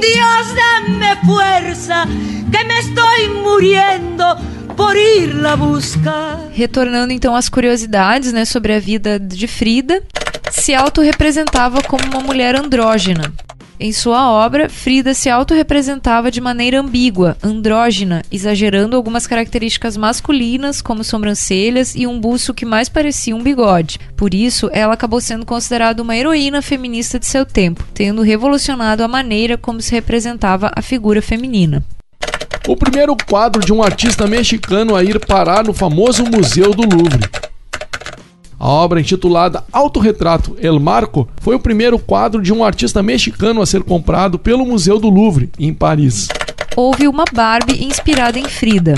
Dios, 0.00 0.54
dame 0.56 1.16
fuerza, 1.24 2.06
que 2.52 2.64
me 2.64 3.42
muriendo 3.42 4.24
por 4.76 4.96
irla 4.96 5.52
a 5.52 5.56
buscar. 5.56 6.38
Retornando 6.52 7.12
então 7.12 7.34
às 7.34 7.48
curiosidades 7.48 8.32
né, 8.32 8.44
sobre 8.44 8.74
a 8.74 8.78
vida 8.78 9.18
de 9.18 9.46
Frida, 9.46 10.02
se 10.50 10.74
autorrepresentava 10.74 11.82
como 11.82 12.04
uma 12.04 12.20
mulher 12.20 12.54
andrógena. 12.54 13.32
Em 13.80 13.92
sua 13.92 14.30
obra, 14.30 14.68
Frida 14.68 15.12
se 15.12 15.28
autorrepresentava 15.28 16.30
de 16.30 16.40
maneira 16.40 16.78
ambígua, 16.78 17.36
andrógena, 17.42 18.22
exagerando 18.30 18.94
algumas 18.94 19.26
características 19.26 19.96
masculinas, 19.96 20.80
como 20.80 21.02
sobrancelhas 21.02 21.96
e 21.96 22.06
um 22.06 22.20
buço 22.20 22.54
que 22.54 22.64
mais 22.64 22.88
parecia 22.88 23.34
um 23.34 23.42
bigode. 23.42 23.98
Por 24.16 24.34
isso, 24.34 24.70
ela 24.72 24.94
acabou 24.94 25.20
sendo 25.20 25.44
considerada 25.44 26.00
uma 26.00 26.16
heroína 26.16 26.62
feminista 26.62 27.18
de 27.18 27.26
seu 27.26 27.44
tempo, 27.44 27.84
tendo 27.92 28.22
revolucionado 28.22 29.02
a 29.02 29.08
maneira 29.08 29.58
como 29.58 29.80
se 29.80 29.90
representava 29.90 30.70
a 30.76 30.80
figura 30.80 31.20
feminina. 31.20 31.82
O 32.68 32.76
primeiro 32.76 33.16
quadro 33.16 33.60
de 33.60 33.72
um 33.72 33.82
artista 33.82 34.24
mexicano 34.24 34.94
a 34.94 35.02
ir 35.02 35.18
parar 35.18 35.64
no 35.64 35.72
famoso 35.72 36.24
Museu 36.24 36.72
do 36.72 36.82
Louvre. 36.82 37.28
A 38.58 38.68
obra 38.68 39.00
intitulada 39.00 39.64
Autorretrato 39.72 40.56
El 40.60 40.78
Marco 40.78 41.28
foi 41.40 41.56
o 41.56 41.60
primeiro 41.60 41.98
quadro 41.98 42.40
de 42.40 42.52
um 42.52 42.62
artista 42.62 43.02
mexicano 43.02 43.60
a 43.60 43.66
ser 43.66 43.82
comprado 43.82 44.38
pelo 44.38 44.64
Museu 44.64 45.00
do 45.00 45.10
Louvre, 45.10 45.50
em 45.58 45.74
Paris. 45.74 46.28
Houve 46.76 47.08
uma 47.08 47.24
Barbie 47.32 47.84
inspirada 47.84 48.38
em 48.38 48.48
Frida. 48.48 48.94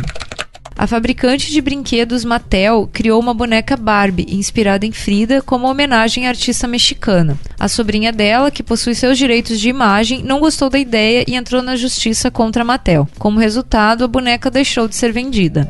A 0.76 0.88
fabricante 0.88 1.52
de 1.52 1.60
brinquedos 1.60 2.24
Mattel 2.24 2.88
criou 2.92 3.20
uma 3.20 3.32
boneca 3.32 3.76
Barbie 3.76 4.26
inspirada 4.28 4.84
em 4.84 4.90
Frida 4.90 5.40
como 5.40 5.68
homenagem 5.68 6.26
à 6.26 6.30
artista 6.30 6.66
mexicana. 6.66 7.38
A 7.58 7.68
sobrinha 7.68 8.12
dela, 8.12 8.50
que 8.50 8.62
possui 8.62 8.94
seus 8.94 9.16
direitos 9.16 9.60
de 9.60 9.68
imagem, 9.68 10.22
não 10.24 10.40
gostou 10.40 10.68
da 10.68 10.78
ideia 10.78 11.24
e 11.28 11.36
entrou 11.36 11.62
na 11.62 11.76
justiça 11.76 12.28
contra 12.28 12.62
a 12.62 12.66
Mattel. 12.66 13.08
Como 13.18 13.38
resultado, 13.38 14.04
a 14.04 14.08
boneca 14.08 14.50
deixou 14.50 14.88
de 14.88 14.96
ser 14.96 15.12
vendida. 15.12 15.68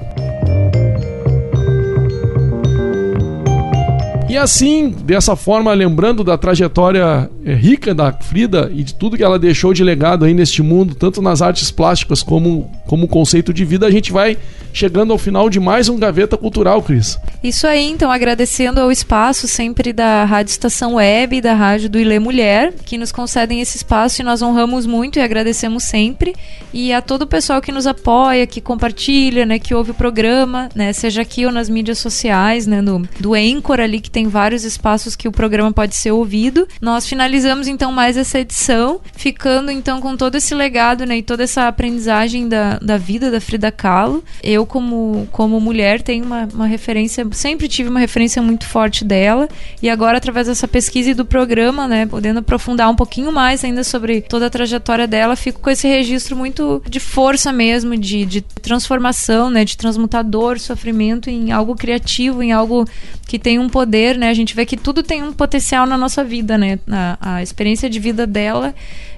E 4.34 4.36
assim, 4.36 4.90
dessa 4.90 5.36
forma, 5.36 5.72
lembrando 5.72 6.24
da 6.24 6.36
trajetória 6.36 7.30
eh, 7.44 7.54
rica 7.54 7.94
da 7.94 8.12
Frida 8.12 8.68
e 8.74 8.82
de 8.82 8.92
tudo 8.92 9.16
que 9.16 9.22
ela 9.22 9.38
deixou 9.38 9.72
de 9.72 9.84
legado 9.84 10.24
aí 10.24 10.34
neste 10.34 10.60
mundo, 10.60 10.96
tanto 10.96 11.22
nas 11.22 11.40
artes 11.40 11.70
plásticas 11.70 12.20
como 12.20 12.68
como 12.86 13.08
conceito 13.08 13.52
de 13.52 13.64
vida, 13.64 13.86
a 13.86 13.90
gente 13.90 14.12
vai 14.12 14.36
chegando 14.74 15.12
ao 15.12 15.18
final 15.18 15.48
de 15.48 15.60
mais 15.60 15.88
um 15.88 15.96
Gaveta 15.96 16.36
Cultural, 16.36 16.82
Cris. 16.82 17.16
Isso 17.42 17.64
aí, 17.64 17.88
então, 17.88 18.10
agradecendo 18.10 18.80
ao 18.80 18.90
espaço 18.90 19.46
sempre 19.46 19.92
da 19.92 20.24
Rádio 20.24 20.50
Estação 20.50 20.94
Web 20.94 21.36
e 21.36 21.40
da 21.40 21.54
Rádio 21.54 21.88
do 21.88 21.98
Ilê 21.98 22.18
Mulher, 22.18 22.74
que 22.84 22.98
nos 22.98 23.12
concedem 23.12 23.60
esse 23.60 23.76
espaço 23.76 24.20
e 24.20 24.24
nós 24.24 24.42
honramos 24.42 24.84
muito 24.84 25.18
e 25.18 25.22
agradecemos 25.22 25.84
sempre. 25.84 26.34
E 26.72 26.92
a 26.92 27.00
todo 27.00 27.22
o 27.22 27.26
pessoal 27.26 27.62
que 27.62 27.70
nos 27.70 27.86
apoia, 27.86 28.48
que 28.48 28.60
compartilha, 28.60 29.46
né, 29.46 29.60
que 29.60 29.72
ouve 29.72 29.92
o 29.92 29.94
programa, 29.94 30.68
né, 30.74 30.92
seja 30.92 31.22
aqui 31.22 31.46
ou 31.46 31.52
nas 31.52 31.68
mídias 31.68 31.98
sociais, 31.98 32.66
né, 32.66 32.80
no, 32.80 33.06
do 33.20 33.34
Anchor 33.34 33.78
ali, 33.78 34.00
que 34.00 34.10
tem 34.10 34.26
vários 34.26 34.64
espaços 34.64 35.14
que 35.14 35.28
o 35.28 35.32
programa 35.32 35.72
pode 35.72 35.94
ser 35.94 36.10
ouvido. 36.10 36.66
Nós 36.80 37.06
finalizamos, 37.06 37.68
então, 37.68 37.92
mais 37.92 38.16
essa 38.16 38.40
edição, 38.40 39.00
ficando, 39.12 39.70
então, 39.70 40.00
com 40.00 40.16
todo 40.16 40.34
esse 40.34 40.52
legado, 40.52 41.06
né, 41.06 41.18
e 41.18 41.22
toda 41.22 41.44
essa 41.44 41.68
aprendizagem 41.68 42.48
da, 42.48 42.73
da 42.80 42.96
vida 42.96 43.30
da 43.30 43.40
Frida 43.40 43.70
Kahlo. 43.70 44.22
Eu, 44.42 44.66
como, 44.66 45.28
como 45.32 45.60
mulher, 45.60 46.02
tenho 46.02 46.24
uma, 46.24 46.48
uma 46.52 46.66
referência, 46.66 47.26
sempre 47.32 47.68
tive 47.68 47.88
uma 47.88 48.00
referência 48.00 48.40
muito 48.40 48.66
forte 48.66 49.04
dela. 49.04 49.48
E 49.82 49.88
agora, 49.88 50.18
através 50.18 50.46
dessa 50.46 50.68
pesquisa 50.68 51.10
e 51.10 51.14
do 51.14 51.24
programa, 51.24 51.86
né, 51.88 52.06
podendo 52.06 52.40
aprofundar 52.40 52.90
um 52.90 52.96
pouquinho 52.96 53.32
mais 53.32 53.64
ainda 53.64 53.84
sobre 53.84 54.20
toda 54.20 54.46
a 54.46 54.50
trajetória 54.50 55.06
dela, 55.06 55.36
fico 55.36 55.60
com 55.60 55.70
esse 55.70 55.88
registro 55.88 56.36
muito 56.36 56.82
de 56.88 57.00
força 57.00 57.52
mesmo, 57.52 57.96
de, 57.96 58.24
de 58.24 58.40
transformação, 58.40 59.50
né, 59.50 59.64
de 59.64 59.76
transmutador, 59.76 60.58
sofrimento 60.58 61.28
em 61.30 61.52
algo 61.52 61.74
criativo, 61.74 62.42
em 62.42 62.52
algo 62.52 62.86
que 63.26 63.38
tem 63.38 63.58
um 63.58 63.68
poder, 63.68 64.18
né? 64.18 64.28
A 64.28 64.34
gente 64.34 64.54
vê 64.54 64.66
que 64.66 64.76
tudo 64.76 65.02
tem 65.02 65.22
um 65.22 65.32
potencial 65.32 65.86
na 65.86 65.96
nossa 65.96 66.22
vida, 66.22 66.58
né? 66.58 66.78
A, 66.90 67.36
a 67.36 67.42
experiência 67.42 67.88
de 67.88 67.98
vida 67.98 68.26
dela 68.26 68.74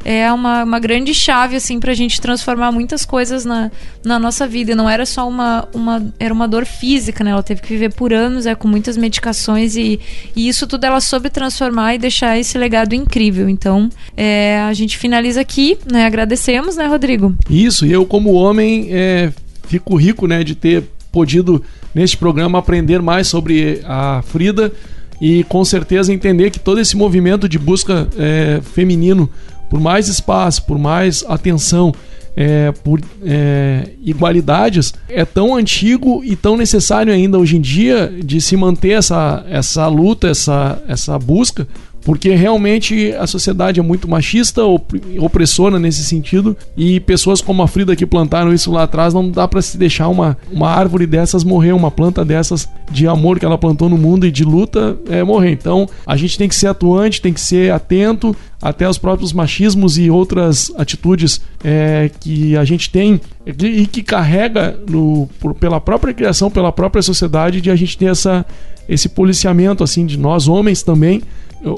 é 0.08 0.32
uma, 0.32 0.62
uma 0.62 0.78
grande 0.78 1.12
chave, 1.12 1.56
assim, 1.56 1.80
pra 1.80 1.92
gente 1.92 2.20
transformar 2.20 2.70
muitas 2.70 3.04
coisas 3.04 3.44
na, 3.44 3.72
na 4.04 4.20
nossa 4.20 4.46
vida. 4.46 4.70
E 4.70 4.74
não 4.76 4.88
era 4.88 5.04
só 5.04 5.28
uma, 5.28 5.66
uma... 5.74 6.06
Era 6.20 6.32
uma 6.32 6.46
dor 6.46 6.64
física, 6.64 7.24
né? 7.24 7.32
Ela 7.32 7.42
teve 7.42 7.60
que 7.60 7.68
viver 7.68 7.92
por 7.92 8.12
anos, 8.12 8.46
é, 8.46 8.54
com 8.54 8.68
muitas 8.68 8.96
medicações 8.96 9.74
e, 9.74 9.98
e 10.36 10.46
isso 10.46 10.64
tudo 10.64 10.84
ela 10.84 11.00
soube 11.00 11.28
transformar 11.28 11.96
e 11.96 11.98
deixar 11.98 12.38
esse 12.38 12.56
legado 12.56 12.94
incrível. 12.94 13.48
Então, 13.48 13.90
é, 14.16 14.60
a 14.60 14.72
gente 14.72 14.96
finaliza 14.96 15.40
aqui, 15.40 15.76
né? 15.90 16.06
Agradecemos, 16.06 16.76
né, 16.76 16.86
Rodrigo? 16.86 17.34
Isso, 17.50 17.84
e 17.84 17.90
eu 17.90 18.06
como 18.06 18.32
homem 18.32 18.88
é, 18.92 19.32
fico 19.66 19.96
rico, 19.96 20.28
né, 20.28 20.44
de 20.44 20.54
ter 20.54 20.84
podido 21.10 21.62
neste 21.92 22.16
programa 22.16 22.58
aprender 22.58 23.02
mais 23.02 23.26
sobre 23.26 23.80
a 23.84 24.22
Frida 24.22 24.72
e 25.20 25.44
com 25.44 25.64
certeza 25.64 26.12
entender 26.12 26.50
que 26.50 26.60
todo 26.60 26.80
esse 26.80 26.96
movimento 26.96 27.48
de 27.48 27.58
busca 27.58 28.06
é, 28.18 28.60
feminino 28.74 29.28
por 29.76 29.80
mais 29.82 30.08
espaço, 30.08 30.62
por 30.62 30.78
mais 30.78 31.22
atenção, 31.28 31.92
é, 32.34 32.72
por 32.72 32.98
é, 33.22 33.90
igualdades 34.02 34.94
é 35.06 35.22
tão 35.22 35.54
antigo 35.54 36.22
e 36.24 36.34
tão 36.34 36.56
necessário 36.56 37.12
ainda 37.12 37.38
hoje 37.38 37.58
em 37.58 37.60
dia 37.60 38.10
de 38.24 38.40
se 38.40 38.56
manter 38.56 38.92
essa, 38.92 39.44
essa 39.50 39.86
luta, 39.86 40.28
essa, 40.28 40.82
essa 40.88 41.18
busca, 41.18 41.68
porque 42.06 42.30
realmente 42.36 43.12
a 43.14 43.26
sociedade 43.26 43.80
é 43.80 43.82
muito 43.82 44.08
machista, 44.08 44.64
op- 44.64 44.94
opressora 45.18 45.76
nesse 45.76 46.04
sentido, 46.04 46.56
e 46.76 47.00
pessoas 47.00 47.40
como 47.42 47.64
a 47.64 47.66
Frida 47.66 47.96
que 47.96 48.06
plantaram 48.06 48.54
isso 48.54 48.70
lá 48.70 48.84
atrás, 48.84 49.12
não 49.12 49.28
dá 49.28 49.48
para 49.48 49.60
se 49.60 49.76
deixar 49.76 50.06
uma, 50.06 50.38
uma 50.52 50.70
árvore 50.70 51.04
dessas 51.04 51.42
morrer, 51.42 51.72
uma 51.72 51.90
planta 51.90 52.24
dessas 52.24 52.68
de 52.92 53.08
amor 53.08 53.40
que 53.40 53.44
ela 53.44 53.58
plantou 53.58 53.88
no 53.88 53.98
mundo 53.98 54.24
e 54.24 54.30
de 54.30 54.44
luta 54.44 54.96
é, 55.10 55.24
morrer. 55.24 55.50
Então 55.50 55.88
a 56.06 56.16
gente 56.16 56.38
tem 56.38 56.48
que 56.48 56.54
ser 56.54 56.68
atuante, 56.68 57.20
tem 57.20 57.32
que 57.32 57.40
ser 57.40 57.72
atento 57.72 58.36
até 58.62 58.88
os 58.88 58.98
próprios 58.98 59.32
machismos 59.32 59.98
e 59.98 60.08
outras 60.08 60.72
atitudes 60.78 61.40
é, 61.64 62.08
que 62.20 62.56
a 62.56 62.64
gente 62.64 62.88
tem 62.88 63.20
e 63.44 63.84
que 63.84 64.04
carrega 64.04 64.78
no, 64.88 65.28
por- 65.40 65.54
pela 65.54 65.80
própria 65.80 66.14
criação, 66.14 66.52
pela 66.52 66.70
própria 66.70 67.02
sociedade, 67.02 67.60
de 67.60 67.68
a 67.68 67.74
gente 67.74 67.98
ter 67.98 68.06
essa, 68.06 68.46
esse 68.88 69.08
policiamento 69.08 69.82
assim 69.82 70.06
de 70.06 70.16
nós 70.16 70.46
homens 70.46 70.84
também 70.84 71.20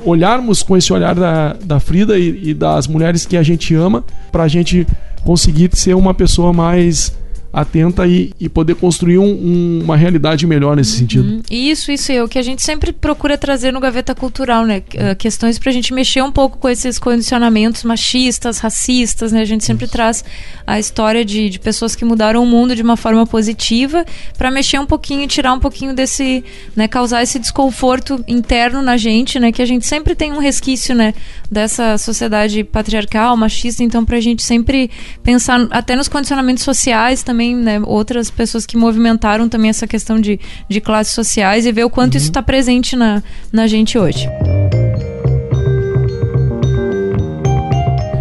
olharmos 0.04 0.62
com 0.62 0.76
esse 0.76 0.92
olhar 0.92 1.14
da, 1.14 1.54
da 1.54 1.80
Frida 1.80 2.18
e, 2.18 2.50
e 2.50 2.54
das 2.54 2.86
mulheres 2.86 3.24
que 3.24 3.36
a 3.36 3.42
gente 3.42 3.74
ama 3.74 4.04
para 4.30 4.42
a 4.42 4.48
gente 4.48 4.86
conseguir 5.24 5.70
ser 5.74 5.94
uma 5.94 6.14
pessoa 6.14 6.52
mais 6.52 7.12
atenta 7.60 8.06
e, 8.06 8.32
e 8.38 8.48
poder 8.48 8.74
construir 8.76 9.18
um- 9.18 9.24
um- 9.24 9.80
uma 9.84 9.96
realidade 9.96 10.46
melhor 10.46 10.76
nesse 10.76 10.92
sentido. 10.92 11.24
Hum, 11.28 11.42
Isso, 11.50 11.90
isso 11.90 12.12
é 12.12 12.22
o 12.22 12.28
que 12.28 12.38
a 12.38 12.42
gente 12.42 12.62
sempre 12.62 12.92
procura 12.92 13.36
trazer 13.36 13.72
no 13.72 13.80
Gaveta 13.80 14.14
Cultural, 14.14 14.64
né? 14.64 14.78
Uh, 14.94 15.16
questões 15.16 15.58
pra 15.58 15.72
gente 15.72 15.92
mexer 15.92 16.22
um 16.22 16.30
pouco 16.32 16.58
com 16.58 16.68
esses 16.68 16.98
condicionamentos 16.98 17.82
machistas, 17.84 18.58
racistas, 18.58 19.32
né? 19.32 19.40
A 19.42 19.44
gente 19.44 19.64
sempre 19.64 19.86
traz 19.86 20.24
a 20.66 20.78
história 20.78 21.24
de, 21.24 21.48
de 21.50 21.58
pessoas 21.58 21.96
que 21.96 22.04
mudaram 22.04 22.42
o 22.42 22.46
mundo 22.46 22.74
de 22.76 22.82
uma 22.82 22.96
forma 22.96 23.26
positiva 23.26 24.04
pra 24.36 24.50
mexer 24.50 24.78
um 24.78 24.86
pouquinho, 24.86 25.26
tirar 25.26 25.52
um 25.52 25.58
pouquinho 25.60 25.94
desse, 25.94 26.44
né? 26.76 26.86
Causar 26.88 27.22
esse 27.22 27.38
desconforto 27.38 28.22
interno 28.28 28.82
na 28.82 28.96
gente, 28.96 29.38
né? 29.40 29.50
Que 29.52 29.62
a 29.62 29.66
gente 29.66 29.86
sempre 29.86 30.14
tem 30.14 30.32
um 30.32 30.38
resquício, 30.38 30.94
né? 30.94 31.14
Dessa 31.50 31.96
sociedade 31.98 32.62
patriarcal, 32.64 33.36
machista, 33.36 33.82
então 33.82 34.04
pra 34.04 34.20
gente 34.20 34.42
sempre 34.42 34.90
pensar 35.22 35.66
até 35.70 35.96
nos 35.96 36.08
condicionamentos 36.08 36.62
sociais 36.62 37.22
também, 37.22 37.47
né? 37.54 37.80
Outras 37.84 38.30
pessoas 38.30 38.64
que 38.66 38.76
movimentaram 38.76 39.48
também 39.48 39.70
essa 39.70 39.86
questão 39.86 40.20
de, 40.20 40.38
de 40.68 40.80
classes 40.80 41.14
sociais 41.14 41.66
e 41.66 41.72
ver 41.72 41.84
o 41.84 41.90
quanto 41.90 42.16
isso 42.16 42.26
está 42.26 42.42
presente 42.42 42.96
na, 42.96 43.22
na 43.52 43.66
gente 43.66 43.98
hoje. 43.98 44.28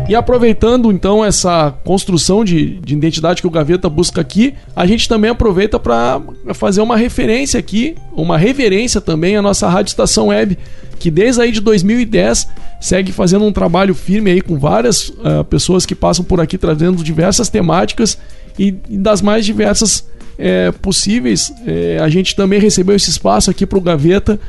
E 0.10 0.16
aproveitando 0.16 0.90
então 0.90 1.24
essa 1.24 1.74
construção 1.84 2.46
de, 2.46 2.80
de 2.80 2.94
identidade 2.94 3.42
que 3.42 3.48
o 3.48 3.52
Gaveta 3.52 3.90
busca 3.90 4.22
aqui, 4.22 4.54
a 4.74 4.86
gente 4.86 5.08
também 5.10 5.30
aproveita 5.30 5.78
para 5.78 6.22
fazer 6.54 6.80
uma 6.80 6.96
referência 6.96 7.60
aqui, 7.60 7.94
uma 8.14 8.38
reverência 8.38 9.02
também 9.02 9.36
à 9.36 9.42
nossa 9.42 9.68
Rádio 9.68 9.90
Estação 9.90 10.28
Web, 10.28 10.58
que 10.98 11.12
desde 11.12 11.42
aí 11.42 11.52
de 11.52 11.60
2010 11.60 12.48
segue 12.80 13.12
fazendo 13.12 13.44
um 13.44 13.52
trabalho 13.52 13.94
firme 13.94 14.32
aí 14.32 14.40
com 14.40 14.58
várias 14.58 15.12
ah, 15.26 15.44
pessoas 15.44 15.86
que 15.86 15.94
passam 15.94 16.24
por 16.24 16.40
aqui 16.40 16.58
trazendo 16.58 17.04
diversas 17.04 17.50
temáticas 17.50 18.18
e, 18.58 18.72
das 18.72 19.22
mais 19.22 19.46
diversas 19.46 20.08
eh, 20.38 20.72
possíveis. 20.82 21.52
Eh, 21.66 21.98
a 22.02 22.10
gente 22.10 22.36
também 22.36 22.60
recebeu 22.60 22.96
esse 22.96 23.10
espaço 23.10 23.50
aqui 23.50 23.66
para 23.66 23.78
o 23.78 23.82
Gaveta. 23.82 24.40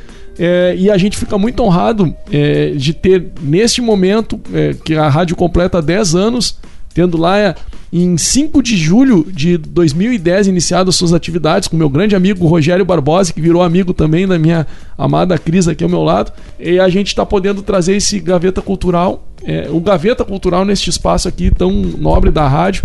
É, 0.41 0.73
e 0.77 0.89
a 0.89 0.97
gente 0.97 1.17
fica 1.17 1.37
muito 1.37 1.61
honrado 1.61 2.15
é, 2.31 2.69
de 2.69 2.93
ter, 2.93 3.25
neste 3.41 3.81
momento, 3.81 4.39
é, 4.53 4.73
que 4.85 4.95
a 4.95 5.09
rádio 5.09 5.35
completa 5.35 5.81
10 5.81 6.15
anos, 6.15 6.57
tendo 6.93 7.17
lá 7.17 7.37
é, 7.37 7.55
em 7.91 8.17
5 8.17 8.63
de 8.63 8.77
julho 8.77 9.27
de 9.29 9.57
2010 9.57 10.47
iniciado 10.47 10.89
as 10.89 10.95
suas 10.95 11.11
atividades 11.11 11.67
com 11.67 11.75
meu 11.75 11.89
grande 11.89 12.15
amigo 12.15 12.47
Rogério 12.47 12.85
Barbosa, 12.85 13.33
que 13.33 13.41
virou 13.41 13.61
amigo 13.61 13.93
também 13.93 14.25
da 14.25 14.39
minha 14.39 14.65
amada 14.97 15.37
Cris 15.37 15.67
aqui 15.67 15.83
ao 15.83 15.89
meu 15.89 16.03
lado. 16.03 16.31
E 16.57 16.79
a 16.79 16.87
gente 16.87 17.07
está 17.07 17.25
podendo 17.25 17.61
trazer 17.61 17.97
esse 17.97 18.17
Gaveta 18.19 18.61
Cultural, 18.61 19.27
é, 19.43 19.67
o 19.69 19.81
Gaveta 19.81 20.23
Cultural 20.23 20.63
neste 20.63 20.89
espaço 20.89 21.27
aqui 21.27 21.51
tão 21.51 21.71
nobre 21.71 22.31
da 22.31 22.47
rádio. 22.47 22.83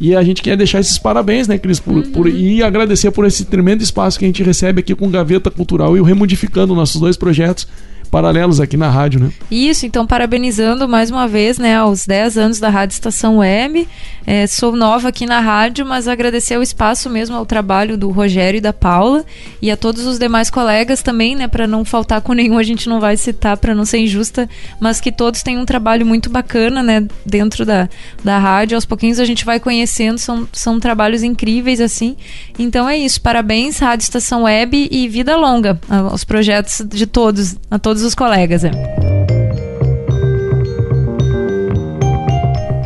E 0.00 0.14
a 0.14 0.22
gente 0.22 0.42
quer 0.42 0.56
deixar 0.56 0.80
esses 0.80 0.98
parabéns, 0.98 1.48
né, 1.48 1.56
Cris? 1.58 1.80
Por, 1.80 2.02
por- 2.08 2.28
e 2.28 2.62
agradecer 2.62 3.10
por 3.10 3.24
esse 3.24 3.44
tremendo 3.46 3.82
espaço 3.82 4.18
que 4.18 4.24
a 4.24 4.28
gente 4.28 4.42
recebe 4.42 4.80
aqui 4.80 4.94
com 4.94 5.10
Gaveta 5.10 5.50
Cultural 5.50 5.96
e 5.96 6.00
o 6.00 6.04
Remodificando, 6.04 6.74
nossos 6.74 7.00
dois 7.00 7.16
projetos 7.16 7.66
paralelos 8.06 8.60
aqui 8.60 8.76
na 8.76 8.88
rádio, 8.88 9.20
né? 9.20 9.30
Isso, 9.50 9.84
então 9.84 10.06
parabenizando 10.06 10.88
mais 10.88 11.10
uma 11.10 11.28
vez, 11.28 11.58
né, 11.58 11.76
aos 11.76 12.06
10 12.06 12.38
anos 12.38 12.60
da 12.60 12.68
Rádio 12.68 12.94
Estação 12.94 13.38
Web. 13.38 13.86
É, 14.26 14.46
sou 14.46 14.74
nova 14.74 15.08
aqui 15.08 15.24
na 15.24 15.38
rádio, 15.38 15.86
mas 15.86 16.08
agradecer 16.08 16.58
o 16.58 16.62
espaço 16.62 17.08
mesmo 17.08 17.36
ao 17.36 17.46
trabalho 17.46 17.96
do 17.96 18.10
Rogério 18.10 18.58
e 18.58 18.60
da 18.60 18.72
Paula 18.72 19.24
e 19.62 19.70
a 19.70 19.76
todos 19.76 20.04
os 20.04 20.18
demais 20.18 20.50
colegas 20.50 21.00
também, 21.00 21.36
né, 21.36 21.46
para 21.46 21.66
não 21.66 21.84
faltar 21.84 22.20
com 22.20 22.32
nenhum, 22.32 22.58
a 22.58 22.62
gente 22.62 22.88
não 22.88 22.98
vai 22.98 23.16
citar 23.16 23.56
para 23.56 23.74
não 23.74 23.84
ser 23.84 23.98
injusta, 23.98 24.48
mas 24.80 25.00
que 25.00 25.12
todos 25.12 25.42
têm 25.42 25.58
um 25.58 25.64
trabalho 25.64 26.04
muito 26.04 26.28
bacana, 26.28 26.82
né, 26.82 27.06
dentro 27.24 27.64
da, 27.64 27.88
da 28.24 28.38
rádio. 28.38 28.76
Aos 28.76 28.84
pouquinhos 28.84 29.20
a 29.20 29.24
gente 29.24 29.44
vai 29.44 29.60
conhecendo, 29.60 30.18
são, 30.18 30.48
são 30.52 30.80
trabalhos 30.80 31.22
incríveis 31.22 31.80
assim. 31.80 32.16
Então 32.58 32.88
é 32.88 32.96
isso, 32.96 33.20
parabéns 33.20 33.78
Rádio 33.78 34.04
Estação 34.04 34.42
Web 34.42 34.88
e 34.90 35.08
vida 35.08 35.36
longa 35.36 35.78
aos 35.88 36.24
projetos 36.24 36.82
de 36.86 37.06
todos, 37.06 37.56
a 37.70 37.78
todos 37.78 37.95
os 38.02 38.14
colegas. 38.14 38.64
É. 38.64 38.70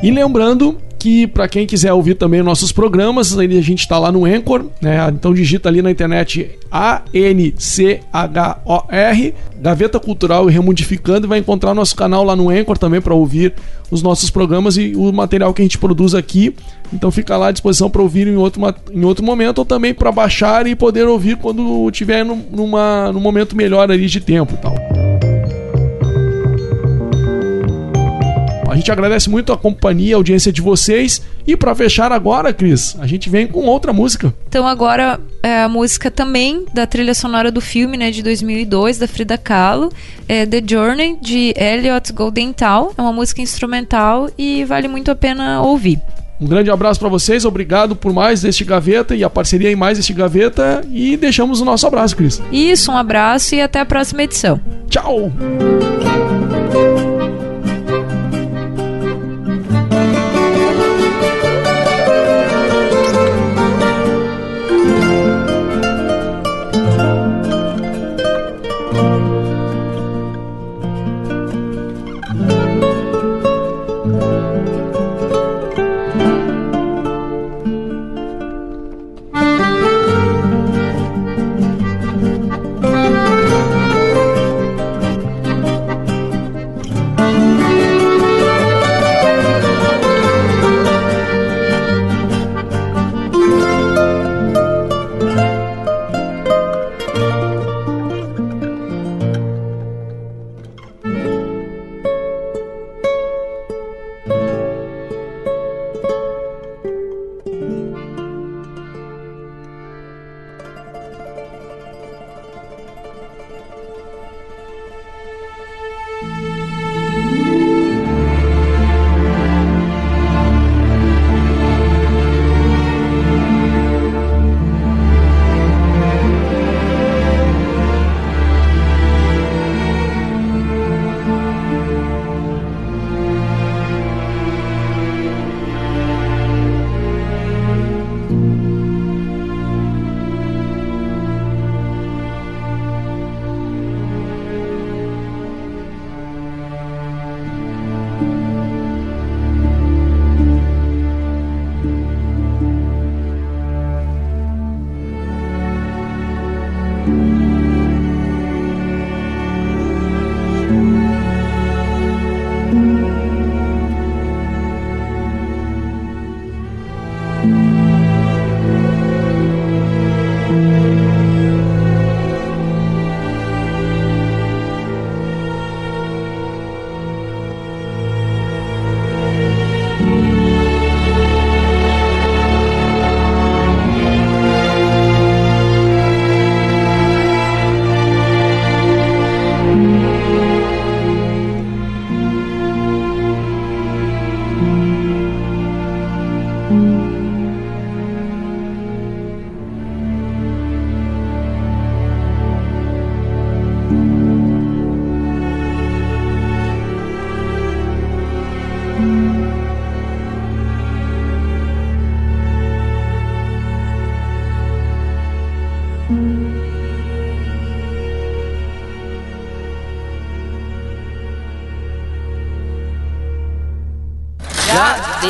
E 0.02 0.10
lembrando 0.10 0.78
que 1.00 1.26
para 1.26 1.48
quem 1.48 1.66
quiser 1.66 1.92
ouvir 1.94 2.14
também 2.14 2.42
nossos 2.42 2.70
programas, 2.70 3.36
a 3.36 3.42
gente 3.42 3.80
está 3.80 3.98
lá 3.98 4.12
no 4.12 4.26
Anchor, 4.26 4.66
né? 4.82 4.98
Então 5.08 5.32
digita 5.32 5.68
ali 5.68 5.80
na 5.80 5.90
internet 5.90 6.50
A 6.70 7.02
N 7.12 7.54
C 7.56 8.00
H 8.12 8.60
O 8.66 8.82
R, 8.90 9.34
Gaveta 9.60 9.98
Cultural 9.98 10.48
e 10.48 10.52
Remodificando 10.52 11.26
e 11.26 11.28
vai 11.28 11.38
encontrar 11.38 11.72
nosso 11.72 11.96
canal 11.96 12.22
lá 12.22 12.36
no 12.36 12.50
Anchor 12.50 12.76
também 12.76 13.00
para 13.00 13.14
ouvir 13.14 13.54
os 13.90 14.02
nossos 14.02 14.30
programas 14.30 14.76
e 14.76 14.92
o 14.94 15.10
material 15.10 15.54
que 15.54 15.62
a 15.62 15.64
gente 15.64 15.78
produz 15.78 16.14
aqui. 16.14 16.54
Então 16.92 17.10
fica 17.10 17.34
lá 17.36 17.48
à 17.48 17.50
disposição 17.50 17.88
para 17.88 18.02
ouvir 18.02 18.28
em 18.28 18.36
outro, 18.36 18.60
em 18.92 19.04
outro 19.04 19.24
momento 19.24 19.58
ou 19.58 19.64
também 19.64 19.94
para 19.94 20.12
baixar 20.12 20.66
e 20.66 20.76
poder 20.76 21.08
ouvir 21.08 21.36
quando 21.38 21.90
tiver 21.90 22.24
numa, 22.24 23.10
num 23.10 23.20
momento 23.20 23.56
melhor 23.56 23.90
ali 23.90 24.06
de 24.06 24.20
tempo, 24.20 24.54
tal. 24.58 24.74
A 28.70 28.76
gente 28.76 28.90
agradece 28.92 29.28
muito 29.28 29.52
a 29.52 29.56
companhia, 29.56 30.14
a 30.14 30.18
audiência 30.18 30.52
de 30.52 30.60
vocês. 30.60 31.20
E 31.46 31.56
para 31.56 31.74
fechar 31.74 32.12
agora, 32.12 32.52
Cris, 32.52 32.96
a 33.00 33.06
gente 33.06 33.28
vem 33.28 33.46
com 33.46 33.66
outra 33.66 33.92
música. 33.92 34.32
Então 34.48 34.66
agora 34.66 35.18
é 35.42 35.62
a 35.62 35.68
música 35.68 36.10
também 36.10 36.64
da 36.72 36.86
trilha 36.86 37.14
sonora 37.14 37.50
do 37.50 37.60
filme, 37.60 37.96
né, 37.96 38.10
de 38.10 38.22
2002, 38.22 38.98
da 38.98 39.08
Frida 39.08 39.36
Kahlo, 39.36 39.90
é 40.28 40.46
The 40.46 40.62
Journey 40.64 41.18
de 41.20 41.52
Elliot 41.56 42.12
Goldenthal. 42.12 42.92
É 42.96 43.02
uma 43.02 43.12
música 43.12 43.42
instrumental 43.42 44.30
e 44.38 44.64
vale 44.64 44.86
muito 44.86 45.10
a 45.10 45.16
pena 45.16 45.62
ouvir. 45.62 46.00
Um 46.40 46.46
grande 46.46 46.70
abraço 46.70 46.98
para 46.98 47.08
vocês, 47.10 47.44
obrigado 47.44 47.94
por 47.94 48.14
mais 48.14 48.44
este 48.44 48.64
Gaveta 48.64 49.14
e 49.14 49.22
a 49.22 49.28
parceria 49.28 49.70
em 49.70 49.76
mais 49.76 49.98
este 49.98 50.14
Gaveta 50.14 50.82
e 50.90 51.14
deixamos 51.16 51.60
o 51.60 51.66
nosso 51.66 51.86
abraço, 51.86 52.16
Cris. 52.16 52.40
Isso, 52.50 52.90
um 52.90 52.96
abraço 52.96 53.54
e 53.54 53.60
até 53.60 53.80
a 53.80 53.84
próxima 53.84 54.22
edição. 54.22 54.58
Tchau! 54.88 55.30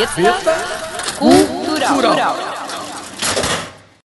Cultural. 0.00 0.32
Cultural. 0.32 0.69